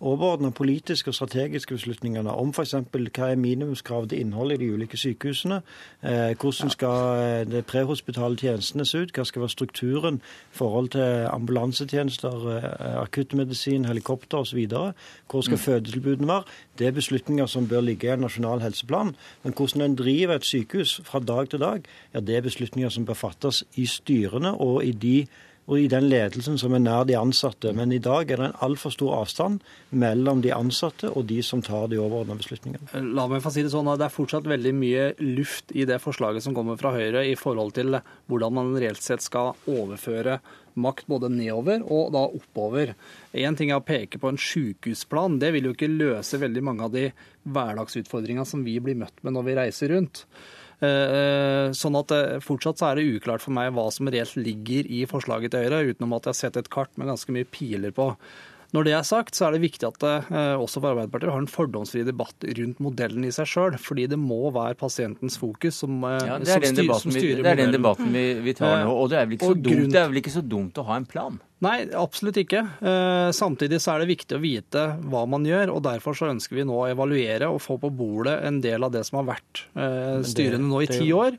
overordna 0.00 0.50
politiske 0.50 1.10
og 1.10 1.14
strategiske 1.14 1.74
beslutningene 1.74 2.32
om 2.32 2.52
f.eks. 2.54 2.74
hva 2.92 3.26
er 3.30 3.40
minimumskrav 3.40 4.08
til 4.08 4.20
innhold 4.20 4.54
i 4.54 4.56
de 4.62 4.70
ulike 4.72 4.96
sykehusene, 4.96 5.60
eh, 6.02 6.32
hvordan 6.40 6.72
skal 6.72 7.46
de 7.50 7.62
prehospitale 7.62 8.36
tjenestene 8.36 8.86
se 8.88 9.02
ut, 9.02 9.12
hva 9.16 9.24
skal 9.28 9.44
være 9.44 9.54
strukturen 9.56 10.20
i 10.24 10.56
forhold 10.56 10.88
til 10.96 11.26
ambulansetjenester, 11.30 12.48
eh, 12.56 13.02
akuttmedisin, 13.02 13.84
helikopter 13.84 14.38
osv., 14.38 14.66
hvor 15.30 15.40
skal 15.40 15.58
mm. 15.58 15.64
fødetilbudene 15.64 16.28
være, 16.28 16.42
det 16.78 16.86
er 16.86 16.96
beslutninger 16.96 17.46
som 17.46 17.68
bør 17.68 17.80
ligge 17.80 18.08
i 18.08 18.12
en 18.14 18.24
nasjonal 18.24 18.60
helseplan. 18.60 19.14
Men 19.42 19.52
hvordan 19.56 19.82
en 19.82 19.96
driver 19.96 20.34
et 20.34 20.44
sykehus 20.44 21.00
fra 21.04 21.20
dag 21.20 21.50
til 21.50 21.60
dag, 21.60 21.84
ja, 22.14 22.20
det 22.20 22.36
er 22.36 22.48
beslutninger 22.48 22.88
som 22.88 23.06
bør 23.06 23.14
fattes 23.14 23.64
i 23.76 23.86
styrene 23.86 24.54
og 24.56 24.84
i 24.84 24.92
de 24.92 25.26
og 25.70 25.78
i 25.78 25.88
den 25.90 26.08
ledelsen 26.10 26.58
som 26.58 26.74
er 26.74 26.82
nær 26.82 27.04
de 27.06 27.14
ansatte. 27.14 27.70
Men 27.76 27.92
i 27.94 28.00
dag 28.02 28.30
er 28.30 28.40
det 28.40 28.48
en 28.48 28.56
altfor 28.66 28.90
stor 28.94 29.14
avstand 29.20 29.60
mellom 29.94 30.42
de 30.42 30.50
ansatte 30.54 31.12
og 31.14 31.28
de 31.30 31.38
som 31.46 31.62
tar 31.62 31.86
de 31.92 32.00
overordnede 32.02 32.42
beslutningene. 32.42 32.90
La 33.14 33.28
meg 33.30 33.44
få 33.44 33.52
si 33.54 33.62
Det 33.62 33.70
sånn 33.70 33.88
at 33.92 34.00
det 34.00 34.08
er 34.08 34.16
fortsatt 34.16 34.48
veldig 34.50 34.72
mye 34.74 35.04
luft 35.22 35.70
i 35.70 35.86
det 35.86 36.00
forslaget 36.02 36.42
som 36.42 36.56
kommer 36.56 36.80
fra 36.80 36.94
Høyre 36.96 37.22
i 37.28 37.36
forhold 37.38 37.76
til 37.78 38.00
hvordan 38.26 38.56
man 38.56 38.74
reelt 38.74 39.02
sett 39.04 39.22
skal 39.22 39.54
overføre 39.70 40.40
makt 40.80 41.06
både 41.10 41.30
nedover 41.30 41.84
og 41.86 42.14
da 42.14 42.24
oppover. 42.26 42.94
Én 43.34 43.58
ting 43.58 43.70
er 43.70 43.78
å 43.78 43.86
peke 43.86 44.18
på 44.18 44.30
en 44.30 44.40
sykehusplan. 44.40 45.38
Det 45.42 45.52
vil 45.54 45.68
jo 45.68 45.74
ikke 45.76 45.90
løse 45.90 46.40
veldig 46.40 46.64
mange 46.66 46.86
av 46.86 46.94
de 46.94 47.10
hverdagsutfordringene 47.50 48.48
som 48.48 48.64
vi 48.66 48.78
blir 48.82 48.98
møtt 48.98 49.22
med 49.22 49.36
når 49.36 49.46
vi 49.46 49.60
reiser 49.60 49.94
rundt. 49.94 50.24
Eh, 50.80 50.88
eh, 50.88 51.72
sånn 51.76 51.98
at 51.98 52.12
eh, 52.16 52.38
Fortsatt 52.40 52.80
så 52.80 52.88
er 52.88 52.96
det 52.96 53.18
uklart 53.18 53.44
for 53.44 53.52
meg 53.52 53.74
hva 53.76 53.90
som 53.92 54.08
reelt 54.08 54.32
ligger 54.40 54.86
i 54.88 55.02
forslaget 55.08 55.52
til 55.52 55.66
Høyre, 55.66 55.92
utenom 55.92 56.14
at 56.16 56.24
jeg 56.24 56.32
har 56.32 56.38
sett 56.38 56.56
et 56.56 56.70
kart 56.72 56.92
med 56.96 57.10
ganske 57.10 57.34
mye 57.36 57.48
piler 57.52 57.92
på. 57.92 58.14
Når 58.76 58.86
det 58.86 58.94
er 58.94 59.06
sagt, 59.06 59.34
så 59.34 59.48
er 59.48 59.56
det 59.56 59.62
viktig 59.64 59.88
at 59.88 59.98
det 60.02 60.14
også 60.30 60.80
for 60.80 60.92
Arbeiderpartiet 60.92 61.32
har 61.32 61.42
en 61.42 61.50
fordomsfri 61.50 62.04
debatt 62.06 62.48
rundt 62.58 62.82
modellen 62.82 63.26
i 63.26 63.32
seg 63.34 63.48
sjøl. 63.50 63.78
Fordi 63.80 64.06
det 64.12 64.18
må 64.20 64.52
være 64.54 64.78
pasientens 64.78 65.38
fokus 65.40 65.82
som, 65.82 66.00
ja, 66.06 66.38
det 66.38 66.54
er 66.54 66.66
den 66.66 66.78
styr, 66.78 66.94
som 66.94 67.14
styrer 67.14 67.40
modellen. 67.40 67.46
Det 67.46 67.52
er 67.52 67.62
den 67.64 67.76
debatten 67.76 68.12
vi, 68.14 68.26
vi 68.46 68.56
tar 68.58 68.84
nå. 68.84 68.94
Og 68.94 69.10
det 69.12 69.22
er, 69.22 69.38
så 69.42 69.54
dumt, 69.54 69.90
det 69.90 70.02
er 70.02 70.10
vel 70.12 70.22
ikke 70.22 70.34
så 70.38 70.44
dumt 70.46 70.78
å 70.78 70.86
ha 70.86 71.00
en 71.00 71.08
plan? 71.10 71.40
Nei, 71.60 71.82
absolutt 71.92 72.38
ikke. 72.40 72.62
Eh, 72.80 73.30
samtidig 73.36 73.82
så 73.84 73.92
er 73.92 74.02
det 74.02 74.12
viktig 74.14 74.38
å 74.38 74.40
vite 74.40 74.84
hva 75.12 75.26
man 75.28 75.44
gjør. 75.44 75.74
og 75.74 75.82
Derfor 75.84 76.16
så 76.16 76.30
ønsker 76.32 76.56
vi 76.56 76.64
nå 76.68 76.78
å 76.78 76.86
evaluere 76.88 77.50
og 77.52 77.60
få 77.60 77.76
på 77.82 77.90
bordet 77.92 78.38
en 78.48 78.62
del 78.64 78.86
av 78.86 78.94
det 78.94 79.02
som 79.08 79.20
har 79.20 79.28
vært 79.34 79.66
eh, 79.74 80.22
styrende 80.24 80.70
nå 80.70 80.80
i 80.86 80.88
ti 80.88 81.10
år. 81.12 81.36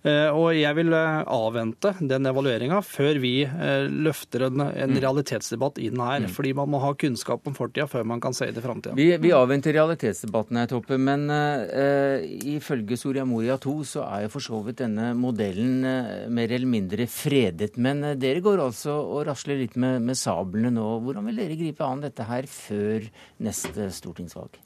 Eh, 0.00 0.32
og 0.32 0.54
jeg 0.56 0.72
vil 0.78 0.94
eh, 0.96 1.18
avvente 1.28 1.92
den 2.00 2.28
evalueringa 2.30 2.78
før 2.86 3.18
vi 3.20 3.34
eh, 3.44 3.84
løfter 3.84 4.46
en, 4.46 4.62
en, 4.64 4.94
mm. 4.94 5.00
realitetsdebatt 5.04 5.80
inn 5.84 6.00
her. 6.00 6.24
Mm. 6.24 6.30
Fordi 6.32 6.54
man 6.56 6.70
må 6.72 6.80
ha 6.80 6.94
kunnskap 6.96 7.44
om 7.48 7.56
fortida 7.56 7.84
før 7.90 8.06
man 8.08 8.22
kan 8.24 8.36
se 8.36 8.48
det 8.48 8.62
i 8.62 8.64
framtida. 8.64 8.96
Vi, 8.96 9.10
vi, 9.20 9.32
avventer 9.36 9.76
realitetsdebatten 9.76 10.60
her, 10.60 10.70
Toppe. 10.70 10.96
Men 11.00 11.26
uh, 11.32 12.20
ifølge 12.48 12.96
Soria 13.00 13.26
Moria 13.28 13.58
II 13.60 13.84
så 13.88 14.06
er 14.06 14.24
jo 14.24 14.32
for 14.32 14.44
så 14.44 14.60
vidt 14.64 14.80
denne 14.80 15.10
modellen 15.18 15.84
uh, 15.84 16.30
mer 16.32 16.52
eller 16.54 16.70
mindre 16.70 17.06
fredet. 17.10 17.74
Men 17.80 18.04
uh, 18.06 18.14
dere 18.20 18.42
går 18.44 18.62
altså 18.64 18.96
og 19.02 19.26
rasler 19.28 19.60
litt 19.60 19.76
med, 19.80 20.00
med 20.06 20.18
sablene 20.18 20.72
nå. 20.76 20.86
Hvordan 21.04 21.28
vil 21.28 21.42
dere 21.42 21.60
gripe 21.60 21.84
an 21.84 22.06
dette 22.06 22.24
her 22.28 22.48
før 22.50 23.04
neste 23.44 23.90
stortingsvalg? 24.00 24.56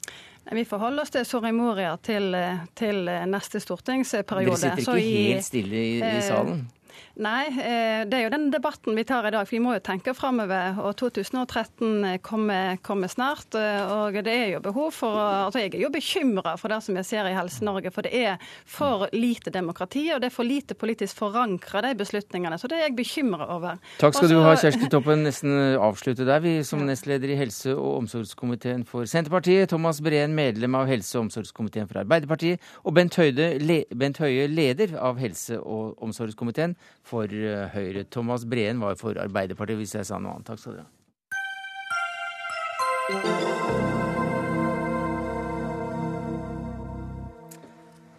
Vi 0.51 0.65
forholder 0.69 1.01
oss 1.01 1.13
til 1.15 1.25
Soria 1.25 1.53
Moria 1.55 1.95
til, 1.97 2.35
til 2.77 3.07
neste 3.31 3.59
stortingsperiode. 3.63 4.59
Dere 4.61 4.75
sitter 4.77 4.99
ikke 5.01 5.23
helt 5.31 5.47
stille 5.47 5.79
i, 5.81 5.95
i 5.97 6.21
salen? 6.21 6.67
Nei, 7.15 7.45
eh, 7.47 8.03
det 8.09 8.17
er 8.17 8.23
jo 8.25 8.31
den 8.33 8.49
debatten 8.51 8.95
vi 8.97 9.05
tar 9.07 9.27
i 9.27 9.31
dag. 9.31 9.47
For 9.47 9.55
vi 9.55 9.61
må 9.63 9.75
jo 9.77 9.83
tenke 9.83 10.13
framover. 10.17 10.79
Og 10.83 10.95
2013 10.99 12.19
kommer, 12.25 12.75
kommer, 12.83 13.11
snart. 13.11 13.55
Eh, 13.55 13.93
og 13.95 14.17
det 14.25 14.33
er 14.33 14.49
jo 14.55 14.61
behov 14.65 14.91
for 14.95 15.15
altså 15.15 15.61
Jeg 15.63 15.73
er 15.75 15.85
jo 15.85 15.91
bekymra 15.93 16.55
for 16.59 16.73
det 16.73 16.81
som 16.83 16.97
jeg 16.99 17.07
ser 17.07 17.29
i 17.29 17.35
Helse-Norge. 17.35 17.91
For 17.95 18.05
det 18.05 18.13
er 18.15 18.41
for 18.65 19.07
lite 19.13 19.53
demokrati, 19.53 20.09
og 20.13 20.21
det 20.21 20.31
er 20.31 20.35
for 20.35 20.47
lite 20.47 20.75
politisk 20.75 21.21
forankra, 21.21 21.81
de 21.85 21.93
beslutningene. 21.95 22.59
Så 22.59 22.67
det 22.67 22.79
er 22.79 22.89
jeg 22.89 22.97
bekymra 22.97 23.47
over. 23.55 23.79
Takk 24.01 24.17
skal 24.17 24.27
Også, 24.27 24.35
du 24.35 24.43
ha, 24.43 24.55
Kjersti 24.59 24.91
Toppen. 24.91 25.23
Nesten 25.25 25.55
avslutte 25.79 26.27
der, 26.27 26.43
vi 26.43 26.57
som 26.67 26.83
nestleder 26.85 27.31
i 27.31 27.39
helse- 27.39 27.75
og 27.75 28.01
omsorgskomiteen 28.03 28.85
for 28.85 29.07
Senterpartiet. 29.09 29.69
Thomas 29.71 30.01
Breen, 30.03 30.35
medlem 30.35 30.75
av 30.75 30.89
helse- 30.91 31.17
og 31.17 31.27
omsorgskomiteen 31.29 31.87
for 31.87 32.03
Arbeiderpartiet. 32.03 32.59
Og 32.83 32.93
Bent 32.93 33.15
Høie, 33.15 33.85
Bent 33.95 34.19
Høie 34.19 34.47
leder 34.51 34.97
av 34.99 35.17
helse- 35.21 35.61
og 35.61 35.95
omsorgskomiteen 36.03 36.75
for 37.05 37.25
eh, 37.29 37.69
Høyre. 37.73 38.03
Thomas 38.09 38.45
Breen 38.45 38.79
var 38.81 38.95
for 38.99 39.13
Arbeiderpartiet, 39.21 39.77
hvis 39.81 39.95
jeg 39.99 40.05
sa 40.09 40.19
noe 40.19 40.37
annet. 40.37 40.47
Takk 40.51 40.59
skal 40.61 40.73
dere 40.79 40.87
ha. 43.45 43.54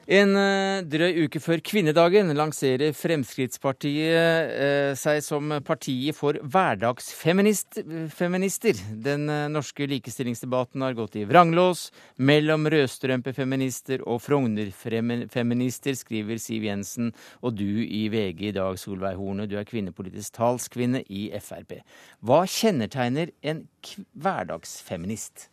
En 0.06 0.36
eh, 0.38 0.86
drøy 0.86 1.24
uke 1.26 1.40
før 1.42 1.58
kvinnedagen 1.66 2.28
lanserer 2.38 2.92
Fremskrittspartiet 2.94 4.52
eh, 4.54 4.94
seg 4.94 5.18
som 5.26 5.50
partiet 5.66 6.14
for 6.14 6.38
hverdagsfeminister. 6.46 8.78
Den 9.02 9.26
eh, 9.26 9.50
norske 9.50 9.82
likestillingsdebatten 9.90 10.78
har 10.86 10.94
gått 10.94 11.18
i 11.18 11.26
vranglås 11.26 11.90
mellom 12.22 12.70
rødstrømpefeminister 12.70 14.06
og 14.06 14.22
Frogner-feminister, 14.22 15.98
skriver 15.98 16.38
Siv 16.38 16.62
Jensen 16.68 17.10
og 17.42 17.58
du 17.58 17.82
i 17.82 18.06
VG 18.12 18.52
i 18.52 18.54
dag, 18.60 18.78
Solveig 18.78 19.18
Horne. 19.18 19.50
Du 19.50 19.58
er 19.58 19.66
kvinnepolitisk 19.66 20.38
talskvinne 20.38 21.02
i 21.10 21.34
Frp. 21.42 21.82
Hva 22.22 22.46
kjennetegner 22.46 23.34
en 23.42 23.66
hverdagsfeminist? 24.14 25.50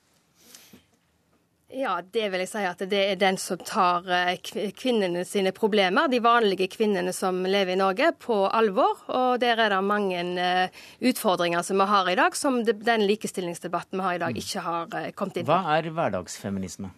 Ja, 1.74 1.96
det 2.02 2.28
vil 2.30 2.44
jeg 2.44 2.50
si 2.52 2.62
at 2.70 2.82
det 2.90 3.00
er 3.02 3.16
den 3.18 3.38
som 3.42 3.58
tar 3.66 4.06
eh, 4.14 4.36
kvinnene 4.78 5.24
sine 5.26 5.50
problemer, 5.56 6.06
de 6.12 6.20
vanlige 6.22 6.68
kvinnene 6.70 7.10
som 7.18 7.40
lever 7.48 7.74
i 7.74 7.80
Norge, 7.80 8.12
på 8.22 8.44
alvor. 8.46 9.02
Og 9.10 9.42
der 9.42 9.58
er 9.58 9.74
det 9.74 9.80
mange 9.82 10.22
eh, 10.22 10.84
utfordringer 11.02 11.66
som 11.66 11.82
vi 11.82 11.88
har 11.90 12.12
i 12.12 12.18
dag, 12.20 12.38
som 12.38 12.62
den 12.64 13.08
likestillingsdebatten 13.10 13.98
vi 13.98 14.06
har 14.06 14.20
i 14.20 14.22
dag, 14.22 14.38
mm. 14.38 14.44
ikke 14.44 14.66
har 14.68 15.00
eh, 15.00 15.10
kommet 15.18 15.42
inn 15.42 15.50
på. 15.50 15.56
Hva 15.56 15.80
er 15.80 15.90
hverdagsfeminisme? 15.98 16.94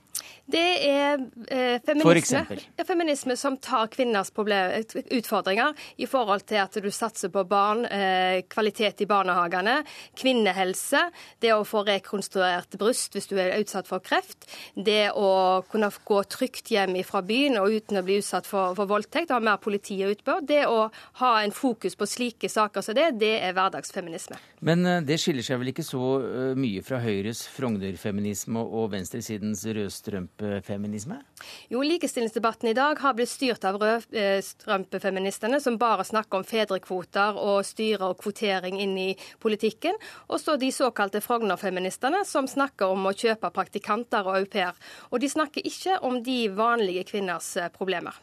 Det 0.45 0.61
er 0.85 1.21
eh, 1.49 1.79
feminisme, 1.81 2.43
ja, 2.77 2.83
feminisme, 2.85 3.33
som 3.37 3.55
tar 3.57 3.87
kvinners 3.89 4.29
problem, 4.29 4.75
utfordringer 5.09 5.73
i 5.97 6.05
forhold 6.05 6.45
til 6.45 6.59
at 6.61 6.77
du 6.77 6.91
satser 6.93 7.31
på 7.33 7.41
barn, 7.49 7.81
eh, 7.89 8.43
kvalitet 8.45 9.01
i 9.01 9.07
barnehagene, 9.09 9.79
kvinnehelse, 10.13 11.01
det 11.41 11.49
å 11.55 11.63
få 11.65 11.81
rekonstruert 11.87 12.77
bryst 12.77 13.17
hvis 13.17 13.29
du 13.31 13.39
er 13.41 13.55
utsatt 13.57 13.89
for 13.89 14.05
kreft, 14.05 14.45
det 14.77 15.15
å 15.17 15.63
kunne 15.71 15.89
gå 15.89 16.21
trygt 16.29 16.69
hjem 16.75 16.93
fra 17.07 17.23
byen 17.25 17.57
og 17.63 17.73
uten 17.73 17.97
å 17.97 18.05
bli 18.05 18.19
utsatt 18.21 18.45
for, 18.45 18.77
for 18.77 18.85
voldtekt, 18.91 19.33
ha 19.33 19.41
mer 19.41 19.57
politi 19.57 19.97
utpå, 20.05 20.37
det 20.45 20.67
å 20.69 20.91
ha 21.23 21.31
en 21.41 21.55
fokus 21.55 21.97
på 21.97 22.05
slike 22.05 22.53
saker 22.53 22.85
som 22.85 22.93
det, 22.93 23.15
det 23.17 23.33
er 23.41 23.57
hverdagsfeminisme. 23.57 24.37
Men 24.61 24.85
eh, 24.85 25.01
det 25.09 25.17
skiller 25.23 25.45
seg 25.45 25.57
vel 25.63 25.73
ikke 25.73 25.89
så 25.89 26.05
eh, 26.21 26.53
mye 26.53 26.85
fra 26.85 27.01
Høyres 27.01 27.47
Frogner-feminisme 27.57 28.61
og 28.61 28.91
venstresidens 28.93 29.65
rødstrømpe 29.65 30.34
rødstrømpefeminisme? 30.39 31.21
Jo, 31.69 31.81
likestillingsdebatten 31.81 32.69
i 32.69 32.73
dag 32.73 32.99
har 32.99 33.13
blitt 33.13 33.29
styrt 33.29 33.63
av 33.65 33.79
rødstrømpefeministene, 33.81 35.59
som 35.61 35.77
bare 35.77 36.03
snakker 36.03 36.39
om 36.39 36.43
fedrekvoter 36.43 37.35
og 37.37 37.65
styre 37.65 38.11
og 38.11 38.19
kvotering 38.19 38.79
inn 38.81 38.97
i 38.97 39.15
politikken. 39.39 39.95
Og 40.29 40.39
så 40.39 40.57
de 40.57 40.71
såkalte 40.71 41.21
Frogner-feministene, 41.21 42.25
som 42.25 42.47
snakker 42.47 42.91
om 42.91 43.05
å 43.05 43.15
kjøpe 43.15 43.51
praktikanter 43.51 44.25
og 44.25 44.39
au 44.39 44.45
pair. 44.45 44.75
Og 45.11 45.19
de 45.19 45.29
snakker 45.29 45.65
ikke 45.65 45.99
om 46.01 46.21
de 46.23 46.45
vanlige 46.49 47.05
kvinners 47.11 47.55
eh, 47.57 47.71
problemer. 47.73 48.13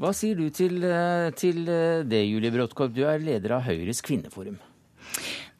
Hva 0.00 0.10
sier 0.16 0.34
du 0.34 0.48
til, 0.50 0.82
eh, 0.82 1.30
til 1.36 1.68
eh, 1.68 2.02
det, 2.04 2.24
Julie 2.26 2.50
Bråttkorp? 2.50 2.94
Du 2.94 3.04
er 3.06 3.22
leder 3.22 3.58
av 3.58 3.66
Høyres 3.68 4.02
kvinneforum. 4.02 4.58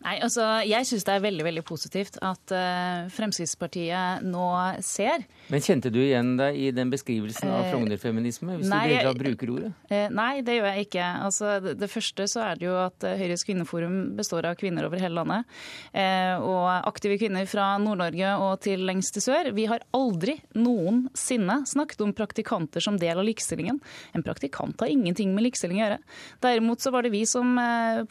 Nei, 0.02 0.18
altså, 0.18 0.44
Jeg 0.66 0.86
syns 0.88 1.06
det 1.06 1.14
er 1.14 1.22
veldig 1.22 1.44
veldig 1.46 1.62
positivt 1.66 2.18
at 2.24 2.54
uh, 2.54 3.08
Fremskrittspartiet 3.12 4.24
nå 4.26 4.48
ser. 4.82 5.26
Men 5.50 5.62
Kjente 5.64 5.90
du 5.92 5.98
igjen 6.02 6.34
deg 6.38 6.56
i 6.58 6.70
den 6.74 6.90
beskrivelsen 6.92 7.50
av 7.50 7.68
frognerfeminisme, 7.70 8.02
Frogner-feminisme, 8.02 8.56
hvis 8.60 8.70
nei, 8.70 9.00
du 9.02 9.20
bruker 9.20 9.52
ordet? 9.54 9.70
Uh, 9.90 10.08
nei, 10.14 10.42
det 10.46 10.56
gjør 10.58 10.68
jeg 10.70 10.86
ikke. 10.86 11.08
Altså, 11.26 11.52
det, 11.66 11.88
første 11.92 12.26
så 12.30 12.44
er 12.46 12.60
det 12.60 12.68
jo 12.68 12.76
at 12.80 13.06
Høyres 13.20 13.44
kvinneforum 13.46 13.98
består 14.18 14.48
av 14.48 14.56
kvinner 14.60 14.86
over 14.88 15.02
hele 15.02 15.18
landet. 15.18 15.50
Og 15.92 16.66
aktive 16.88 17.18
kvinner 17.20 17.46
fra 17.50 17.72
Nord-Norge 17.82 18.32
og 18.40 18.62
til 18.64 18.84
lengst 18.86 19.14
til 19.16 19.24
sør. 19.24 19.50
Vi 19.54 19.66
har 19.70 19.84
aldri 19.96 20.38
noensinne 20.56 21.62
snakket 21.68 22.04
om 22.04 22.14
praktikanter 22.16 22.84
som 22.84 22.98
del 23.00 23.20
av 23.20 23.26
likestillingen. 23.26 23.80
En 24.16 24.24
praktikant 24.24 24.80
har 24.82 24.92
ingenting 24.92 25.34
med 25.34 25.46
likestilling 25.46 25.80
å 25.80 25.84
gjøre. 25.84 26.00
Derimot 26.44 26.84
så 26.84 26.92
var 26.94 27.06
det 27.06 27.12
vi 27.14 27.24
som 27.28 27.54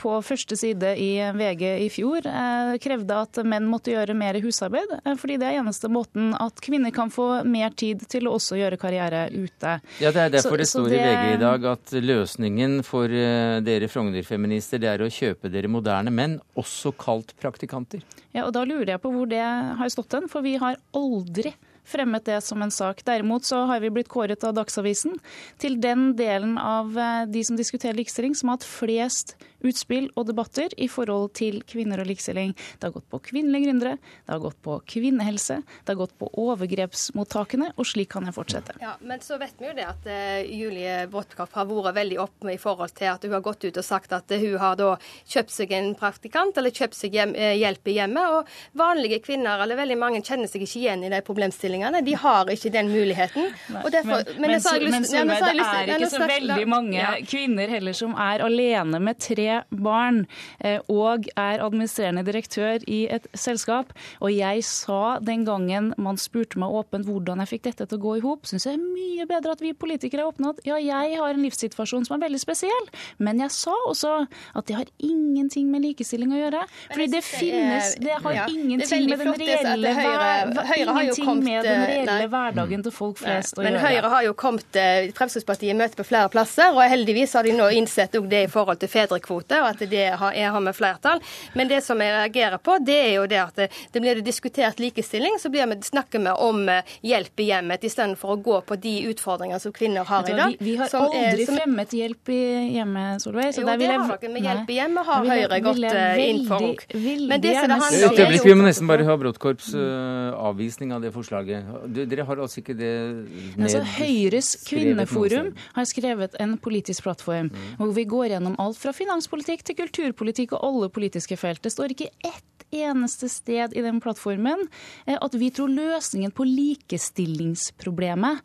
på 0.01 0.13
første 0.25 0.57
side 0.59 0.93
i 1.01 1.11
VG 1.36 1.63
i 1.86 1.89
fjor 1.91 2.25
eh, 2.27 2.73
krevde 2.82 3.17
at 3.25 3.39
menn 3.47 3.67
måtte 3.69 3.93
gjøre 3.93 4.15
mer 4.17 4.38
husarbeid, 4.43 4.95
eh, 5.01 5.17
fordi 5.19 5.38
det 5.41 5.49
er 5.49 5.59
eneste 5.61 5.89
måten 5.91 6.32
at 6.38 6.61
kvinner 6.63 6.93
kan 6.95 7.11
få 7.13 7.20
mer 7.47 7.74
tid 7.78 8.03
til 8.11 8.28
å 8.30 8.36
også 8.38 8.57
gjøre 8.59 8.80
karriere 8.82 9.26
ute. 9.34 9.78
Ja, 10.01 10.11
Det 10.11 10.26
er 10.26 10.34
derfor 10.36 10.55
så, 10.55 10.61
det 10.61 10.67
står 10.69 10.89
det... 10.91 10.99
i 10.99 11.07
VG 11.07 11.34
i 11.36 11.41
dag 11.41 11.67
at 11.72 11.95
løsningen 12.11 12.78
for 12.88 13.11
eh, 13.11 13.57
dere 13.65 13.89
Frogner-feminister 13.91 14.82
det 14.82 14.91
er 14.91 15.03
å 15.05 15.09
kjøpe 15.11 15.51
dere 15.53 15.72
moderne 15.72 16.13
menn, 16.13 16.39
også 16.59 16.93
kalt 16.99 17.36
praktikanter. 17.41 18.03
Ja, 18.32 18.45
og 18.45 18.55
Da 18.55 18.65
lurer 18.67 18.95
jeg 18.95 19.03
på 19.03 19.11
hvor 19.13 19.30
det 19.30 19.41
har 19.41 19.93
stått 19.93 20.17
hen, 20.17 20.30
for 20.32 20.45
vi 20.45 20.57
har 20.61 20.80
aldri 20.97 21.53
fremmet 21.91 22.28
det 22.28 22.39
som 22.45 22.61
en 22.61 22.72
sak. 22.72 23.01
Derimot 23.07 23.47
så 23.47 23.63
har 23.67 23.82
vi 23.84 23.89
blitt 23.93 24.11
kåret 24.11 24.43
av 24.47 24.53
Dagsavisen 24.55 25.17
til 25.59 25.80
den 25.82 26.11
delen 26.19 26.57
av 26.61 26.93
de 27.28 27.41
som 27.43 27.57
diskuterer 27.59 27.97
likestilling 27.97 28.38
som 28.38 28.51
har 28.51 28.59
hatt 28.59 28.69
flest 28.69 29.34
utspill 29.68 30.09
og 30.16 30.28
debatter 30.30 30.74
i 30.82 30.88
forhold 30.91 31.32
til 31.38 31.62
kvinner 31.68 32.01
og 32.01 32.09
likestilling. 32.09 32.53
Det 32.80 32.88
har 32.88 32.95
gått 32.95 33.09
på 33.12 33.22
kvinnelige 33.32 33.68
gründere, 33.68 33.97
det 34.26 34.34
har 34.34 34.41
gått 34.43 34.59
på 34.64 34.78
kvinnehelse, 34.93 35.62
det 35.86 35.93
har 35.93 35.99
gått 35.99 36.16
på 36.20 36.30
overgrepsmottakene, 36.41 37.72
og 37.76 37.88
slik 37.88 38.12
kan 38.12 38.28
jeg 38.28 38.36
fortsette. 38.36 38.78
Ja, 38.82 38.95
Men 38.99 39.22
så 39.24 39.38
vet 39.41 39.59
vi 39.59 39.70
jo 39.70 39.76
det 39.78 39.88
at 39.88 40.07
uh, 40.09 40.41
Julie 40.45 41.05
Brodtkorp 41.12 41.53
har 41.57 41.70
vært 41.70 41.97
veldig 41.97 42.20
opp 42.24 42.49
i 42.51 42.57
forhold 42.62 42.95
til 42.97 43.12
at 43.12 43.26
hun 43.26 43.36
har 43.38 43.45
gått 43.45 43.66
ut 43.68 43.78
og 43.78 43.86
sagt 43.86 44.16
at 44.16 44.32
hun 44.32 44.57
har 44.62 44.78
da 44.80 44.95
kjøpt 45.30 45.53
seg 45.53 45.76
en 45.78 45.93
praktikant 45.99 46.57
eller 46.57 46.74
kjøpt 46.76 46.97
seg 46.97 47.16
hjem, 47.18 47.36
uh, 47.38 47.53
hjelp 47.57 47.91
i 47.91 47.97
hjemmet. 47.99 48.38
Og 48.38 48.80
vanlige 48.82 49.22
kvinner, 49.26 49.62
eller 49.64 49.80
veldig 49.80 49.99
mange, 49.99 50.24
kjenner 50.26 50.49
seg 50.51 50.66
ikke 50.66 50.82
igjen 50.82 51.05
i 51.05 51.12
de 51.14 51.22
problemstillingene. 51.26 52.03
De 52.05 52.18
har 52.20 52.49
ikke 52.51 52.74
den 52.74 52.91
muligheten. 52.91 53.51
Nei, 53.72 53.86
derfor, 53.93 54.26
men, 54.36 54.41
men, 54.41 54.57
men, 54.57 54.62
men, 54.62 54.91
men, 54.91 55.32
men, 55.32 55.45
det 55.45 55.68
er 55.72 55.93
ikke 55.97 56.12
så 56.12 56.28
veldig 56.28 56.68
mange 56.70 57.07
kvinner 57.30 57.72
heller 57.72 57.95
som 57.97 58.14
er 58.20 58.43
alene 58.45 58.99
med 59.03 59.20
tre 59.22 59.51
barn 59.72 60.24
eh, 60.60 60.80
og 60.91 61.28
er 61.36 61.64
administrerende 61.64 62.26
direktør 62.28 62.84
i 62.88 63.04
et 63.12 63.28
selskap. 63.38 63.93
Og 64.22 64.34
jeg 64.34 64.66
sa 64.68 65.18
den 65.24 65.45
gangen 65.47 65.91
man 66.02 66.20
spurte 66.22 66.60
meg 66.62 66.74
åpent 66.82 67.08
hvordan 67.10 67.41
jeg 67.43 67.54
fikk 67.56 67.68
dette 67.70 67.88
til 67.88 67.99
å 67.99 68.04
gå 68.06 68.18
i 68.20 68.24
hop, 68.26 68.47
syns 68.49 68.68
jeg 68.68 68.78
er 68.78 68.84
mye 68.84 69.28
bedre 69.30 69.56
at 69.56 69.64
vi 69.64 69.74
politikere 69.78 70.26
er 70.26 70.49
at 70.52 70.62
ja, 70.68 70.78
jeg 70.82 71.18
har 71.20 71.34
en 71.34 71.43
livssituasjon 71.43 72.06
som 72.08 72.18
er 72.18 72.26
veldig 72.26 72.39
spesiell, 72.41 72.89
men 73.24 73.41
jeg 73.43 73.54
sa 73.56 73.74
også 73.89 74.14
at 74.58 74.68
det 74.68 74.78
har 74.78 74.89
ingenting 75.04 75.70
med 75.72 75.86
likestilling 75.86 76.34
å 76.36 76.41
gjøre. 76.41 76.64
Fordi 76.91 77.08
det 77.12 77.24
finnes 77.26 77.95
Det 78.02 78.18
har 78.24 78.36
ja, 78.36 78.45
ingenting 78.49 79.08
med 79.10 79.20
den 79.22 79.34
reelle, 79.41 79.93
Høyre, 79.97 80.66
Høyre 80.72 80.95
ingenting 81.04 81.26
kommet, 81.26 81.45
med 81.45 81.68
den 81.68 81.82
eh, 81.82 81.88
reelle 81.91 82.30
hverdagen 82.32 82.86
til 82.86 82.95
folk 82.95 83.20
flest 83.22 83.58
nei, 83.58 83.64
å 83.64 83.66
gjøre. 83.66 83.72
Men 83.72 83.86
Høyre 83.86 84.14
har 84.16 84.28
jo 84.28 84.36
kommet 84.38 84.80
eh, 84.80 85.12
Fremskrittspartiet 85.18 85.78
møter 85.78 85.99
på 85.99 86.08
flere 86.08 86.32
plasser, 86.34 86.74
og 86.76 86.82
heldigvis 86.91 87.36
har 87.38 87.47
de 87.47 87.56
nå 87.58 87.70
innsett 87.78 88.16
det 88.32 88.43
i 88.45 88.49
forhold 88.52 88.82
til 88.82 88.91
fedrekvote 88.91 89.40
kvote, 89.41 89.61
og 89.61 89.69
at 89.71 89.89
det 89.89 90.07
har, 90.17 90.33
jeg 90.33 90.51
har 90.51 90.61
med 90.61 90.75
flertall. 90.75 91.21
Men 91.53 91.69
det 91.69 91.81
som 91.83 91.99
jeg 92.01 92.13
reagerer 92.13 92.57
på, 92.61 92.77
det 92.85 92.97
er 92.97 93.13
jo 93.15 93.27
det 93.29 93.41
at 93.41 93.55
det, 93.55 93.69
det 93.91 94.01
blir 94.01 94.15
det 94.15 94.25
diskutert 94.25 94.79
likestilling, 94.79 95.37
så 95.39 95.49
blir 95.49 95.67
vi, 95.67 95.79
snakker 95.81 96.21
vi 96.21 96.31
om 96.31 96.69
eh, 96.69 96.83
hjelp 97.01 97.39
i 97.41 97.49
hjemmet 97.49 97.83
istedenfor 97.83 98.35
å 98.35 98.39
gå 98.41 98.61
på 98.67 98.77
de 98.81 98.95
utfordringene 99.11 99.59
som 99.61 99.73
kvinner 99.73 100.07
har 100.07 100.29
i 100.29 100.37
dag. 100.37 100.55
Vi, 100.59 100.71
vi 100.71 100.77
har 100.79 100.91
aldri 101.01 101.45
er, 101.45 101.45
fremmet 101.49 101.95
hjelp 101.95 102.33
i 102.33 102.41
hjemmet, 102.77 103.23
Solveig. 103.23 103.51
jo, 103.57 103.65
det 103.65 103.75
har 103.75 103.81
dere. 103.81 104.31
Med 104.31 104.45
hjelp 104.45 104.71
i 104.71 104.77
hjemmet 104.77 105.07
har 105.07 105.29
Høyre 105.31 105.61
gått 105.65 105.85
eh, 105.87 106.21
inn 106.27 106.43
for. 106.47 106.85
Men 107.31 107.43
det 107.43 107.55
som 107.57 107.71
det 107.71 107.79
handler 107.81 108.07
om 108.07 108.15
Et 108.15 108.23
øyeblikk, 108.25 108.45
vi 108.45 108.57
må 108.57 108.67
nesten 108.67 108.89
bare 108.89 109.05
ha 109.07 109.17
Bråttkorps 109.21 109.71
uh, 109.75 110.33
avvisning 110.49 110.93
av 110.95 111.03
det 111.03 111.11
forslaget. 111.15 111.71
Dere 111.95 112.25
har 112.27 112.41
altså 112.41 112.61
ikke 112.61 112.75
det 112.77 112.91
ned... 113.01 113.65
Altså, 113.65 113.83
Høyres 113.91 114.53
kvinneforum 114.67 115.51
har 115.75 115.87
skrevet 115.89 116.37
en 116.41 116.55
politisk 116.61 117.05
plattform 117.05 117.51
mm. 117.51 117.67
hvor 117.79 117.93
vi 117.95 118.05
går 118.09 118.31
gjennom 118.35 118.55
alt 118.61 118.79
fra 118.81 118.93
finans 118.95 119.29
finanspolitikk 119.32 119.63
til 119.63 119.77
kulturpolitikk 119.79 120.53
og 120.53 120.63
alle 120.65 120.89
politiske 120.91 121.38
felt. 121.38 121.63
Det 121.63 121.71
står 121.71 121.91
ikke 121.93 122.11
ett 122.23 122.65
eneste 122.71 123.29
sted 123.29 123.73
i 123.75 123.82
den 123.82 123.99
plattformen 123.99 124.67
eh, 125.05 125.17
at 125.19 125.34
vi 125.36 125.49
tror 125.51 125.67
løsningen 125.71 126.32
på 126.32 126.43
likestillingsproblemet 126.47 128.39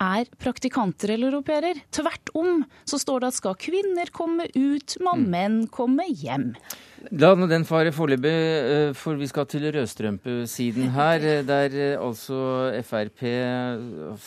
er 0.00 0.30
praktikanter 0.40 1.12
eller 1.14 1.36
au 1.36 1.42
pairer. 1.44 1.82
Tvert 1.92 2.32
om 2.38 2.62
så 2.88 3.00
står 3.00 3.22
det 3.22 3.32
at 3.32 3.38
skal 3.38 3.58
kvinner 3.60 4.12
komme 4.14 4.48
ut, 4.54 4.96
må 5.04 5.16
mm. 5.18 5.26
menn 5.34 5.58
komme 5.72 6.06
hjem. 6.08 6.52
La 7.18 7.32
nå 7.34 7.48
den 7.50 7.66
fare 7.66 7.90
foreløpig, 7.94 8.32
eh, 8.32 8.92
for 8.94 9.18
vi 9.18 9.26
skal 9.30 9.48
til 9.50 9.66
rødstrømpesiden 9.74 10.92
her. 10.98 11.26
Eh, 11.26 11.44
der 11.46 11.76
altså 11.98 12.72
Frp 12.86 13.26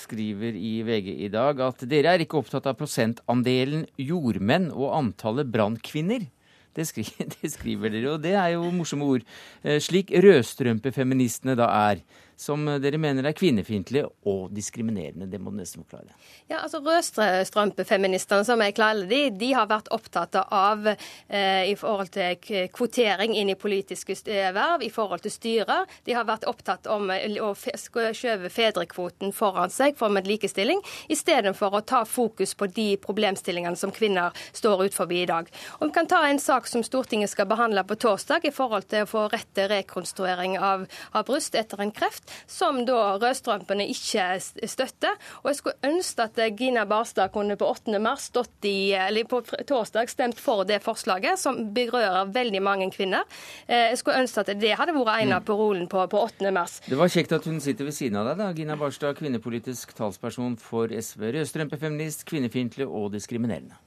skriver 0.03 0.59
i 0.59 0.77
VG 0.85 1.11
i 1.27 1.31
dag 1.33 1.63
at 1.65 1.85
dere 1.89 2.15
er 2.15 2.25
ikke 2.25 2.41
opptatt 2.41 2.67
av 2.69 2.77
prosentandelen 2.79 3.87
jordmenn 3.97 4.71
og 4.73 4.93
antallet 4.99 5.51
brannkvinner. 5.51 6.27
Det 6.75 6.83
skriver, 6.89 7.29
det 7.39 7.51
skriver, 7.53 7.93
dere, 7.93 8.11
og 8.15 8.23
det 8.23 8.35
er 8.35 8.55
jo 8.55 8.67
morsomme 8.75 9.07
ord. 9.07 9.25
Eh, 9.63 9.79
slik 9.83 10.11
rødstrømpefeministene 10.11 11.55
da 11.57 11.69
er 11.89 12.03
som 12.35 12.65
dere 12.81 12.99
mener 12.99 13.25
er 13.25 13.35
kvinnefiendtlig 13.35 14.03
og 14.27 14.49
diskriminerende. 14.55 15.27
Det 15.31 15.39
må 15.41 15.53
du 15.53 15.59
nesten 15.61 15.85
forklare. 15.85 16.15
Ja, 16.49 16.61
altså 16.65 16.81
Rødstrømpefeministene, 16.83 18.45
som 18.47 18.61
jeg 18.61 18.75
kaller 18.75 19.07
de, 19.09 19.21
de 19.39 19.51
har 19.55 19.69
vært 19.71 19.89
opptatt 19.95 20.35
av 20.43 20.87
eh, 20.89 21.63
i 21.71 21.75
forhold 21.79 22.11
til 22.15 22.67
kvotering 22.75 23.35
inn 23.37 23.53
i 23.53 23.57
politiske 23.59 24.17
verv, 24.25 24.83
i 24.83 24.91
forhold 24.93 25.23
til 25.25 25.33
styrer. 25.33 25.87
De 26.05 26.15
har 26.17 26.27
vært 26.27 26.47
opptatt 26.49 26.89
om 26.91 27.09
å 27.09 27.51
skjøve 27.55 28.51
fedrekvoten 28.51 29.33
foran 29.35 29.73
seg 29.73 29.95
for 29.97 30.13
med 30.13 30.27
likestilling, 30.29 30.83
istedenfor 31.11 31.79
å 31.79 31.83
ta 31.87 32.03
fokus 32.05 32.55
på 32.57 32.67
de 32.75 32.89
problemstillingene 33.01 33.79
som 33.79 33.93
kvinner 33.95 34.35
står 34.53 34.87
ut 34.87 34.97
forbi 34.97 35.23
i 35.23 35.29
dag. 35.29 35.49
Og 35.79 35.87
Vi 35.87 35.95
kan 35.95 36.09
ta 36.11 36.25
en 36.27 36.39
sak 36.41 36.67
som 36.67 36.83
Stortinget 36.83 37.31
skal 37.31 37.47
behandle 37.47 37.85
på 37.87 37.95
torsdag, 37.95 38.45
i 38.45 38.53
forhold 38.53 38.89
til 38.91 39.05
å 39.05 39.09
få 39.09 39.27
rett 39.31 39.47
til 39.55 39.69
rekonstruering 39.71 40.57
av, 40.59 40.85
av 41.15 41.25
bryst 41.27 41.55
etter 41.55 41.79
en 41.81 41.93
kreft 41.95 42.24
som 42.47 42.83
da 42.87 43.17
rødstrømpene 43.21 43.87
ikke 43.91 44.27
støtter. 44.39 45.19
Og 45.43 45.51
jeg 45.51 45.59
skulle 45.59 45.91
ønske 45.91 46.29
at 46.29 46.41
Gina 46.57 46.85
Barstad 46.89 47.33
kunne 47.35 47.57
på 47.59 47.67
8. 47.73 47.99
mars 47.99 48.29
stått 48.31 48.69
i, 48.69 48.93
eller 48.95 49.27
på 49.29 49.41
torsdag 49.67 50.09
stemt 50.13 50.39
for 50.41 50.63
det 50.67 50.81
forslaget, 50.85 51.39
som 51.41 51.59
berører 51.75 52.31
veldig 52.33 52.63
mange 52.63 52.89
kvinner. 52.93 53.27
Eh, 53.67 53.91
jeg 53.91 54.01
skulle 54.01 54.23
ønske 54.23 54.45
at 54.45 54.53
det 54.61 54.75
hadde 54.79 54.95
vært 54.95 55.25
en 55.25 55.35
av 55.35 55.43
parolene 55.45 55.55
parolen 55.55 55.87
på, 55.87 56.03
på 56.07 56.21
8. 56.21 56.51
mars. 56.51 56.79
Det 56.85 56.97
var 56.99 57.11
kjekt 57.11 57.33
at 57.35 57.47
hun 57.49 57.59
sitter 57.63 57.87
ved 57.87 57.95
siden 57.95 58.19
av 58.19 58.29
deg, 58.29 58.41
da. 58.41 58.51
Gina 58.55 58.77
Barstad, 58.79 59.17
kvinnepolitisk 59.19 59.95
talsperson 59.97 60.57
for 60.61 60.91
SV. 60.91 61.31
Rødstrømpefeminist, 61.35 62.25
kvinnefiendtlig 62.29 62.87
og 62.87 63.11
diskriminerende. 63.15 63.77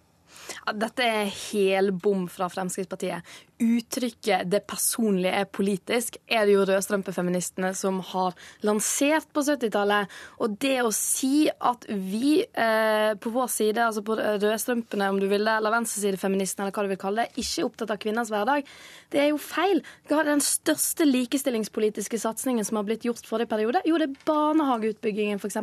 Ja, 0.64 0.72
dette 0.72 1.04
er 1.04 1.28
hel 1.28 1.90
bom 1.92 2.24
fra 2.32 2.48
Fremskrittspartiet 2.48 3.26
uttrykket 3.58 4.50
'det 4.50 4.60
personlige 4.66 5.34
er 5.34 5.44
politisk' 5.44 6.18
er 6.28 6.46
det 6.46 6.54
jo 6.54 6.64
rødstrømpefeministene 6.64 7.74
som 7.74 8.00
har 8.00 8.34
lansert 8.62 9.26
på 9.34 9.42
70-tallet. 9.42 10.08
Og 10.38 10.58
det 10.58 10.78
å 10.82 10.92
si 10.94 11.48
at 11.48 11.84
vi 11.88 12.44
eh, 12.44 13.14
på 13.18 13.30
vår 13.34 13.48
side, 13.50 13.82
altså 13.82 14.02
på 14.02 14.16
rødstrømpene 14.16 15.10
om 15.10 15.20
du 15.20 15.26
vil 15.26 15.44
det, 15.44 15.56
eller 15.56 15.74
venstresidefeministene, 15.74 16.66
eller 16.66 16.76
hva 16.76 16.86
du 16.86 16.92
vil 16.94 17.02
kalle 17.02 17.26
det, 17.26 17.42
ikke 17.42 17.62
er 17.62 17.66
opptatt 17.66 17.90
av 17.90 17.98
kvinners 17.98 18.30
hverdag, 18.30 18.64
det 19.10 19.20
er 19.20 19.28
jo 19.32 19.38
feil. 19.42 19.82
Hva 20.08 20.22
er 20.22 20.32
den 20.32 20.44
største 20.44 21.04
likestillingspolitiske 21.08 22.18
satsingen 22.18 22.64
som 22.64 22.78
har 22.78 22.86
blitt 22.88 23.06
gjort 23.08 23.26
forrige 23.26 23.50
periode. 23.50 23.82
Jo, 23.88 23.98
det 23.98 24.10
er 24.10 24.18
barnehageutbyggingen, 24.28 25.42
f.eks. 25.42 25.58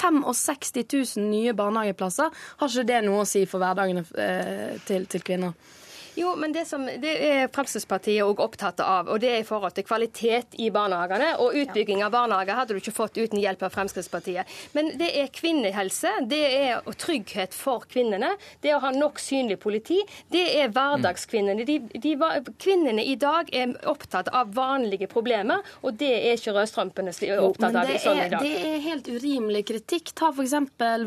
65 0.00 1.16
000 1.16 1.28
nye 1.30 1.54
barnehageplasser. 1.56 2.30
Har 2.60 2.72
ikke 2.72 2.88
det 2.88 3.04
noe 3.06 3.24
å 3.24 3.28
si 3.28 3.46
for 3.48 3.62
hverdagene 3.62 4.04
eh, 4.20 4.80
til, 4.86 5.08
til 5.10 5.24
kvinner? 5.24 5.56
Jo, 6.20 6.34
men 6.36 6.52
det, 6.52 6.66
som, 6.68 6.84
det 6.84 7.12
er 7.24 7.46
Fremskrittspartiet 7.48 8.20
òg 8.26 8.42
opptatt 8.44 8.82
av, 8.84 9.08
og 9.08 9.22
det 9.22 9.30
er 9.32 9.38
i 9.40 9.46
forhold 9.46 9.72
til 9.72 9.86
kvalitet 9.88 10.56
i 10.60 10.66
barnehagene. 10.74 11.30
Og 11.40 11.56
utbygging 11.62 12.02
av 12.04 12.12
barnehager 12.12 12.58
hadde 12.58 12.76
du 12.76 12.80
ikke 12.82 12.92
fått 12.92 13.16
uten 13.16 13.40
hjelp 13.40 13.62
av 13.64 13.72
Fremskrittspartiet. 13.72 14.50
Men 14.76 14.90
det 15.00 15.08
er 15.16 15.30
kvinnehelse, 15.32 16.12
det 16.28 16.42
er 16.58 16.84
trygghet 17.00 17.56
for 17.56 17.86
kvinnene, 17.88 18.34
det 18.60 18.74
å 18.76 18.82
ha 18.84 18.90
nok 18.92 19.20
synlig 19.22 19.56
politi, 19.62 20.02
det 20.28 20.44
er 20.60 20.74
hverdagskvinnene. 20.74 21.64
De, 21.64 21.78
de, 21.96 22.12
kvinnene 22.60 23.06
i 23.08 23.16
dag 23.20 23.48
er 23.56 23.72
opptatt 23.88 24.28
av 24.36 24.52
vanlige 24.56 25.08
problemer, 25.08 25.64
og 25.80 25.96
det 26.02 26.12
er 26.18 26.36
ikke 26.36 26.52
rødstrømpene 26.58 27.16
opptatt 27.40 27.80
av 27.80 27.94
sånn 28.04 28.22
i 28.26 28.28
dag. 28.34 28.44
Det 28.44 28.74
er 28.74 28.84
helt 28.90 29.08
urimelig 29.08 29.64
kritikk. 29.72 30.12
Ta 30.20 30.34
f.eks. 30.34 30.58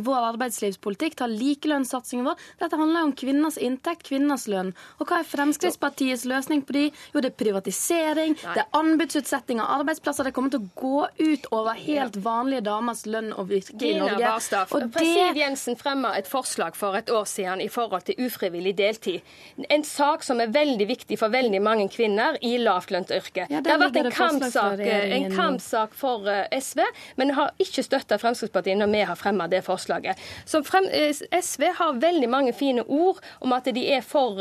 vår 0.10 0.30
arbeidslivspolitikk, 0.34 1.20
ta 1.22 1.30
likelønnssatsingen 1.30 2.32
vår. 2.32 2.50
Dette 2.66 2.82
handler 2.82 3.12
om 3.12 3.16
kvinners 3.18 3.62
inntekt, 3.62 4.08
kvinners 4.10 4.50
lønn. 4.50 4.74
Og 5.03 5.03
Og 5.04 5.10
hva 5.10 5.20
er 5.20 5.28
Fremskrittspartiets 5.28 6.24
løsning 6.32 6.62
på 6.64 6.78
de? 6.78 6.84
Jo, 7.12 7.20
det 7.20 7.34
er 7.34 7.36
privatisering, 7.36 8.38
Nei. 8.40 8.54
det 8.56 8.62
er 8.62 8.78
anbudsutsetting 8.80 9.60
av 9.60 9.82
arbeidsplasser. 9.82 10.30
Det 10.30 10.32
kommer 10.36 10.54
til 10.54 10.62
å 10.64 10.70
gå 10.80 11.02
ut 11.20 11.48
over 11.52 11.76
helt 11.76 12.16
vanlige 12.24 12.64
damers 12.70 13.02
lønn 13.04 13.34
og 13.36 13.50
virke 13.50 13.76
i 13.84 13.98
Norge. 14.00 14.22
Barstad, 14.24 14.72
og 14.72 14.86
det... 14.94 15.04
Siv 15.04 15.40
Jensen 15.42 15.76
fremma 15.76 16.14
et 16.16 16.30
forslag 16.32 16.78
for 16.80 16.96
et 16.96 17.12
år 17.12 17.28
siden 17.28 17.60
i 17.60 17.68
forhold 17.74 18.06
til 18.08 18.22
ufrivillig 18.24 18.78
deltid. 18.80 19.34
En 19.68 19.84
sak 19.84 20.24
som 20.24 20.40
er 20.40 20.54
veldig 20.56 20.88
viktig 20.88 21.20
for 21.20 21.34
veldig 21.34 21.60
mange 21.64 21.90
kvinner 21.92 22.40
i 22.40 22.54
lavtlønnsyrket. 22.64 23.52
Ja, 23.52 23.60
det, 23.60 23.66
det 23.68 23.76
har 23.76 23.84
vært 23.84 24.00
en 24.00 24.10
kampsak, 24.16 24.86
en 24.88 25.28
kampsak 25.36 26.00
for 26.00 26.32
eh, 26.32 26.48
SV, 26.64 26.80
men 27.20 27.36
har 27.36 27.52
ikke 27.60 27.84
støtta 27.84 28.22
Fremskrittspartiet 28.24 28.80
når 28.80 28.94
vi 28.96 29.04
har 29.12 29.20
fremma 29.20 29.50
det 29.52 29.66
forslaget. 29.68 30.24
Frem, 30.48 30.88
eh, 30.96 31.12
SV 31.12 31.68
har 31.82 32.00
veldig 32.00 32.32
mange 32.32 32.56
fine 32.56 32.88
ord 32.88 33.20
om 33.44 33.52
at 33.60 33.68
de 33.76 33.84
er 33.92 34.08
for 34.08 34.40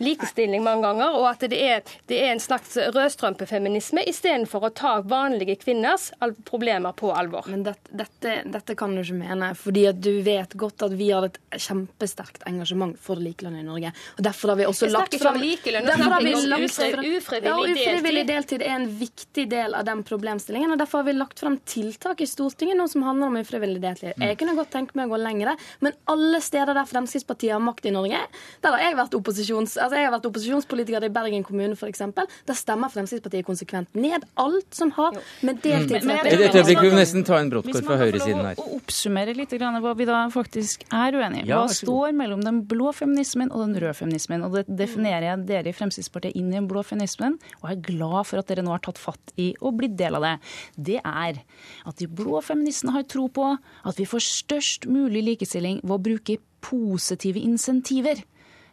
likestilling 0.00 0.64
mange 0.64 0.88
ganger, 0.88 1.16
og 1.18 1.28
at 1.30 1.44
det 1.50 1.60
er, 1.60 1.94
det 2.10 2.20
er 2.24 2.34
en 2.34 2.42
slags 2.42 2.76
rødstrømpefeminisme, 2.94 4.04
istedenfor 4.10 4.68
å 4.68 4.72
ta 4.74 4.94
vanlige 5.06 5.58
kvinners 5.60 6.10
problemer 6.48 6.96
på 6.96 7.12
alvor. 7.14 7.48
Men 7.50 7.64
dette, 7.66 7.92
dette, 7.92 8.36
dette 8.50 8.76
kan 8.78 8.94
du 8.96 9.02
ikke 9.02 9.18
mene, 9.20 9.52
fordi 9.58 9.86
at 9.90 10.00
du 10.00 10.12
vet 10.26 10.56
godt 10.58 10.86
at 10.86 10.96
vi 10.96 11.10
har 11.12 11.26
et 11.28 11.38
kjempesterkt 11.56 12.46
engasjement 12.48 12.96
for 13.00 13.20
likelønn 13.20 13.58
i 13.60 13.64
Norge. 13.66 13.92
og 14.16 14.24
Derfor 14.24 14.54
har 14.54 14.60
vi 14.60 14.68
også 14.68 14.90
lagt 14.90 15.16
fram 15.20 15.40
Ufrivillig 17.70 18.24
deltid 18.28 18.64
er 18.64 18.76
en 18.76 18.88
viktig 19.00 19.46
del 19.50 19.74
av 19.76 19.86
den 19.88 20.02
problemstillingen. 20.06 20.72
og 20.72 20.80
Derfor 20.80 21.02
har 21.02 21.10
vi 21.10 21.16
lagt 21.16 21.42
fram 21.42 21.58
tiltak 21.68 22.20
i 22.20 22.28
Stortinget 22.28 22.78
nå 22.78 22.86
som 22.90 23.04
handler 23.06 23.30
om 23.30 23.40
ufrivillig 23.40 23.82
deltid. 23.82 24.14
Jeg 24.20 24.38
kunne 24.40 24.56
godt 24.58 24.72
tenke 24.74 24.96
meg 24.98 25.10
å 25.10 25.14
gå 25.14 25.20
lengre, 25.22 25.56
men 25.84 25.96
alle 26.10 26.40
steder 26.44 26.76
der 26.76 26.88
Fremskrittspartiet 26.88 27.54
har 27.56 27.62
makt 27.64 27.88
i 27.90 27.94
Norge, 27.94 28.20
der 28.64 28.76
har 28.76 28.84
jeg 28.84 28.98
vært, 28.98 29.16
opposisjons, 29.18 29.76
altså 29.80 29.98
jeg 29.98 30.06
har 30.06 30.14
vært 30.14 30.28
opposisjonspolitiker 30.30 31.06
i 31.06 31.12
Bergen 31.14 31.44
kommune 31.46 31.76
f.eks., 31.78 32.02
der 32.46 32.58
stemmer 32.58 32.92
Fremskrittspartiet 32.92 33.46
konsekvent 33.46 33.96
ned 33.98 34.24
alt 34.40 34.76
som 34.76 34.92
har 34.96 35.16
med 35.46 35.60
deltidsrettigheter 35.64 36.44
I 36.44 36.48
Et 36.48 36.58
øyeblikk, 36.60 36.82
vi 36.84 36.92
må 36.92 37.00
nesten 37.00 37.26
ta 37.26 37.40
en 37.40 37.50
bråttkorp 37.52 37.86
fra 37.88 37.98
høyresiden 38.00 38.42
her. 38.44 38.60
Å 38.60 38.78
oppsummere 38.78 39.34
litt 39.36 39.54
hva 39.60 39.94
vi 39.96 40.06
da 40.08 40.22
faktisk 40.32 40.84
er 40.88 41.16
uenige 41.18 41.46
i. 41.46 41.50
Hva 41.50 41.64
står 41.72 42.14
mellom 42.16 42.44
den 42.44 42.62
blå 42.70 42.92
feminismen 42.96 43.52
og 43.52 43.64
den 43.66 43.76
røde 43.82 43.96
feminismen? 43.98 44.44
Og 44.46 44.58
det 44.58 44.64
definerer 44.80 45.30
jeg 45.30 45.46
dere 45.50 45.72
i 45.72 45.76
Fremskrittspartiet 45.76 46.38
inn 46.38 46.52
i 46.52 46.58
den 46.58 46.68
blå 46.70 46.84
feminismen, 46.86 47.38
og 47.60 47.70
er 47.72 47.82
glad 47.90 48.28
for 48.28 48.42
at 48.42 48.50
dere 48.50 48.64
nå 48.66 48.74
har 48.74 48.84
tatt 48.84 49.00
fatt 49.00 49.34
i 49.40 49.52
og 49.60 49.78
blitt 49.80 49.96
del 50.00 50.18
av 50.18 50.26
det. 50.26 50.34
Det 50.90 51.00
er 51.00 51.40
at 51.88 52.00
de 52.00 52.08
blå 52.08 52.42
feministene 52.44 52.94
har 52.96 53.08
tro 53.10 53.28
på 53.32 53.52
at 53.54 54.00
vi 54.00 54.08
får 54.08 54.26
størst 54.26 54.88
mulig 54.90 55.24
likestilling 55.32 55.80
ved 55.84 55.96
å 55.96 56.02
bruke 56.10 56.38
positive 56.64 57.40
insentiver 57.40 58.20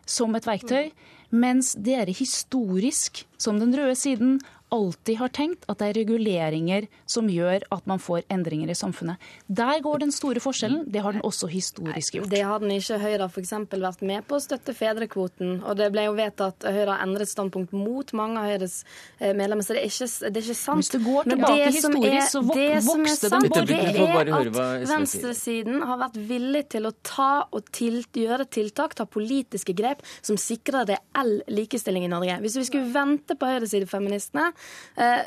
som 0.07 0.35
et 0.37 0.47
verktøy, 0.47 0.89
mens 1.29 1.73
dere 1.83 2.15
historisk, 2.15 3.25
som 3.37 3.59
den 3.59 3.75
røde 3.75 3.95
siden, 3.99 4.37
alltid 4.73 5.17
har 5.17 5.31
tenkt 5.33 5.65
at 5.71 5.79
det 5.79 5.89
er 5.89 5.97
reguleringer 6.01 6.87
som 7.09 7.29
gjør 7.31 7.63
at 7.73 7.85
man 7.89 8.01
får 8.03 8.25
endringer 8.33 8.71
i 8.71 8.75
samfunnet. 8.75 9.21
Der 9.47 9.79
går 9.83 10.03
den 10.03 10.11
store 10.11 10.41
forskjellen. 10.43 10.83
Det 10.91 11.01
har 11.03 11.15
den 11.15 11.23
også 11.27 11.47
historisk 11.51 12.17
gjort. 12.17 12.29
Det 12.31 12.41
har 12.43 12.59
den 12.63 12.73
ikke. 12.75 12.99
Høyre 12.99 13.25
har 13.25 13.31
f.eks. 13.31 13.53
vært 13.71 14.03
med 14.07 14.27
på 14.27 14.37
å 14.37 14.43
støtte 14.43 14.75
fedrekvoten. 14.75 15.61
Og 15.63 15.77
det 15.79 15.89
ble 15.93 16.07
jo 16.07 16.15
vedtatt 16.17 16.67
Høyre 16.67 16.95
har 16.97 17.05
endret 17.05 17.31
standpunkt 17.31 17.75
mot 17.75 18.11
mange 18.17 18.41
av 18.41 18.51
Høyres 18.51 18.81
eh, 19.19 19.33
medlemmer. 19.37 19.63
Så 19.65 19.77
det 19.77 19.83
er 19.85 19.91
ikke, 19.91 20.09
det 20.27 20.41
er 20.41 20.49
ikke 20.49 20.59
sant. 20.59 20.83
Hvis 20.83 20.93
du 20.93 20.99
går 21.05 21.31
tilbake 21.31 21.71
historisk, 21.77 22.31
så 22.33 22.43
vokste 22.47 23.31
den. 23.33 23.47
Det 23.67 23.79
er 23.79 24.33
at 24.37 24.89
venstresiden 24.91 25.81
har 25.87 26.01
vært 26.03 26.19
villig 26.29 26.65
til 26.75 26.89
å 26.89 26.93
ta 27.07 27.31
og 27.47 27.71
til, 27.75 28.01
gjøre 28.17 28.47
tiltak, 28.51 28.97
ta 28.97 29.07
politiske 29.07 29.75
grep, 29.77 30.03
som 30.25 30.39
sikrer 30.39 30.87
reell 30.91 31.37
likestilling 31.51 32.07
i 32.07 32.11
Norge. 32.11 32.39
Hvis 32.43 32.57
vi 32.59 32.67
skulle 32.67 32.91
vente 32.93 33.37
på 33.37 33.49
høyresidefeministene, 33.49 34.51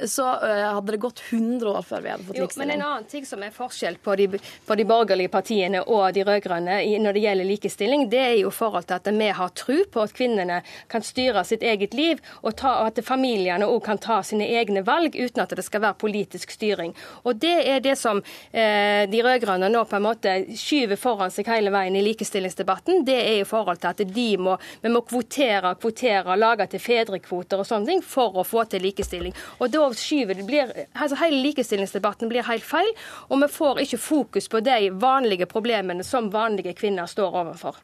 så 0.06 0.26
eh, 0.46 0.72
hadde 0.74 0.92
det 0.92 0.98
gått 0.98 1.22
100 1.30 1.70
år 1.70 1.82
før 1.86 2.00
vi 2.02 2.10
hadde 2.10 2.24
fått 2.24 2.38
likestilling. 2.38 2.68
Men 2.68 2.80
en 2.80 2.86
annen 2.86 3.04
ting 3.10 3.26
som 3.26 3.42
er 3.42 3.52
forskjell 3.54 4.00
på 4.02 4.16
de, 4.18 4.26
på 4.66 4.74
de 4.74 4.86
borgerlige 4.88 5.30
partiene 5.30 5.82
og 5.84 6.08
de 6.16 6.24
rød-grønne 6.26 6.80
når 7.00 7.14
det 7.14 7.22
gjelder 7.22 7.46
likestilling, 7.46 8.08
det 8.10 8.22
er 8.24 8.36
jo 8.40 8.50
forhold 8.50 8.88
til 8.88 8.98
at 8.98 9.10
vi 9.14 9.28
har 9.38 9.52
tro 9.54 9.76
på 9.92 10.02
at 10.02 10.14
kvinnene 10.16 10.60
kan 10.90 11.04
styre 11.06 11.44
sitt 11.46 11.62
eget 11.62 11.94
liv, 11.94 12.18
og, 12.42 12.56
ta, 12.58 12.80
og 12.82 12.90
at 12.90 12.98
familiene 13.06 13.68
òg 13.70 13.84
kan 13.86 14.00
ta 14.02 14.20
sine 14.26 14.48
egne 14.58 14.82
valg 14.86 15.14
uten 15.14 15.44
at 15.44 15.54
det 15.54 15.64
skal 15.66 15.84
være 15.86 16.00
politisk 16.02 16.50
styring. 16.56 16.96
Og 17.22 17.38
Det 17.40 17.54
er 17.70 17.80
det 17.84 17.94
som 18.00 18.18
eh, 18.50 19.06
de 19.10 19.22
rød-grønne 19.22 19.70
nå 19.70 19.84
på 19.86 20.00
en 20.00 20.06
måte 20.08 20.34
skyver 20.58 20.98
foran 20.98 21.30
seg 21.30 21.46
hele 21.50 21.70
veien 21.70 21.94
i 21.94 22.04
likestillingsdebatten. 22.08 23.04
Det 23.06 23.20
er 23.20 23.38
i 23.40 23.46
forhold 23.48 23.78
til 23.82 23.92
at 23.94 24.02
de 24.18 24.28
må, 24.38 24.58
vi 24.82 24.90
må 24.90 25.04
kvotere, 25.06 25.76
kvotere, 25.78 26.38
lage 26.40 26.66
til 26.74 26.82
fedrekvoter 26.82 27.62
og 27.62 27.70
sånne 27.70 27.92
ting 27.92 28.04
for 28.04 28.40
å 28.40 28.46
få 28.46 28.66
til 28.70 28.82
likestilling 28.88 29.19
likestilling. 29.20 29.58
Og 29.58 29.70
da 29.70 29.92
skyver 29.94 30.34
det 30.34 30.46
blir, 30.46 30.72
altså 30.94 31.16
Hele 31.20 31.42
likestillingsdebatten 31.44 32.28
blir 32.28 32.46
helt 32.46 32.64
feil, 32.64 32.90
og 33.28 33.42
vi 33.42 33.48
får 33.48 33.80
ikke 33.84 33.98
fokus 33.98 34.48
på 34.48 34.60
de 34.60 34.90
vanlige 34.90 35.46
problemene 35.46 36.04
som 36.04 36.30
vanlige 36.30 36.74
kvinner 36.74 37.06
står 37.06 37.34
overfor. 37.44 37.76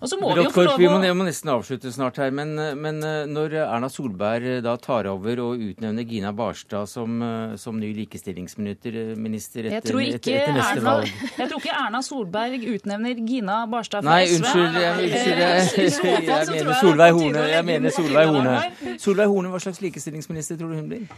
Og 0.00 0.08
så 0.10 0.16
må 0.18 0.32
vi 0.34 0.42
jo 0.42 0.50
få 0.52 0.64
lov 0.66 0.74
å... 0.74 0.80
Vi 0.80 0.88
må, 0.90 0.98
må 1.16 1.24
nesten 1.26 1.50
avslutte 1.52 1.92
snart 1.94 2.18
her, 2.20 2.32
men, 2.34 2.54
men, 2.82 2.98
eh, 3.06 3.22
når 3.30 3.54
Erna 3.62 3.88
Solberg 3.92 4.48
eh, 4.56 4.60
da 4.64 4.74
tar 4.80 5.06
over 5.10 5.42
og 5.44 5.62
utnevner 5.62 6.06
Gina 6.08 6.32
Barstad 6.36 6.90
som, 6.90 7.20
eh, 7.22 7.54
som 7.60 7.78
ny 7.80 7.92
likestillingsminister 7.96 8.98
etter, 9.70 9.70
etter, 9.70 10.00
etter 10.18 10.56
neste 10.56 10.80
Erna, 10.80 10.86
valg 10.88 11.12
Jeg 11.38 11.46
tror 11.52 11.62
ikke 11.62 11.76
Erna 11.84 12.02
Solberg 12.04 12.66
utnevner 12.74 13.22
Gina 13.28 13.60
Barstad 13.70 14.02
fra 14.02 14.18
Nei, 14.18 14.26
SV. 14.26 14.42
Unnskyld, 14.42 14.80
jeg, 14.82 14.92
unnskyld, 15.06 15.42
jeg, 15.42 15.62
jeg, 15.86 16.26
jeg 16.26 16.50
mener 16.50 16.80
Solveig 16.82 17.16
Horne. 17.20 17.46
Jeg 17.52 17.68
mener 17.70 17.96
Solveig 17.96 18.32
Horne. 18.32 18.56
Solveig 19.02 19.32
Horne, 19.32 19.54
hva 19.54 19.62
slags 19.62 19.82
likestillingsminister 19.84 20.58
tror 20.60 20.71
du 20.71 20.71
hun 20.78 20.92
blir? 20.92 21.08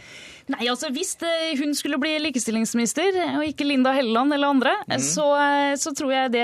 Nei, 0.45 0.67
altså 0.69 0.91
Hvis 0.93 1.15
hun 1.57 1.73
skulle 1.73 1.97
bli 1.97 2.11
likestillingsminister, 2.21 3.15
og 3.39 3.45
ikke 3.47 3.65
Linda 3.65 3.89
Helleland 3.95 4.33
eller 4.35 4.51
andre, 4.53 4.73
mm. 4.85 5.01
så, 5.01 5.25
så, 5.81 5.93
tror 5.97 6.11
jeg 6.13 6.33
det, 6.35 6.43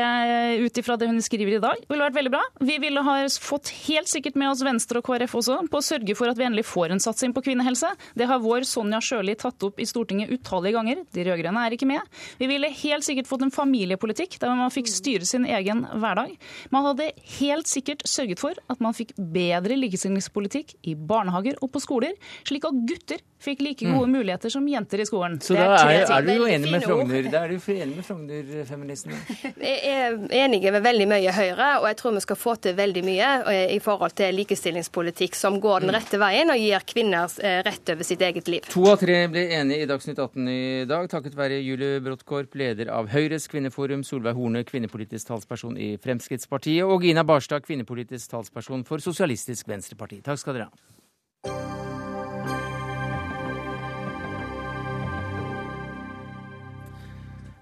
ut 0.66 0.80
ifra 0.82 0.96
det 0.98 1.10
hun 1.12 1.22
skriver 1.22 1.60
i 1.60 1.62
dag, 1.62 1.84
ville 1.86 2.08
vært 2.08 2.18
veldig 2.18 2.32
bra. 2.34 2.42
Vi 2.66 2.80
ville 2.82 3.04
ha 3.06 3.18
fått 3.30 3.70
helt 3.86 4.10
sikkert 4.10 4.40
med 4.42 4.50
oss 4.50 4.64
Venstre 4.66 5.02
og 5.02 5.06
KrF 5.06 5.36
også 5.38 5.60
på 5.70 5.82
å 5.82 5.86
sørge 5.86 6.16
for 6.18 6.32
at 6.32 6.40
vi 6.40 6.48
endelig 6.48 6.66
får 6.72 6.96
en 6.96 7.04
satsing 7.04 7.36
på 7.36 7.44
kvinnehelse. 7.46 7.92
Det 8.18 8.26
har 8.30 8.42
vår 8.42 8.66
Sonja 8.70 9.04
Sjøli 9.06 9.36
tatt 9.38 9.62
opp 9.68 9.78
i 9.78 9.86
Stortinget 9.90 10.34
utallige 10.34 10.80
ganger. 10.80 11.04
De 11.14 11.28
rød-grønne 11.28 11.68
er 11.68 11.78
ikke 11.78 11.90
med. 11.92 12.02
Vi 12.42 12.50
ville 12.50 12.74
helt 12.82 13.06
sikkert 13.06 13.30
fått 13.30 13.46
en 13.46 13.54
familiepolitikk 13.54 14.40
der 14.42 14.58
man 14.58 14.74
fikk 14.74 14.90
styre 14.90 15.30
sin 15.30 15.46
egen 15.46 15.86
hverdag. 15.94 16.34
Man 16.74 16.90
hadde 16.90 17.12
helt 17.38 17.70
sikkert 17.70 18.02
sørget 18.10 18.42
for 18.42 18.58
at 18.66 18.82
man 18.82 18.98
fikk 18.98 19.14
bedre 19.22 19.78
likestillingspolitikk 19.78 20.74
i 20.90 20.98
barnehager 20.98 21.62
og 21.62 21.70
på 21.76 21.86
skoler, 21.86 22.18
slik 22.50 22.66
at 22.66 22.82
gutter 22.90 23.01
fikk 23.42 23.62
like 23.62 23.86
gode 23.86 24.08
mm. 24.08 24.12
muligheter 24.12 24.50
som 24.50 24.68
jenter 24.68 25.02
i 25.02 25.06
skolen. 25.06 25.40
Så 25.42 25.56
da 25.58 25.66
er, 25.90 26.04
er, 26.06 26.26
du 26.26 26.32
jo 26.36 26.48
enig 26.50 26.72
med 26.72 26.84
Frogner, 26.86 27.30
da 27.32 27.44
er 27.46 27.54
du 27.56 27.72
enig 27.74 27.96
med 27.98 28.06
Frogner-feministene? 28.06 29.18
Jeg 29.62 29.80
er 29.90 30.18
enig 30.44 30.62
med 30.68 30.84
veldig 30.86 31.08
mye 31.10 31.34
Høyre, 31.34 31.70
og 31.82 31.88
jeg 31.90 31.98
tror 32.02 32.16
vi 32.18 32.24
skal 32.26 32.40
få 32.40 32.56
til 32.62 32.76
veldig 32.78 33.04
mye 33.08 33.32
eh, 33.50 33.74
i 33.76 33.80
forhold 33.84 34.14
til 34.20 34.38
likestillingspolitikk 34.38 35.38
som 35.38 35.58
går 35.64 35.86
den 35.86 35.92
mm. 35.92 35.96
rette 35.98 36.22
veien 36.22 36.54
og 36.54 36.62
gir 36.62 36.86
kvinner 36.94 37.34
eh, 37.42 37.60
rett 37.66 37.94
over 37.96 38.08
sitt 38.08 38.22
eget 38.28 38.52
liv. 38.52 38.70
To 38.76 38.86
av 38.94 39.02
tre 39.02 39.18
ble 39.32 39.48
enige 39.58 39.88
i 39.88 39.90
Dagsnytt 39.90 40.22
18 40.22 40.54
i 40.54 40.62
dag, 40.90 41.10
takket 41.12 41.38
være 41.40 41.62
Julie 41.66 42.02
Bråttkorp, 42.06 42.56
leder 42.62 42.94
av 42.94 43.10
Høyres 43.12 43.50
kvinneforum, 43.52 44.06
Solveig 44.08 44.38
Horne, 44.38 44.66
kvinnepolitisk 44.68 45.34
talsperson 45.34 45.78
i 45.82 45.96
Fremskrittspartiet, 46.02 46.86
og 46.86 47.08
Gina 47.08 47.26
Barstad, 47.28 47.66
kvinnepolitisk 47.66 48.36
talsperson 48.36 48.86
for 48.88 49.02
Sosialistisk 49.02 49.70
Venstreparti. 49.72 50.22
Takk 50.26 50.42
skal 50.42 50.60
dere 50.60 50.70
ha. 50.70 51.81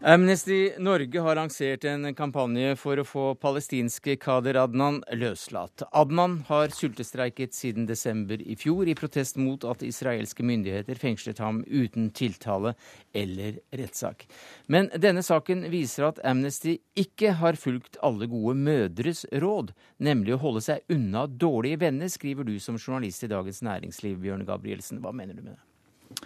Amnesty 0.02 0.72
Norge 0.78 1.20
har 1.20 1.36
lansert 1.36 1.84
en 1.84 2.08
kampanje 2.16 2.78
for 2.80 3.02
å 3.02 3.04
få 3.04 3.24
palestinske 3.36 4.14
Kader 4.24 4.56
Adnan 4.62 5.02
løslatt. 5.12 5.84
Adnan 5.91 6.38
har 6.47 6.72
sultestreiket 6.72 7.52
siden 7.52 7.84
desember 7.89 8.39
i 8.39 8.56
fjor 8.56 8.88
i 8.88 8.93
protest 8.95 9.36
mot 9.36 9.66
at 9.68 9.82
israelske 9.84 10.45
myndigheter 10.47 10.95
fengslet 10.95 11.41
ham 11.43 11.66
uten 11.68 12.14
tiltale 12.16 12.78
eller 13.12 13.58
rettssak. 13.76 14.24
Men 14.72 14.88
denne 14.95 15.20
saken 15.20 15.66
viser 15.74 16.08
at 16.08 16.22
Amnesty 16.24 16.78
ikke 16.95 17.34
har 17.41 17.60
fulgt 17.60 18.00
alle 18.00 18.30
gode 18.32 18.54
mødres 18.56 19.26
råd, 19.43 19.74
nemlig 20.00 20.38
å 20.38 20.43
holde 20.45 20.64
seg 20.64 20.95
unna 20.95 21.26
dårlige 21.28 21.82
venner, 21.84 22.08
skriver 22.08 22.47
du 22.47 22.54
som 22.64 22.80
journalist 22.80 23.28
i 23.28 23.32
Dagens 23.36 23.60
Næringsliv, 23.68 24.16
Bjørn 24.24 24.47
Gabrielsen. 24.47 25.04
Hva 25.04 25.12
mener 25.12 25.36
du 25.36 25.43
med 25.43 25.60
det? 25.60 26.24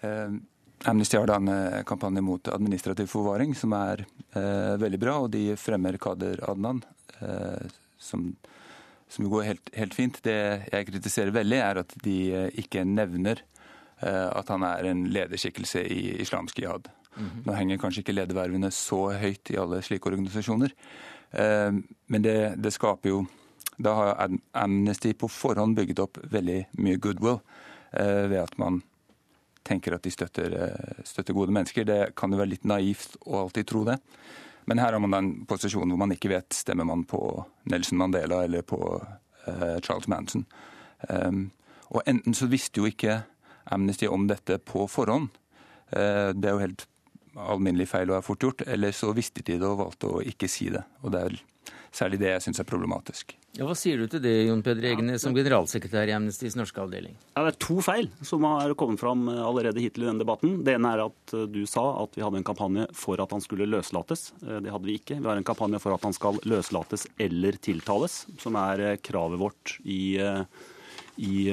Uh 0.00 0.40
Amnesty 0.84 1.16
har 1.16 1.26
da 1.26 1.36
en 1.36 1.48
eh, 1.48 1.82
kampanje 1.84 2.22
mot 2.24 2.48
administrativ 2.48 3.10
forvaring 3.12 3.52
som 3.54 3.74
er 3.76 4.04
eh, 4.32 4.76
veldig 4.80 5.00
bra, 5.00 5.18
og 5.24 5.32
de 5.34 5.56
fremmer 5.60 5.98
Kader 6.00 6.40
Adnan, 6.48 6.80
eh, 7.20 7.66
som, 8.00 8.30
som, 9.08 9.28
går 9.28 9.48
helt, 9.48 9.72
helt, 9.76 9.96
fint. 9.96 10.22
Det 10.24 10.36
jeg 10.70 10.88
kritiserer 10.88 11.34
veldig, 11.36 11.58
er 11.60 11.82
at 11.82 11.92
de 12.04 12.16
eh, 12.32 12.48
ikke 12.62 12.86
nevner 12.88 13.42
eh, 14.00 14.28
at 14.30 14.52
han 14.52 14.64
er 14.66 14.88
en 14.88 15.04
lederskikkelse 15.12 15.84
i 15.84 16.00
islamsk 16.24 16.58
jihad. 16.58 16.88
Mm 17.16 17.26
-hmm. 17.26 17.42
Nå 17.44 17.52
henger 17.52 17.78
kanskje 17.78 18.00
ikke 18.00 18.16
ledervervene 18.16 18.70
så 18.70 19.10
høyt 19.12 19.50
i 19.50 19.58
alle 19.58 19.82
slike 19.82 20.08
organisasjoner, 20.08 20.72
eh, 21.32 21.72
men 22.06 22.22
det, 22.22 22.54
det 22.56 22.72
skaper 22.72 23.08
jo 23.08 23.26
Da 23.80 23.94
har 23.94 24.30
Amnesty 24.52 25.12
på 25.12 25.28
forhånd 25.28 25.76
bygget 25.76 25.98
opp 25.98 26.18
veldig 26.22 26.66
mye 26.78 26.96
goodwill 26.96 27.40
ved 28.28 28.36
at 28.42 28.58
man 28.58 28.82
tenker 29.70 29.96
at 29.96 30.04
de 30.04 30.12
støtter, 30.12 30.54
støtter, 31.06 31.36
gode 31.36 31.54
mennesker. 31.54 31.86
Det 31.88 32.00
kan 32.18 32.32
jo 32.32 32.40
være 32.40 32.54
litt 32.56 32.68
naivt 32.68 33.16
å 33.24 33.44
alltid 33.44 33.70
tro 33.70 33.84
det. 33.88 33.96
Men 34.68 34.82
her 34.82 34.92
har 34.92 35.02
man 35.02 35.14
den 35.16 35.30
posisjonen 35.50 35.94
hvor 35.94 36.02
man 36.02 36.14
ikke 36.14 36.32
vet 36.34 36.54
stemmer 36.54 36.86
man 36.86 37.06
på 37.08 37.20
Nelson 37.72 37.98
Mandela 37.98 38.44
eller 38.46 38.62
på 38.66 38.78
uh, 39.00 39.78
Charles 39.82 40.08
Manson. 40.10 40.44
Um, 41.08 41.48
og 41.90 42.04
enten 42.06 42.36
så 42.36 42.50
visste 42.50 42.82
jo 42.82 42.90
ikke 42.90 43.22
Amnesty 43.70 44.06
om 44.06 44.28
dette 44.30 44.60
på 44.62 44.84
forhånd. 44.90 45.30
Uh, 45.90 46.30
det 46.36 46.50
er 46.50 46.54
jo 46.54 46.64
helt 46.66 46.86
alminnelig 47.40 47.88
feil 47.90 48.10
og 48.12 48.20
er 48.20 48.26
fort 48.26 48.46
gjort. 48.46 48.66
Eller 48.66 48.94
så 48.94 49.14
visste 49.16 49.42
de 49.42 49.58
det 49.58 49.66
og 49.66 49.80
valgte 49.80 50.10
å 50.10 50.22
ikke 50.22 50.50
si 50.50 50.68
det. 50.74 50.84
Og 51.02 51.14
det 51.14 51.24
er 51.24 51.40
særlig 51.94 52.20
det 52.22 52.30
jeg 52.34 52.42
syns 52.44 52.60
er 52.62 52.68
problematisk. 52.68 53.34
Ja, 53.58 53.64
Hva 53.66 53.74
sier 53.74 53.98
du 53.98 54.06
til 54.06 54.22
det, 54.22 54.32
Jon 54.46 54.62
Peder 54.62 54.84
Egenes, 54.92 55.24
som 55.24 55.34
generalsekretær 55.34 56.06
i 56.06 56.14
Amnestys 56.14 56.54
norske 56.58 56.78
avdeling? 56.78 57.16
Ja, 57.34 57.42
Det 57.48 57.56
er 57.56 57.58
to 57.66 57.80
feil 57.82 58.06
som 58.22 58.46
har 58.46 58.74
kommet 58.78 59.02
fram 59.02 59.26
eh, 59.28 59.40
allerede 59.42 59.82
hittil 59.82 60.06
i 60.06 60.10
denne 60.10 60.22
debatten. 60.22 60.60
Det 60.66 60.76
ene 60.76 60.92
er 60.94 61.02
at 61.08 61.34
eh, 61.34 61.48
du 61.50 61.64
sa 61.66 61.84
at 62.04 62.14
vi 62.14 62.22
hadde 62.22 62.38
en 62.38 62.46
kampanje 62.46 62.86
for 62.94 63.20
at 63.22 63.34
han 63.34 63.42
skulle 63.42 63.66
løslates. 63.66 64.30
Eh, 64.44 64.60
det 64.62 64.70
hadde 64.70 64.86
vi 64.86 64.98
ikke. 65.00 65.18
Vi 65.18 65.26
har 65.26 65.40
en 65.40 65.48
kampanje 65.50 65.82
for 65.82 65.96
at 65.96 66.06
han 66.06 66.14
skal 66.14 66.38
løslates 66.46 67.08
eller 67.18 67.58
tiltales, 67.58 68.22
som 68.38 68.58
er 68.60 69.00
kravet 69.02 69.42
vårt 69.42 69.78
i 69.82 70.00
i 71.20 71.50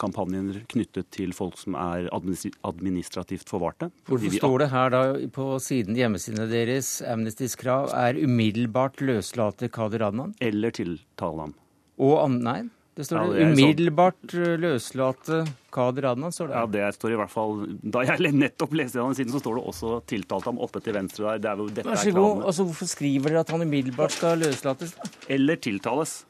kampanjer 0.00 0.22
kampanjen 0.22 0.66
knyttet 0.70 1.08
til 1.14 1.32
folk 1.36 1.56
som 1.60 1.76
er 1.78 2.08
administrativt 2.12 3.50
forvarte. 3.50 3.90
Hvorfor 4.08 4.36
står 4.36 4.64
det 4.64 4.68
her 4.72 4.92
da 4.92 5.02
på 5.34 5.48
siden 5.62 5.98
hjemmesidene 5.98 6.48
deres 6.50 7.00
Amnestys 7.04 7.56
krav 7.60 7.90
er 7.96 8.18
umiddelbart 8.20 9.02
løslate 9.04 9.70
Kader 9.72 10.08
Adnan? 10.08 10.36
Eller 10.40 10.74
tiltale 10.74 11.48
ham. 11.48 11.54
Og 12.02 12.22
nei, 12.32 12.62
det 12.96 13.06
står 13.08 13.22
ja, 13.22 13.28
det 13.32 13.44
umiddelbart 13.52 14.34
løslate 14.60 15.42
Kader 15.72 16.10
Adnan, 16.12 16.34
står 16.34 16.50
det. 16.50 16.56
Ja, 16.58 16.64
det 16.74 16.88
står 16.98 17.14
i 17.14 17.20
hvert 17.22 17.32
fall 17.32 17.62
Da 17.80 18.02
jeg 18.04 18.34
nettopp 18.36 18.74
leste 18.76 19.00
den 19.00 19.16
siden, 19.16 19.32
så 19.32 19.40
står 19.40 19.60
det 19.60 19.62
også 19.72 19.94
tiltalt 20.10 20.48
ham 20.50 20.60
oppe 20.60 20.82
til 20.84 20.96
venstre 20.98 21.30
der. 21.30 21.40
Det 21.40 21.52
er 21.52 21.62
jo, 21.62 21.70
dette 21.70 21.88
Vær 21.88 22.02
så 22.02 22.12
god. 22.16 22.44
Altså, 22.50 22.68
hvorfor 22.68 22.90
skriver 22.90 23.32
dere 23.32 23.46
at 23.46 23.54
han 23.54 23.64
umiddelbart 23.64 24.16
skal 24.16 24.44
løslates? 24.44 24.92
Eller 25.32 25.56
tiltales. 25.56 26.22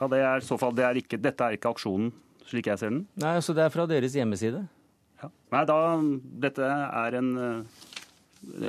Ja, 0.00 0.08
det 0.12 0.20
er, 0.20 0.44
så 0.44 0.58
fall, 0.60 0.74
det 0.76 0.84
er 0.84 0.98
ikke, 1.00 1.18
Dette 1.20 1.44
er 1.46 1.56
ikke 1.56 1.70
aksjonen, 1.72 2.10
slik 2.46 2.68
jeg 2.68 2.78
ser 2.80 2.92
den. 2.92 3.04
Nei, 3.22 3.38
Så 3.40 3.54
det 3.56 3.64
er 3.64 3.72
fra 3.72 3.86
deres 3.88 4.16
hjemmeside? 4.16 4.66
Ja. 5.22 5.30
Nei, 5.54 5.62
da, 5.68 5.76
dette 6.44 6.66
er 6.68 7.16
en 7.22 7.30
eh, 7.40 7.86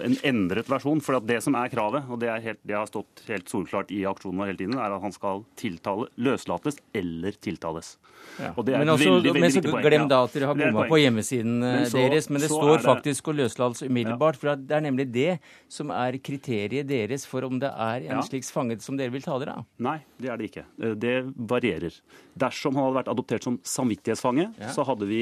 en 0.03 0.15
endret 0.25 0.69
versjon. 0.69 1.01
For 1.03 1.19
det 1.23 1.39
som 1.45 1.55
er 1.59 1.71
kravet, 1.71 2.07
og 2.09 2.19
det, 2.21 2.31
helt, 2.43 2.59
det, 2.63 2.75
har 2.77 2.87
stått 2.89 3.23
helt 3.27 3.49
solklart 3.51 3.91
i 3.93 4.03
aksjonen 4.09 4.45
hele 4.47 4.59
tiden, 4.59 4.77
er 4.79 4.95
at 4.95 5.03
han 5.03 5.15
skal 5.15 5.43
tiltale, 5.59 6.09
løslates 6.21 6.79
eller 6.97 7.37
tiltales. 7.43 7.95
Ja. 8.37 8.51
Og 8.55 8.65
det 8.67 8.75
er 8.75 8.83
men 8.83 8.91
også, 8.93 9.09
veldig, 9.09 9.33
veldig 9.33 9.43
men 9.43 9.53
så 9.55 9.81
glem 9.87 10.07
da 10.11 10.19
at 10.25 10.35
dere 10.35 10.49
har 10.49 10.59
bomma 10.59 10.85
på 10.89 10.99
hjemmesiden 11.01 11.57
men 11.63 11.87
så, 11.89 12.01
deres. 12.01 12.29
Men 12.29 12.43
det 12.43 12.51
står 12.51 12.73
det, 12.73 12.83
faktisk 12.85 13.31
å 13.31 13.35
løslates 13.37 13.85
umiddelbart. 13.87 14.37
Ja. 14.37 14.41
For 14.41 14.67
det 14.67 14.77
er 14.77 14.85
nemlig 14.85 15.07
det 15.13 15.31
som 15.71 15.93
er 15.95 16.19
kriteriet 16.23 16.89
deres 16.89 17.25
for 17.29 17.47
om 17.47 17.61
det 17.61 17.71
er 17.71 18.07
en 18.09 18.19
ja. 18.19 18.25
slik 18.27 18.47
fanget 18.51 18.85
som 18.85 18.99
dere 18.99 19.13
vil 19.13 19.25
ta 19.25 19.37
dere 19.41 19.59
av. 19.61 19.67
Nei, 19.83 19.99
det 20.21 20.31
er 20.33 20.39
det 20.39 20.51
ikke. 20.51 20.67
Eh, 20.81 20.95
det 20.99 21.15
varierer. 21.49 21.99
Dersom 22.37 22.77
han 22.77 22.89
hadde 22.89 22.99
vært 23.01 23.11
adoptert 23.13 23.47
som 23.47 23.59
samvittighetsfange, 23.65 24.51
så 24.73 24.85
hadde 24.87 25.09
vi 25.09 25.21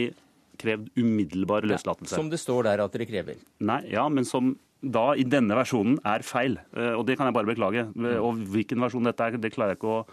krevd 0.59 0.91
umiddelbar 0.99 1.67
løslatelse. 1.67 2.15
Ja, 2.15 2.21
som 2.21 2.31
det 2.31 2.41
står 2.41 2.69
der 2.69 2.83
at 2.85 2.95
dere 2.95 3.07
krever? 3.09 3.41
Nei, 3.65 3.81
ja, 3.93 4.07
men 4.11 4.27
som 4.27 4.55
da 4.85 5.07
i 5.17 5.25
denne 5.27 5.57
versjonen 5.57 5.97
er 6.05 6.25
feil. 6.25 6.59
Eh, 6.75 6.93
og 6.93 7.05
det 7.07 7.17
kan 7.17 7.29
jeg 7.29 7.37
bare 7.37 7.49
beklage. 7.49 7.87
Eh, 7.95 8.19
og 8.21 8.43
hvilken 8.53 8.83
versjon 8.83 9.07
dette 9.07 9.25
er, 9.25 9.39
det 9.41 9.53
klarer 9.55 9.73
jeg 9.73 9.81
ikke 9.81 9.95
å 9.95 10.03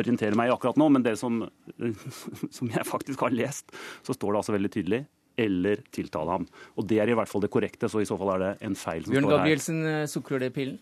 orientere 0.00 0.38
meg 0.38 0.50
i 0.50 0.54
akkurat 0.54 0.78
nå. 0.80 0.90
Men 0.92 1.06
det 1.06 1.16
som, 1.20 1.40
som 2.56 2.70
jeg 2.70 2.86
faktisk 2.88 3.24
har 3.26 3.34
lest, 3.34 3.72
så 4.06 4.16
står 4.16 4.34
det 4.34 4.42
altså 4.42 4.56
veldig 4.56 4.72
tydelig 4.76 5.04
eller 5.40 5.80
tiltale 5.94 6.34
ham. 6.36 6.46
Og 6.76 6.84
det 6.90 6.98
er 7.00 7.08
i 7.08 7.16
hvert 7.16 7.30
fall 7.30 7.40
det 7.40 7.52
korrekte, 7.54 7.88
så 7.88 8.02
i 8.02 8.08
så 8.08 8.18
fall 8.20 8.34
er 8.34 8.42
det 8.42 8.52
en 8.66 8.76
feil 8.76 9.06
som 9.06 9.14
Bjørn 9.14 9.24
står 9.24 9.30
her. 9.30 9.38
Bjørn 9.38 9.46
Gabrielsen, 9.46 9.82
sukker 9.86 10.12
sukrer 10.12 10.42
det 10.42 10.50
pillen? 10.56 10.80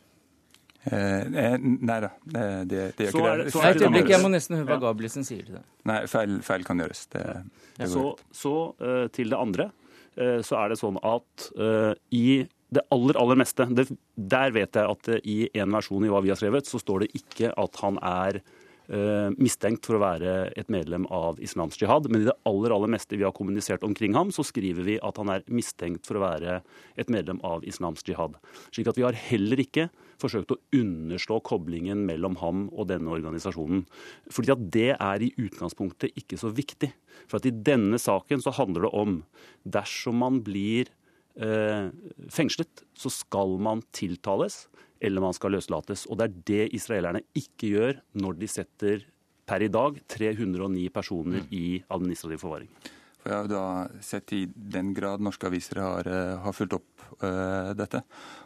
Eh, 0.86 1.56
nei 1.58 1.98
da, 2.04 2.10
det, 2.22 2.44
det, 2.70 2.82
det 2.98 3.08
gjør 3.08 3.16
ikke 3.18 3.32
det. 3.40 3.54
Så 3.54 3.64
et 3.66 3.82
øyeblikk, 3.82 4.12
Jeg 4.14 4.22
må 4.22 4.30
nesten 4.32 4.60
høre 4.60 4.68
hva 4.70 4.78
Gabrielsen 4.86 5.26
sier 5.26 5.42
til 5.46 5.58
det. 5.58 5.64
Nei, 5.90 5.98
feil, 6.10 6.38
feil 6.46 6.66
kan 6.66 6.84
gjøres. 6.84 7.02
Det, 7.12 7.24
det 7.80 7.90
så, 7.92 8.04
så 8.34 8.54
uh, 8.78 9.06
til 9.14 9.34
det 9.34 9.40
andre, 9.40 9.70
uh, 10.20 10.38
så 10.46 10.60
er 10.62 10.72
det 10.72 10.78
sånn 10.80 11.00
at 11.02 11.50
uh, 11.58 11.92
i 12.14 12.44
det 12.68 12.82
aller, 12.92 13.16
aller 13.16 13.38
meste 13.40 13.64
Der 13.64 14.50
vet 14.52 14.76
jeg 14.76 14.84
at 14.92 15.08
i 15.24 15.36
en 15.56 15.72
versjon 15.72 16.04
i 16.04 16.10
hva 16.12 16.20
vi 16.20 16.28
har 16.34 16.36
skrevet, 16.36 16.68
så 16.68 16.80
står 16.82 17.06
det 17.06 17.14
ikke 17.16 17.54
at 17.56 17.78
han 17.80 17.96
er 18.04 18.42
Eh, 18.42 18.57
mistenkt 19.36 19.84
for 19.84 19.98
å 19.98 20.00
være 20.00 20.34
et 20.56 20.70
medlem 20.72 21.04
av 21.12 21.36
islamsk 21.44 21.82
jihad. 21.82 22.06
Men 22.08 22.22
i 22.22 22.28
det 22.30 22.36
aller 22.48 22.72
aller 22.72 22.88
meste 22.88 23.18
vi 23.18 23.26
har 23.26 23.34
kommunisert 23.36 23.84
omkring 23.84 24.14
ham, 24.16 24.30
så 24.32 24.40
skriver 24.46 24.86
vi 24.86 24.94
at 25.04 25.20
han 25.20 25.28
er 25.34 25.44
mistenkt 25.52 26.08
for 26.08 26.16
å 26.16 26.22
være 26.24 26.60
et 26.96 27.12
medlem 27.12 27.42
av 27.44 27.66
islamsk 27.68 28.08
jihad. 28.08 28.38
Slik 28.72 28.88
at 28.88 28.96
vi 28.96 29.04
har 29.04 29.18
heller 29.28 29.60
ikke 29.60 29.88
forsøkt 30.18 30.54
å 30.54 30.60
underslå 30.74 31.40
koblingen 31.46 32.04
mellom 32.08 32.38
ham 32.42 32.66
og 32.72 32.88
denne 32.90 33.12
organisasjonen. 33.14 33.84
Fordi 34.32 34.54
at 34.54 34.64
det 34.74 34.90
er 34.96 35.24
i 35.24 35.32
utgangspunktet 35.36 36.16
ikke 36.18 36.40
så 36.40 36.50
viktig. 36.54 36.90
For 37.28 37.38
at 37.38 37.48
i 37.48 37.54
denne 37.54 38.00
saken 38.00 38.42
så 38.44 38.54
handler 38.56 38.86
det 38.86 38.94
om 38.96 39.20
dersom 39.68 40.18
man 40.24 40.40
blir 40.46 40.90
eh, 41.38 41.90
fengslet, 42.34 42.84
så 42.98 43.12
skal 43.12 43.58
man 43.62 43.84
tiltales 43.94 44.66
eller 45.00 45.22
man 45.22 45.36
skal 45.36 45.54
løslates. 45.54 46.06
Og 46.08 46.18
det 46.18 46.28
er 46.28 46.40
det 46.50 46.64
israelerne 46.76 47.22
ikke 47.38 47.72
gjør 47.72 48.00
når 48.18 48.38
de 48.40 48.50
setter 48.50 49.06
per 49.48 49.64
i 49.64 49.70
dag 49.72 50.00
309 50.10 50.88
personer 50.92 51.44
mm. 51.44 51.52
i 51.56 51.66
administrativ 51.88 52.42
forvaring. 52.42 52.70
For 53.18 53.32
Jeg 53.32 53.38
har 53.38 53.48
da 53.50 53.62
sett 54.04 54.34
i 54.36 54.42
den 54.46 54.92
grad 54.96 55.24
norske 55.24 55.48
aviser 55.48 55.80
har, 55.82 56.08
eh, 56.08 56.34
har 56.42 56.54
fulgt 56.54 56.76
opp 56.78 57.06
uh, 57.22 57.72
dette. 57.76 58.02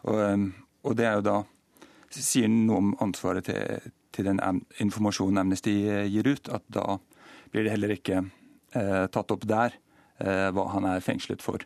Og, 0.07 0.21
um, 0.21 0.47
og, 0.83 0.95
det 0.99 1.09
er 1.09 1.19
jo 1.19 1.27
da 1.27 1.37
sier 2.13 2.49
noe 2.53 2.79
om 2.79 2.95
ansvaret 3.05 3.49
til, 3.49 3.93
til 4.13 4.29
den 4.29 4.41
informasjonen 4.85 5.43
Amnesty 5.43 5.75
gir 6.13 6.29
ut. 6.29 6.49
At 6.53 6.65
da 6.73 6.99
blir 7.53 7.67
det 7.67 7.75
heller 7.75 7.97
ikke 7.97 8.23
uh, 8.23 9.07
tatt 9.13 9.35
opp 9.35 9.47
der 9.49 9.77
uh, 10.23 10.49
hva 10.55 10.69
han 10.77 10.89
er 10.95 11.05
fengslet 11.05 11.45
for. 11.45 11.65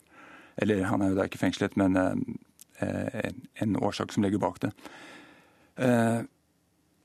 Eller 0.56 0.86
han 0.88 1.04
er 1.04 1.12
jo 1.12 1.20
da 1.20 1.26
ikke 1.28 1.42
fengslet, 1.42 1.76
men 1.76 1.92
en 2.80 3.76
årsak 3.76 4.12
som 4.12 4.22
ligger 4.24 4.42
bak 4.42 4.60
det. 4.60 4.72
Eh, 5.76 6.20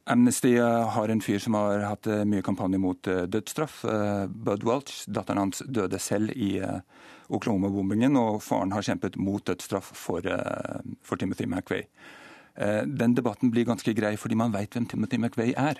Amnesty 0.03 0.55
eh, 0.57 0.89
har 0.89 1.09
en 1.09 1.21
fyr 1.21 1.39
som 1.39 1.53
har 1.53 1.83
hatt 1.85 2.07
mye 2.25 2.41
kampanje 2.41 2.79
mot 2.81 3.07
dødsstraff. 3.27 3.83
Bud 4.27 4.65
Welch, 4.67 5.03
datteren 5.07 5.45
hans, 5.45 5.61
døde 5.67 5.99
selv 5.99 6.33
i 6.35 6.57
Oklahoma-bombingen, 7.31 8.17
og 8.19 8.41
faren 8.43 8.73
har 8.75 8.85
kjempet 8.85 9.19
mot 9.19 9.45
dødsstraff 9.45 9.91
for, 9.95 10.25
for 11.03 11.21
Timothy 11.21 11.45
McVeigh. 11.45 11.87
Den 12.85 13.13
debatten 13.15 13.53
blir 13.53 13.69
ganske 13.69 13.93
grei 13.95 14.17
fordi 14.19 14.35
man 14.35 14.51
veit 14.51 14.75
hvem 14.75 14.89
Timothy 14.91 15.21
McVeigh 15.21 15.55
er. 15.55 15.79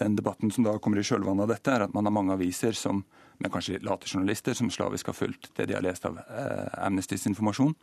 Den 0.00 0.16
debatten 0.16 0.48
som 0.54 0.64
da 0.64 0.78
kommer 0.80 1.02
i 1.02 1.04
kjølvannet 1.04 1.44
av 1.44 1.52
dette, 1.52 1.74
er 1.74 1.84
at 1.84 1.92
man 1.92 2.08
har 2.08 2.14
mange 2.16 2.32
aviser 2.32 2.72
som, 2.72 3.02
men 3.36 3.52
kanskje 3.52 3.82
late 3.84 4.08
journalister 4.08 4.56
som 4.56 4.72
slavisk 4.72 5.10
har 5.12 5.18
fulgt 5.18 5.50
det 5.58 5.68
de 5.68 5.76
har 5.76 5.84
lest 5.84 6.08
av 6.08 6.22
Amnestys 6.80 7.28
informasjon. 7.28 7.76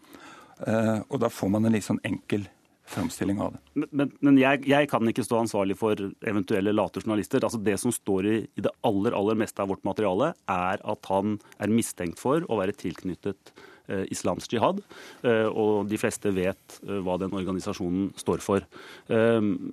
Eh, 0.68 1.00
og 1.10 1.24
da 1.24 1.30
får 1.34 1.50
man 1.54 1.66
en 1.66 1.76
litt 1.76 1.88
sånn 1.88 2.02
enkel 2.08 2.48
framstilling 2.86 3.40
av 3.42 3.54
det. 3.56 3.86
Men, 3.92 4.12
men, 4.20 4.38
jeg, 4.40 4.64
jeg, 4.68 4.88
kan 4.92 5.08
ikke 5.10 5.24
stå 5.26 5.40
ansvarlig 5.44 5.78
for 5.80 6.00
eventuelle 6.28 6.74
late 6.76 7.02
journalister. 7.04 7.44
Altså 7.44 7.62
Det 7.64 7.78
som 7.80 7.94
står 7.96 8.28
i, 8.30 8.38
i, 8.44 8.64
det 8.66 8.74
aller 8.86 9.16
aller 9.18 9.40
meste 9.40 9.64
av 9.64 9.72
vårt 9.72 9.86
materiale, 9.88 10.34
er 10.52 10.84
at 10.84 11.12
han 11.12 11.38
er 11.64 11.74
mistenkt 11.74 12.22
for 12.22 12.44
å 12.52 12.60
være 12.60 12.76
tilknyttet 12.78 13.54
eh, 13.88 14.04
islamsk 14.14 14.58
jihad. 14.58 14.84
Eh, 15.24 15.48
og 15.48 15.88
de 15.92 16.00
fleste 16.02 16.34
vet 16.36 16.80
eh, 16.84 17.00
hva 17.06 17.18
den 17.22 17.36
organisasjonen 17.40 18.12
står 18.20 18.44
for. 18.44 18.68
Men, 19.10 19.72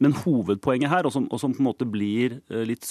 men, 0.00 0.18
hovedpoenget 0.24 0.92
her, 0.92 1.06
og 1.06 1.14
som, 1.14 1.30
og 1.30 1.42
som, 1.42 1.54
på 1.54 1.62
en 1.62 1.70
måte 1.70 1.86
blir 1.88 2.40
litt 2.50 2.74
litt 2.76 2.88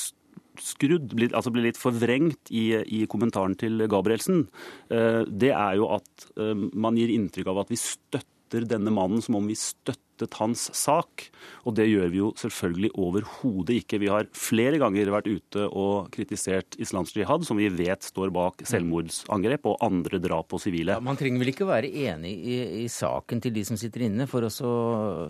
skrudd, 0.61 1.15
altså 1.31 1.51
blir 1.53 1.67
litt 1.69 1.79
forvrengt 1.79 2.53
i, 2.53 2.69
i 2.83 3.03
kommentaren 3.11 3.57
til 3.59 3.85
Gabrielsen, 3.91 4.45
eh, 4.93 5.23
det 5.27 5.53
er 5.55 5.75
jo 5.79 5.91
at 5.97 6.29
eh, 6.39 6.55
man 6.73 6.99
gir 6.99 7.13
inntrykk 7.13 7.51
av 7.51 7.65
at 7.65 7.73
vi 7.73 7.81
støtter 7.81 8.33
denne 8.69 8.93
mannen 8.93 9.23
som 9.25 9.39
om 9.39 9.47
vi 9.49 9.55
støttet 9.57 10.37
hans 10.37 10.69
sak. 10.77 11.25
Og 11.67 11.73
det 11.75 11.87
gjør 11.89 12.11
vi 12.13 12.19
jo 12.21 12.29
selvfølgelig 12.39 12.91
overhodet 12.93 13.79
ikke. 13.81 13.99
Vi 13.99 14.11
har 14.13 14.29
flere 14.37 14.77
ganger 14.79 15.11
vært 15.11 15.27
ute 15.27 15.65
og 15.65 16.07
kritisert 16.13 16.77
islamsk 16.79 17.17
jihad, 17.19 17.43
som 17.43 17.59
vi 17.59 17.67
vet 17.73 18.05
står 18.05 18.31
bak 18.35 18.63
selvmordsangrep 18.69 19.67
og 19.67 19.81
andre 19.83 20.21
drap 20.23 20.47
på 20.53 20.61
sivile. 20.61 20.95
Ja, 20.95 21.03
man 21.03 21.19
trenger 21.19 21.41
vel 21.41 21.51
ikke 21.51 21.67
være 21.67 21.91
enig 22.05 22.31
i, 22.37 22.61
i, 22.85 22.87
saken 22.91 23.43
til 23.43 23.57
de 23.57 23.65
som 23.67 23.81
sitter 23.81 24.05
inne, 24.07 24.29
for 24.29 24.45
å 24.45 24.53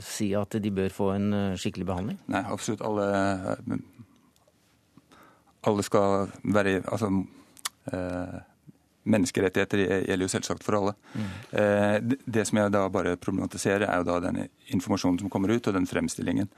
si 0.04 0.34
at 0.38 0.60
de 0.62 0.76
bør 0.76 0.94
få 0.94 1.14
en 1.16 1.32
eh, 1.34 1.58
skikkelig 1.58 1.90
behandling? 1.90 2.22
Nei, 2.36 2.46
absolutt. 2.52 2.86
Alle 2.86 3.80
alle 5.70 5.86
skal 5.86 6.30
være 6.44 6.80
Altså 6.84 7.10
eh, 7.94 8.38
menneskerettigheter 9.06 9.84
gjelder 9.86 10.26
jo 10.26 10.32
selvsagt 10.32 10.66
for 10.66 10.80
alle. 10.80 10.96
Mm. 11.14 11.30
Eh, 11.62 12.16
det 12.26 12.48
som 12.50 12.60
jeg 12.60 12.74
da 12.74 12.88
bare 12.90 13.16
problematiserer, 13.22 13.86
er 13.88 14.02
jo 14.02 14.08
da 14.10 14.20
den 14.24 14.46
informasjonen 14.74 15.22
som 15.22 15.32
kommer 15.32 15.54
ut, 15.54 15.68
og 15.68 15.78
den 15.78 15.88
fremstillingen 15.90 16.50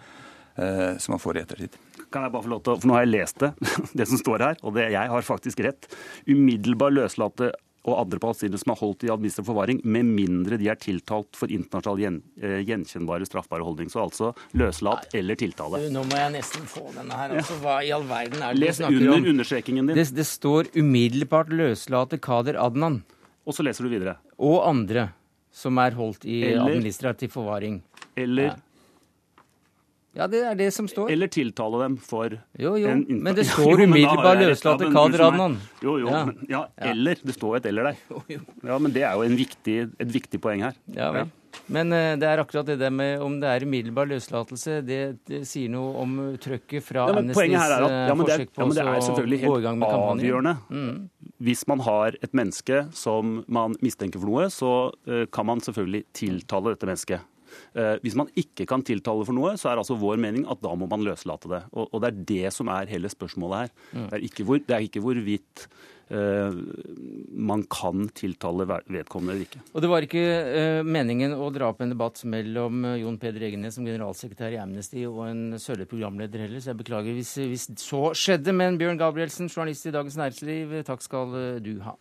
eh, 0.56 0.96
som 1.02 1.16
man 1.16 1.24
får 1.24 1.40
i 1.40 1.44
ettertid. 1.44 1.78
Kan 2.08 2.24
jeg 2.24 2.34
bare 2.34 2.46
få 2.46 2.54
lov 2.54 2.64
til, 2.64 2.80
for 2.80 2.90
Nå 2.90 2.96
har 2.96 3.06
jeg 3.06 3.14
lest 3.18 3.44
det, 3.44 3.52
det 4.00 4.08
som 4.10 4.22
står 4.22 4.46
her, 4.46 4.62
og 4.64 4.78
det, 4.78 4.90
jeg 4.96 5.14
har 5.14 5.28
faktisk 5.28 5.64
rett. 5.68 5.90
Umiddelbar 6.30 6.96
løslate 6.96 7.52
og 7.88 7.96
andre 8.02 8.20
palestinere 8.22 8.60
som 8.62 8.74
er 8.74 8.80
holdt 8.82 9.06
i 9.08 9.12
administrativ 9.14 9.48
forvaring, 9.48 9.82
med 9.88 10.10
mindre 10.12 10.60
de 10.60 10.70
er 10.72 10.80
tiltalt 10.82 11.38
for 11.40 11.52
internasjonalt 11.54 12.04
gjen, 12.04 12.20
uh, 12.44 12.58
gjenkjennbare 12.68 13.28
straffbare 13.30 13.66
holdning. 13.66 13.92
Så 13.94 14.04
altså 14.04 14.34
løslatt 14.60 15.16
eller 15.18 15.40
tiltale. 15.40 15.86
Nå 15.94 16.04
må 16.10 16.20
jeg 16.20 16.36
nesten 16.36 16.68
få 16.70 16.88
denne 16.96 17.20
her. 17.20 17.38
Altså, 17.40 17.60
hva 17.64 17.78
i 17.86 17.94
all 17.96 18.06
verden 18.10 18.44
er 18.44 18.58
det 18.58 18.64
Les 18.66 18.78
du 18.78 18.84
snakker 18.84 19.08
under 19.08 19.22
om? 19.22 19.30
understrekingen 19.34 19.92
din. 19.92 20.00
Det, 20.00 20.10
det 20.18 20.28
står 20.28 20.72
umiddelbart 20.76 21.54
løslate 21.54 22.20
Kader 22.24 22.60
Adnan. 22.60 23.02
Og 23.48 23.56
så 23.56 23.64
leser 23.64 23.88
du 23.88 23.94
videre. 23.94 24.18
Og 24.44 24.60
andre 24.68 25.10
som 25.56 25.80
er 25.82 25.96
holdt 25.98 26.28
i 26.28 26.42
eller, 26.52 26.68
administrativ 26.68 27.32
forvaring. 27.34 27.80
Eller 28.20 28.52
ja. 28.52 28.56
Ja, 30.18 30.26
det 30.32 30.42
er 30.50 30.56
det 30.58 30.72
som 30.74 30.88
står. 30.90 31.12
Eller 31.14 31.30
tiltale 31.30 31.80
dem 31.84 31.98
for 32.02 32.34
Jo, 32.58 32.74
jo, 32.80 32.90
en 32.90 33.04
men 33.24 33.36
det 33.38 33.46
står 33.50 33.84
umiddelbar 33.86 34.40
løslate 34.42 34.90
Kader 34.94 35.28
Adnan. 35.28 35.58
Jo, 35.84 36.00
jo, 36.02 36.10
ja. 36.10 36.24
Men, 36.26 36.40
ja, 36.50 36.64
eller. 36.92 37.20
Det 37.22 37.36
står 37.36 37.60
et 37.60 37.68
eller 37.70 37.92
der. 37.92 38.00
Ja, 38.66 38.78
Men 38.82 38.94
det 38.96 39.04
er 39.06 39.18
jo 39.18 39.38
viktig, 39.38 39.76
et 40.00 40.14
viktig 40.14 40.42
poeng 40.42 40.66
her. 40.66 40.80
Ja 40.96 41.12
vel. 41.14 41.30
Men 41.74 41.92
uh, 41.94 42.16
det 42.20 42.28
er 42.28 42.42
akkurat 42.42 42.68
det 42.70 42.78
der 42.82 42.92
med 42.94 43.22
om 43.24 43.38
det 43.42 43.50
er 43.50 43.66
umiddelbar 43.66 44.10
løslatelse, 44.10 44.80
det, 44.86 45.00
det 45.28 45.42
sier 45.50 45.72
noe 45.74 45.94
om 46.02 46.18
trøkket 46.42 46.86
fra 46.86 47.08
ja, 47.10 47.16
Amnestys 47.18 47.56
at, 47.58 47.88
ja, 47.88 48.18
forsøk 48.18 48.52
på 48.54 48.68
ja, 48.78 48.86
å 48.94 49.48
gå 49.48 49.56
i 49.58 49.66
gang 49.66 49.80
med 49.82 49.96
kampanjen. 49.96 50.52
Mm. 50.70 51.32
Hvis 51.44 51.66
man 51.70 51.82
har 51.86 52.18
et 52.22 52.38
menneske 52.38 52.86
som 52.98 53.42
man 53.48 53.78
mistenker 53.86 54.22
for 54.22 54.32
noe, 54.32 54.52
så 54.54 54.74
uh, 55.10 55.26
kan 55.34 55.50
man 55.50 55.64
selvfølgelig 55.64 56.06
tiltale 56.18 56.76
dette 56.76 56.90
mennesket. 56.90 57.34
Eh, 57.78 57.98
hvis 58.04 58.18
man 58.18 58.32
ikke 58.38 58.68
kan 58.70 58.86
tiltale 58.86 59.26
for 59.28 59.38
noe, 59.38 59.56
så 59.60 59.72
er 59.72 59.82
altså 59.82 59.98
vår 60.00 60.20
mening 60.22 60.48
at 60.50 60.62
da 60.64 60.74
må 60.78 60.90
man 60.90 61.06
løslate 61.06 61.52
det. 61.52 61.62
Og, 61.74 62.00
det 62.02 62.10
er 62.10 62.24
det 62.34 62.56
som 62.56 62.72
er 62.74 62.90
hele 62.92 63.12
spørsmålet 63.12 63.68
her. 63.68 63.78
Det, 63.98 64.10
er 64.18 64.26
ikke 64.30 64.48
hvor, 64.48 64.64
det 64.64 64.78
er 64.78 64.90
ikke 64.90 65.06
hvorvidt 65.06 65.68
Uh, 66.08 66.56
man 67.36 67.66
kan 67.68 68.06
tiltale 68.16 68.64
vedkommende 68.64 69.34
eller 69.34 69.44
ikke. 69.44 69.60
Og 69.76 69.82
Det 69.84 69.90
var 69.92 70.06
ikke 70.06 70.22
uh, 70.24 70.80
meningen 70.88 71.36
å 71.36 71.50
dra 71.52 71.68
opp 71.68 71.82
en 71.84 71.92
debatt 71.92 72.22
mellom 72.24 72.86
Jon 72.96 73.18
Peder 73.20 73.44
Egenes 73.50 73.76
som 73.76 73.84
generalsekretær 73.84 74.56
i 74.56 74.62
Amnesty 74.62 75.04
og 75.04 75.26
en 75.26 75.60
sørlig 75.60 75.90
programleder 75.92 76.46
heller, 76.46 76.64
så 76.64 76.72
jeg 76.72 76.80
beklager 76.80 77.12
hvis, 77.12 77.34
hvis, 77.52 77.68
så 77.84 78.16
skjedde. 78.16 78.56
Men 78.56 78.80
Bjørn 78.80 79.04
Gabrielsen, 79.04 79.52
journalist 79.52 79.92
i 79.92 79.96
Dagens 79.98 80.16
Næringsliv, 80.22 80.80
takk 80.88 81.04
skal 81.04 81.36
du 81.60 81.76
ha. 81.84 81.98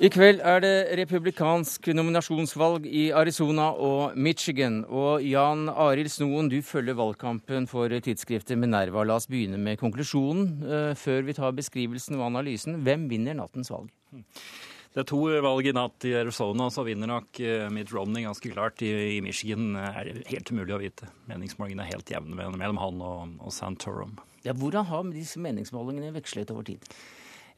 I 0.00 0.08
kveld 0.08 0.38
er 0.48 0.62
det 0.64 0.76
republikansk 0.96 1.90
nominasjonsvalg 1.92 2.86
i 2.88 3.10
Arizona 3.12 3.66
og 3.76 4.14
Michigan. 4.16 4.78
Og 4.88 5.20
Jan 5.28 5.66
Arild 5.68 6.08
Snoen, 6.08 6.48
du 6.48 6.62
følger 6.64 6.96
valgkampen 6.96 7.66
for 7.68 7.92
tidsskriftet 7.92 8.56
Minerva. 8.56 9.04
La 9.04 9.18
oss 9.20 9.28
begynne 9.28 9.60
med 9.60 9.76
konklusjonen 9.82 10.64
uh, 10.64 10.94
før 10.96 11.28
vi 11.28 11.36
tar 11.36 11.52
beskrivelsen 11.58 12.16
og 12.16 12.30
analysen. 12.30 12.80
Hvem 12.86 13.10
vinner 13.12 13.36
nattens 13.42 13.68
valg? 13.74 13.92
Det 14.16 15.04
er 15.04 15.10
to 15.12 15.20
valg 15.44 15.68
i 15.68 15.76
natt 15.76 16.08
i 16.08 16.16
Arizona, 16.22 16.70
så 16.72 16.86
vinner 16.88 17.12
nok 17.12 17.44
uh, 17.44 17.68
Mitt 17.68 17.92
Romney 17.92 18.24
ganske 18.24 18.56
klart. 18.56 18.80
I, 18.80 19.18
I, 19.18 19.20
Michigan 19.20 19.76
er 19.84 20.08
det 20.08 20.24
helt 20.32 20.48
umulig 20.48 20.78
å 20.78 20.80
vite. 20.80 21.12
Meningsmålingene 21.28 21.84
er 21.84 21.98
helt 21.98 22.16
jevne 22.16 22.40
mellom 22.56 22.80
han 22.80 23.04
og, 23.04 23.36
og 23.36 23.52
Santorum. 23.52 24.16
Ja, 24.48 24.56
hvordan 24.56 24.88
har 24.88 25.12
disse 25.12 25.44
meningsmålingene 25.44 26.16
vekslet 26.16 26.56
over 26.56 26.64
tid? 26.72 26.88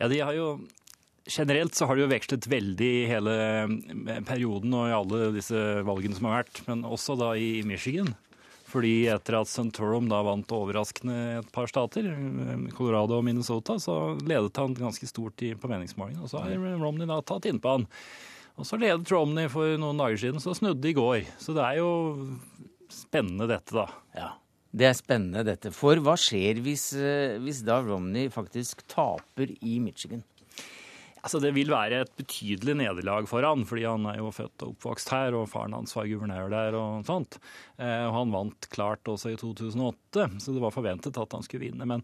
Ja, 0.02 0.10
de 0.10 0.18
har 0.18 0.34
jo 0.34 0.56
Generelt 1.28 1.76
så 1.78 1.86
har 1.86 1.96
det 1.96 2.02
jo 2.02 2.10
vekslet 2.10 2.48
veldig 2.50 2.88
i 2.88 3.06
hele 3.10 3.34
eh, 3.38 4.20
perioden 4.26 4.74
og 4.74 4.88
i 4.90 4.96
alle 4.96 5.30
disse 5.36 5.58
valgene 5.86 6.18
som 6.18 6.28
har 6.28 6.42
vært, 6.42 6.62
men 6.66 6.82
også 6.88 7.16
da 7.20 7.32
i 7.38 7.62
Michigan. 7.66 8.10
Fordi 8.72 9.04
etter 9.12 9.36
at 9.36 9.50
Santorum 9.50 10.06
da 10.08 10.22
vant 10.24 10.54
overraskende 10.56 11.16
et 11.42 11.48
par 11.54 11.68
stater, 11.70 12.08
eh, 12.08 12.66
Colorado 12.74 13.20
og 13.20 13.26
Minnesota, 13.28 13.78
så 13.82 14.16
ledet 14.24 14.58
han 14.58 14.74
ganske 14.78 15.06
stort 15.10 15.38
på 15.38 15.70
meningsmålingene. 15.70 16.24
Og 16.24 16.32
så 16.32 16.42
har 16.42 16.58
Romney 16.80 17.06
da 17.06 17.20
tatt 17.22 17.46
innpå 17.50 17.78
han. 17.78 17.88
Og 18.58 18.68
så 18.68 18.76
ledet 18.80 19.10
Romney 19.12 19.48
for 19.52 19.78
noen 19.80 20.00
dager 20.00 20.18
siden, 20.24 20.42
så 20.42 20.56
snudde 20.56 20.90
i 20.90 20.96
går. 20.96 21.22
Så 21.40 21.54
det 21.56 21.64
er 21.64 21.80
jo 21.80 21.92
spennende 22.92 23.48
dette, 23.50 23.76
da. 23.76 23.86
Ja. 24.16 24.30
Det 24.72 24.88
er 24.88 24.96
spennende 24.96 25.44
dette. 25.44 25.72
For 25.76 26.00
hva 26.00 26.14
skjer 26.16 26.60
hvis, 26.64 26.90
eh, 26.96 27.38
hvis 27.44 27.60
da 27.64 27.82
Romney 27.84 28.30
faktisk 28.32 28.86
taper 28.88 29.52
i 29.60 29.78
Michigan? 29.84 30.24
Altså, 31.22 31.38
Det 31.38 31.52
vil 31.54 31.70
være 31.70 32.02
et 32.02 32.14
betydelig 32.18 32.74
nederlag 32.80 33.28
for 33.30 33.46
han, 33.46 33.62
fordi 33.68 33.86
han 33.86 34.06
er 34.10 34.18
jo 34.18 34.32
født 34.34 34.64
og 34.66 34.74
oppvokst 34.74 35.12
her, 35.14 35.36
og 35.38 35.48
faren 35.52 35.76
hans 35.76 35.94
var 35.94 36.10
guvernør 36.10 36.50
der 36.50 36.78
og 36.78 37.06
sånt. 37.06 37.38
Eh, 37.78 38.06
og 38.08 38.16
han 38.16 38.34
vant 38.34 38.66
klart 38.74 39.06
også 39.06 39.30
i 39.30 39.38
2008, 39.38 40.26
så 40.42 40.54
det 40.54 40.64
var 40.64 40.74
forventet 40.74 41.20
at 41.22 41.36
han 41.36 41.46
skulle 41.46 41.68
vinne. 41.68 41.86
Men 41.86 42.02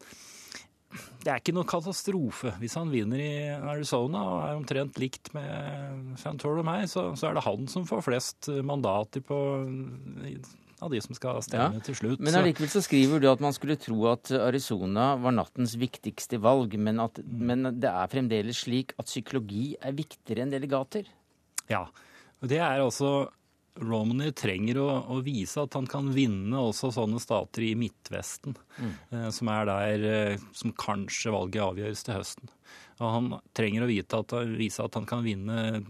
det 1.25 1.33
er 1.33 1.43
ikke 1.43 1.53
noe 1.57 1.69
katastrofe. 1.69 2.55
Hvis 2.62 2.79
han 2.79 2.95
vinner 2.95 3.21
i 3.21 3.33
Arizona 3.59 4.23
og 4.23 4.39
er 4.47 4.55
omtrent 4.57 5.03
likt 5.03 5.33
med 5.35 6.14
Santor 6.23 6.62
og 6.62 6.69
meg, 6.71 6.87
så, 6.89 7.11
så 7.19 7.29
er 7.29 7.37
det 7.37 7.45
han 7.45 7.66
som 7.69 7.85
får 7.91 8.07
flest 8.07 8.49
mandater 8.64 9.25
på 9.27 9.41
av 10.85 10.93
de 10.93 11.01
som 11.03 11.16
skal 11.16 11.41
stemme 11.45 11.79
ja. 11.79 11.85
til 11.85 11.97
slutt. 11.99 12.22
Men 12.24 12.37
allikevel 12.39 12.70
så 12.72 12.83
skriver 12.85 13.22
du 13.22 13.29
at 13.31 13.43
man 13.43 13.55
skulle 13.57 13.79
tro 13.81 13.99
at 14.12 14.31
Arizona 14.35 15.11
var 15.20 15.35
nattens 15.37 15.76
viktigste 15.81 16.41
valg, 16.43 16.76
men, 16.79 17.01
at, 17.03 17.18
mm. 17.22 17.41
men 17.51 17.72
det 17.83 17.91
er 17.91 18.12
fremdeles 18.12 18.64
slik 18.66 18.95
at 19.01 19.11
psykologi 19.11 19.72
er 19.81 19.97
viktigere 19.99 20.47
enn 20.47 20.55
delegater? 20.55 21.09
Ja. 21.68 21.87
og 22.41 22.49
Det 22.51 22.62
er 22.62 22.85
altså 22.85 23.29
Romney 23.79 24.33
trenger 24.35 24.81
å, 24.83 24.89
å, 25.14 25.20
vise 25.22 25.62
at 25.62 25.76
han 25.79 25.87
kan 25.91 26.11
vinne 26.14 26.59
også 26.59 26.91
sånne 26.95 27.20
stater 27.22 27.66
i 27.68 27.74
Midtvesten, 27.79 28.57
mm. 28.79 28.95
eh, 29.14 29.29
som 29.35 29.51
er 29.53 29.68
der 29.68 30.07
eh, 30.12 30.47
som 30.57 30.74
kanskje 30.79 31.35
valget 31.35 31.62
avgjøres 31.62 32.07
til 32.07 32.18
høsten. 32.18 32.53
Og 32.99 33.12
han 33.14 33.29
trenger 33.55 33.85
å 33.85 33.89
at, 34.19 34.33
vise 34.59 34.83
at 34.83 34.97
han 34.99 35.07
kan 35.07 35.23
vinne 35.23 35.83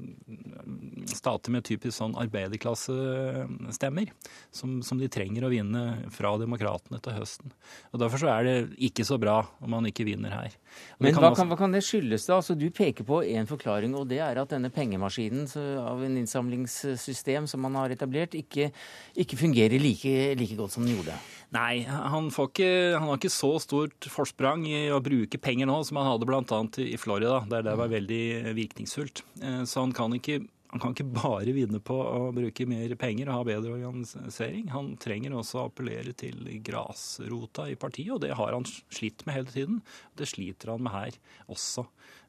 stater 1.09 1.53
med 1.55 1.65
typisk 1.65 1.97
sånn 1.97 2.17
arbeiderklassestemmer, 2.21 4.11
som, 4.53 4.79
som, 4.85 5.01
de 5.01 5.09
trenger 5.13 5.47
å 5.47 5.53
vinne 5.53 5.85
fra 6.13 6.35
demokratene 6.41 7.01
til 7.05 7.17
høsten. 7.17 7.55
Og 7.95 8.03
Derfor 8.03 8.21
så 8.21 8.29
er 8.35 8.45
det 8.45 8.57
ikke 8.91 9.07
så 9.09 9.17
bra 9.21 9.41
om 9.65 9.79
han 9.79 9.89
ikke 9.89 10.05
vinner 10.09 10.35
her. 10.37 10.59
Men 11.01 11.17
hva 11.17 11.33
kan, 11.33 11.49
hva 11.49 11.57
kan, 11.59 11.73
det 11.73 11.81
skyldes, 11.87 12.29
da? 12.29 12.43
Altså, 12.43 12.57
du 12.59 12.69
peker 12.75 13.09
på 13.09 13.23
én 13.25 13.49
forklaring, 13.49 13.97
og 13.97 14.09
det 14.11 14.21
er 14.25 14.43
at 14.43 14.53
denne 14.53 14.71
pengemaskinen 14.75 15.49
av 15.81 16.05
en 16.05 16.21
innsamlingssystem 16.21 17.49
som 17.49 17.65
man 17.65 17.81
har 17.81 17.95
etablert, 17.95 18.37
ikke, 18.37 18.69
ikke 19.17 19.41
fungerer 19.41 19.81
like, 19.81 20.15
like 20.39 20.61
godt 20.61 20.77
som 20.77 20.85
den 20.85 20.99
gjorde. 20.99 21.17
Nei, 21.55 21.87
han, 21.89 22.29
ikke, 22.29 22.69
han, 22.99 23.07
har 23.09 23.17
ikke 23.17 23.33
så 23.33 23.55
stort 23.63 24.05
forsprang 24.13 24.67
i 24.69 24.91
å 24.93 25.01
bruke 25.01 25.41
penger 25.41 25.69
nå 25.71 25.79
som 25.87 25.97
han 25.97 26.11
hadde 26.11 26.29
bl.a. 26.29 26.61
i 26.85 26.99
Florida, 27.01 27.41
der 27.49 27.65
det 27.65 27.77
var 27.81 27.89
veldig 27.89 28.53
virkningsfullt. 28.59 29.23
Eh, 29.41 29.63
så 29.65 29.81
han 29.81 29.95
kan, 29.97 30.13
ikke, 30.13 30.43
han 30.75 30.83
kan 30.83 30.93
ikke 30.93 31.07
bare 31.15 31.55
vinne 31.57 31.81
på 31.81 31.97
å 31.97 32.27
bruke 32.37 32.67
mer 32.69 32.93
penger 33.01 33.31
og 33.31 33.39
ha 33.39 33.47
bedre 33.49 33.79
organisering. 33.79 34.67
Han 34.75 34.91
trenger 35.01 35.39
også 35.39 35.63
å 35.63 35.71
appellere 35.71 36.13
til 36.21 36.43
grasrota 36.67 37.65
i 37.73 37.79
partiet, 37.81 38.13
og 38.19 38.21
det 38.27 38.37
har 38.37 38.53
han 38.53 38.69
slitt 38.69 39.25
med 39.25 39.39
hele 39.39 39.55
tiden. 39.55 39.79
Det 40.21 40.29
sliter 40.29 40.75
han 40.75 40.85
med 40.85 40.93
her 40.93 41.17
også. 41.49 41.87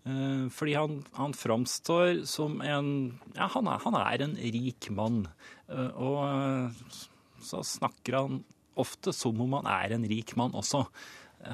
Eh, 0.08 0.46
fordi 0.56 0.78
han, 0.80 1.02
han 1.18 1.36
framstår 1.36 2.22
som 2.24 2.62
en 2.64 3.20
Ja, 3.36 3.50
han 3.52 3.68
er, 3.68 3.84
han 3.84 4.00
er 4.00 4.24
en 4.30 4.40
rik 4.40 4.88
mann. 4.96 5.26
Eh, 5.68 5.92
og 6.00 7.44
så 7.44 7.60
snakker 7.68 8.16
han 8.16 8.40
ofte 8.82 9.14
som 9.16 9.40
om 9.44 9.58
han 9.60 9.70
er 9.72 9.96
en 9.96 10.08
rik 10.10 10.36
mann 10.40 10.56
også. 10.58 10.86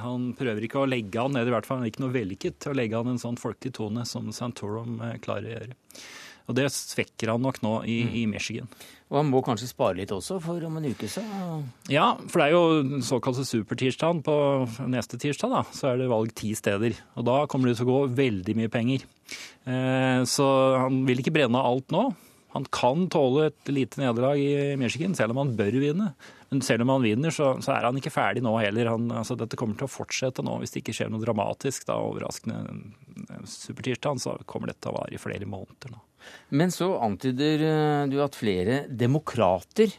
Han 0.01 0.31
prøver 0.37 0.65
ikke 0.65 0.81
å 0.81 0.89
legge 0.89 1.21
an, 1.21 1.35
eller 1.37 1.51
i 1.51 1.55
hvert 1.55 1.67
fall 1.69 1.85
ikke 1.85 2.01
noe 2.01 2.13
vellykket 2.15 2.71
å 2.71 2.77
legge 2.77 2.97
an 2.97 3.13
en 3.13 3.21
sånn 3.21 3.37
folkelig 3.37 3.75
tone 3.77 4.05
som 4.09 4.31
Santorum 4.33 4.97
eh, 5.05 5.19
klarer 5.21 5.49
å 5.49 5.57
gjøre. 5.59 5.75
Og 6.45 6.57
det 6.57 6.67
svekker 6.73 7.31
han 7.33 7.41
nok 7.41 7.57
nå 7.65 7.73
i, 7.89 7.99
mm. 8.05 8.11
i, 8.19 8.23
Michigan. 8.29 8.67
Og 9.09 9.17
han 9.17 9.29
må 9.31 9.41
kanskje 9.45 9.69
spare 9.69 9.97
litt 9.97 10.13
også, 10.13 10.37
for 10.43 10.61
om 10.67 10.77
en 10.77 10.85
uke 10.85 11.09
så 11.09 11.23
Ja, 11.89 12.11
for 12.29 12.41
det 12.41 12.45
er 12.47 12.53
jo 12.53 12.83
den 12.85 13.05
såkalte 13.05 13.45
supertirsdagen. 13.47 14.21
På 14.25 14.35
neste 14.89 15.17
tirsdag 15.21 15.53
da, 15.53 15.63
så 15.73 15.91
er 15.91 16.01
det 16.01 16.11
valg 16.11 16.33
ti 16.37 16.51
steder. 16.57 16.97
Og 17.17 17.25
da 17.25 17.39
kommer 17.49 17.69
det 17.69 17.79
til 17.79 17.89
å 17.89 17.93
gå 17.93 18.13
veldig 18.19 18.57
mye 18.61 18.73
penger. 18.73 19.05
Eh, 19.65 20.21
så 20.29 20.47
han 20.83 21.01
vil 21.09 21.21
ikke 21.21 21.33
brenne 21.33 21.61
av 21.61 21.71
alt 21.71 21.93
nå. 21.93 22.07
Han 22.55 22.69
kan 22.71 23.09
tåle 23.11 23.49
et 23.49 23.73
lite 23.73 23.99
nederlag 23.99 24.39
i 24.39 24.77
Michigan, 24.79 25.17
selv 25.17 25.33
om 25.33 25.41
han 25.43 25.57
bør 25.57 25.81
vinne. 25.81 26.13
Men 26.49 26.61
selv 26.61 26.85
om 26.85 26.93
han 26.93 27.05
vinner, 27.05 27.33
så, 27.33 27.55
så 27.63 27.73
er 27.73 27.87
han 27.87 27.97
ikke 27.99 28.13
ferdig 28.13 28.43
nå 28.45 28.53
heller. 28.59 28.91
Han, 28.93 29.09
altså, 29.21 29.37
dette 29.39 29.57
kommer 29.59 29.77
til 29.79 29.87
å 29.87 29.91
fortsette 29.91 30.45
nå. 30.45 30.59
Hvis 30.61 30.75
det 30.75 30.83
ikke 30.83 30.95
skjer 30.99 31.11
noe 31.11 31.23
dramatisk, 31.23 31.87
da 31.89 31.97
overraskende 32.05 32.61
supertirsdag, 33.49 34.21
så 34.21 34.37
kommer 34.49 34.71
dette 34.71 34.85
til 34.85 34.93
å 34.93 34.99
vare 34.99 35.17
i 35.17 35.21
flere 35.21 35.49
måneder 35.49 35.95
nå. 35.95 36.01
Men 36.57 36.73
så 36.73 36.95
antyder 37.05 37.61
eh, 37.65 38.07
du 38.09 38.17
at 38.23 38.37
flere 38.37 38.83
demokrater 38.89 39.93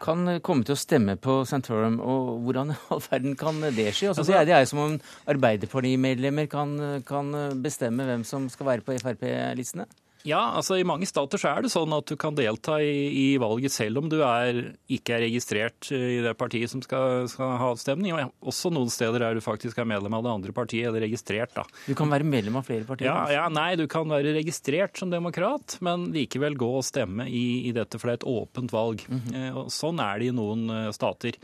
kan 0.00 0.28
komme 0.44 0.66
til 0.66 0.76
å 0.76 0.78
stemme 0.78 1.16
på 1.20 1.38
Santorum. 1.48 1.98
Og 2.04 2.32
hvordan 2.44 2.72
i 2.74 2.78
all 2.92 3.04
verden 3.08 3.36
kan 3.40 3.60
det 3.64 3.90
skje? 3.96 4.12
Altså, 4.12 4.26
det, 4.28 4.38
er, 4.38 4.48
det 4.48 4.56
er 4.56 4.68
som 4.68 4.82
om 4.84 4.96
Arbeiderpartimedlemmer 5.32 6.50
kan, 6.52 6.76
kan 7.08 7.32
bestemme 7.64 8.08
hvem 8.08 8.26
som 8.28 8.50
skal 8.52 8.74
være 8.74 8.86
på 8.86 8.98
Frp-listene? 9.00 9.88
Ja, 10.26 10.40
altså 10.58 10.78
I 10.80 10.86
mange 10.86 11.06
stater 11.06 11.38
så 11.38 11.52
er 11.52 11.62
det 11.62 11.70
sånn 11.70 11.92
at 11.94 12.08
du 12.10 12.16
kan 12.18 12.34
delta 12.34 12.80
i, 12.82 13.06
i 13.14 13.26
valget 13.38 13.74
selv 13.74 14.00
om 14.00 14.08
du 14.10 14.18
er, 14.26 14.72
ikke 14.90 15.16
er 15.16 15.24
registrert 15.28 15.90
i 15.94 16.18
det 16.24 16.32
partiet 16.38 16.72
som 16.72 16.82
skal, 16.82 17.28
skal, 17.30 17.54
ha 17.60 17.70
avstemning. 17.70 18.14
Og 18.16 18.50
også 18.50 18.72
noen 18.74 18.90
steder 18.92 19.22
der 19.22 19.38
du 19.38 19.44
faktisk 19.44 19.78
er 19.78 19.88
medlem 19.88 20.16
av 20.18 20.26
det 20.26 20.32
andre 20.32 20.56
partiet, 20.56 20.88
eller 20.90 21.04
registrert. 21.06 21.54
da. 21.54 21.62
Du 21.86 21.94
kan 21.98 22.10
være 22.10 22.26
medlem 22.26 22.58
av 22.58 22.66
flere 22.66 22.88
partier? 22.88 23.10
Ja, 23.10 23.28
ja 23.32 23.46
Nei, 23.56 23.76
du 23.78 23.86
kan 23.90 24.10
være 24.10 24.34
registrert 24.36 24.98
som 24.98 25.12
demokrat, 25.14 25.78
men 25.86 26.10
likevel 26.14 26.58
gå 26.58 26.72
og 26.80 26.84
stemme 26.86 27.28
i, 27.30 27.68
i 27.70 27.74
dette, 27.76 28.00
for 28.00 28.10
det 28.10 28.16
er 28.16 28.20
et 28.22 28.30
åpent 28.34 28.74
valg. 28.74 29.06
Mm 29.06 29.20
-hmm. 29.20 29.56
og 29.62 29.72
sånn 29.72 30.02
er 30.02 30.18
det 30.18 30.26
i 30.26 30.34
noen 30.34 30.68
eh, 30.70 30.92
stater. 30.92 31.38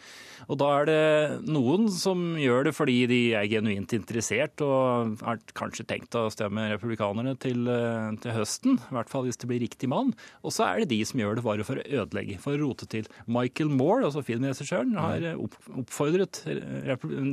Og 0.49 0.59
da 0.59 0.69
er 0.81 0.87
det 0.87 1.47
noen 1.47 1.89
som 1.91 2.35
gjør 2.39 2.65
det 2.65 2.75
fordi 2.75 3.07
de 3.07 3.21
er 3.39 3.47
genuint 3.47 3.93
interessert 3.93 4.61
og 4.61 5.23
har 5.23 5.39
kanskje 5.55 5.87
tenkt 5.87 6.15
å 6.19 6.31
stemme 6.33 6.73
republikanerne 6.73 7.37
til, 7.39 7.69
eh, 7.69 8.11
til 8.23 8.33
høsten 8.33 8.72
mann, 8.73 8.91
i 8.91 8.97
hvert 8.97 9.11
fall 9.11 9.27
hvis 9.27 9.39
det 9.41 9.49
blir 9.51 9.63
riktig 9.63 9.89
mann. 9.91 10.13
Og 10.43 10.55
så 10.55 10.67
er 10.67 10.83
det 10.83 10.93
de 10.93 11.01
som 11.07 11.21
gjør 11.21 11.39
det 11.39 11.45
bare 11.45 11.67
for 11.67 11.81
å 11.81 11.85
ødelegge, 12.03 12.39
for 12.43 12.57
å 12.57 12.61
rote 12.61 12.89
til. 12.91 13.09
Michael 13.27 13.71
Moore, 13.73 14.07
altså 14.09 14.23
filmregissøren, 14.27 14.95
har 14.99 15.27
oppfordret 15.37 16.43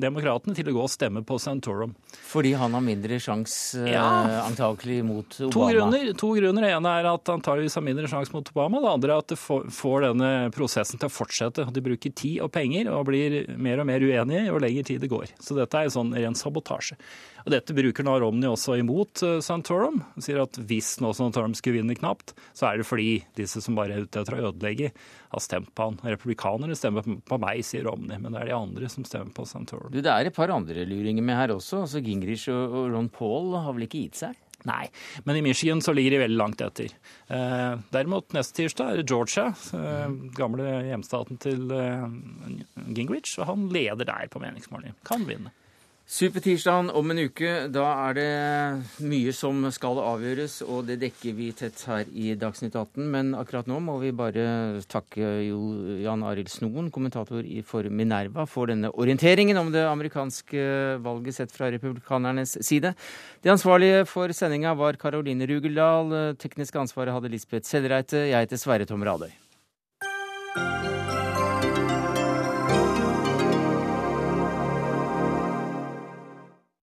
demokratene 0.02 0.56
til 0.58 0.70
å 0.70 0.76
gå 0.76 0.86
og 0.86 0.92
stemme 0.92 1.24
på 1.28 1.40
Santorum. 1.42 1.96
Fordi 2.30 2.54
han 2.60 2.76
har 2.76 2.86
mindre 2.86 3.20
sjanse 3.22 3.86
ja. 3.90 4.06
antakelig 4.44 5.02
mot 5.08 5.40
Obama? 5.40 5.54
To 5.56 5.70
grunner. 5.74 6.14
to 6.20 6.32
grunner. 6.38 6.68
Det 6.68 6.74
ene 6.76 6.96
er 7.00 7.10
at 7.14 7.34
antageligvis 7.34 7.80
har 7.80 7.86
mindre 7.86 8.12
sjanse 8.12 8.36
mot 8.36 8.54
Obama. 8.54 8.84
Det 8.84 8.94
andre 8.94 9.16
er 9.16 9.24
at 9.24 9.34
det 9.34 9.40
får 9.40 10.08
denne 10.10 10.32
prosessen 10.56 11.02
til 11.02 11.10
å 11.10 11.14
fortsette. 11.14 11.68
De 11.74 11.86
bruker 11.86 12.14
tid 12.14 12.40
og 12.46 12.54
penger 12.56 12.92
og 12.94 13.08
blir 13.10 13.42
mer 13.58 13.82
og 13.82 13.90
mer 13.90 14.04
uenige 14.04 14.48
jo 14.50 14.62
lenger 14.62 14.88
tid 14.92 15.04
det 15.04 15.12
går. 15.12 15.36
Så 15.42 15.58
dette 15.58 15.78
er 15.78 15.90
en 15.90 15.98
sånn 16.00 16.16
ren 16.16 16.38
sabotasje. 16.38 16.98
Og 17.46 17.54
Dette 17.54 17.76
bruker 17.78 18.06
nå 18.06 18.16
Romney 18.24 18.50
også 18.50 18.78
imot 18.80 19.24
uh, 19.26 19.38
Santorum. 19.44 20.02
Han 20.16 20.26
sier 20.26 20.42
at 20.44 20.60
hvis 20.70 20.96
nå 21.04 21.14
Santorum 21.18 21.56
skulle 21.58 21.80
vinne 21.80 21.98
knapt, 21.98 22.36
så 22.58 22.70
er 22.70 22.82
det 22.82 22.88
fordi 22.90 23.22
disse 23.40 23.64
som 23.64 23.78
bare 23.80 23.96
er 23.96 24.08
ute 24.08 24.24
etter 24.24 24.38
å 24.38 24.50
ødelegge, 24.50 24.92
har 25.30 25.46
stemt 25.46 25.72
på 25.78 25.90
han. 25.90 26.02
Republikanerne 26.16 26.78
stemmer 26.78 27.06
på 27.06 27.40
meg, 27.42 27.64
sier 27.68 27.86
Romney, 27.88 28.18
men 28.18 28.34
det 28.34 28.44
er 28.44 28.52
de 28.52 28.58
andre 28.58 28.92
som 28.92 29.06
stemmer 29.08 29.34
på 29.36 29.48
Santorum. 29.50 29.92
Du, 29.94 30.02
Det 30.02 30.12
er 30.12 30.30
et 30.30 30.36
par 30.36 30.52
andre 30.54 30.86
luringer 30.90 31.26
med 31.26 31.38
her 31.38 31.56
også. 31.56 31.84
altså 31.86 32.04
Gingrich 32.04 32.48
og 32.54 32.94
Ron 32.94 33.12
Paul 33.14 33.54
har 33.60 33.76
vel 33.76 33.88
ikke 33.88 34.06
gitt 34.08 34.24
seg? 34.24 34.38
Nei, 34.68 34.90
men 35.24 35.38
i 35.40 35.42
Michigan 35.42 35.80
så 35.82 35.94
ligger 35.96 36.12
de 36.18 36.24
veldig 36.26 36.40
langt 36.40 36.62
etter. 36.64 36.92
Eh, 37.32 37.76
derimot 37.94 38.34
neste 38.36 38.58
tirsdag 38.58 38.92
er 38.92 39.00
det 39.00 39.08
Georgia, 39.08 39.54
eh, 39.78 40.10
gamle 40.36 40.74
hjemstaten 40.90 41.40
til 41.40 41.72
eh, 41.72 42.04
Gingrich, 42.92 43.38
og 43.40 43.48
han 43.54 43.70
leder 43.72 44.10
der 44.10 44.28
på 44.32 44.42
meningsmålingen. 44.44 45.00
Kan 45.08 45.24
vinne. 45.30 45.54
Supertirsdagen 46.10 46.88
om 46.90 47.12
en 47.14 47.20
uke. 47.22 47.50
Da 47.70 47.84
er 48.10 48.16
det 48.18 49.04
mye 49.06 49.30
som 49.36 49.62
skal 49.70 50.00
avgjøres, 50.02 50.56
og 50.66 50.88
det 50.88 50.96
dekker 51.04 51.36
vi 51.38 51.52
tett 51.54 51.84
her 51.86 52.08
i 52.10 52.32
Dagsnytt 52.34 52.74
18. 52.74 53.04
Men 53.14 53.36
akkurat 53.38 53.70
nå 53.70 53.78
må 53.86 54.00
vi 54.02 54.10
bare 54.18 54.82
takke 54.90 55.28
Jan 56.02 56.24
Arild 56.26 56.50
Snoen, 56.50 56.88
kommentator 56.90 57.46
for 57.70 57.86
Minerva, 57.94 58.48
for 58.50 58.72
denne 58.74 58.90
orienteringen 58.90 59.62
om 59.62 59.70
det 59.76 59.84
amerikanske 59.86 60.64
valget 61.06 61.38
sett 61.38 61.54
fra 61.54 61.70
republikanernes 61.76 62.56
side. 62.66 62.96
De 63.46 63.54
ansvarlige 63.54 64.08
for 64.10 64.34
sendinga 64.34 64.74
var 64.80 64.98
Karoline 64.98 65.46
Rugeldal. 65.46 66.34
Teknisk 66.42 66.82
ansvaret 66.82 67.14
hadde 67.14 67.30
Lisbeth 67.36 67.70
Sellreite. 67.70 68.26
Jeg 68.32 68.50
heter 68.50 68.58
Sverre 68.58 68.90
Tom 68.90 69.06
Radøy. 69.06 69.30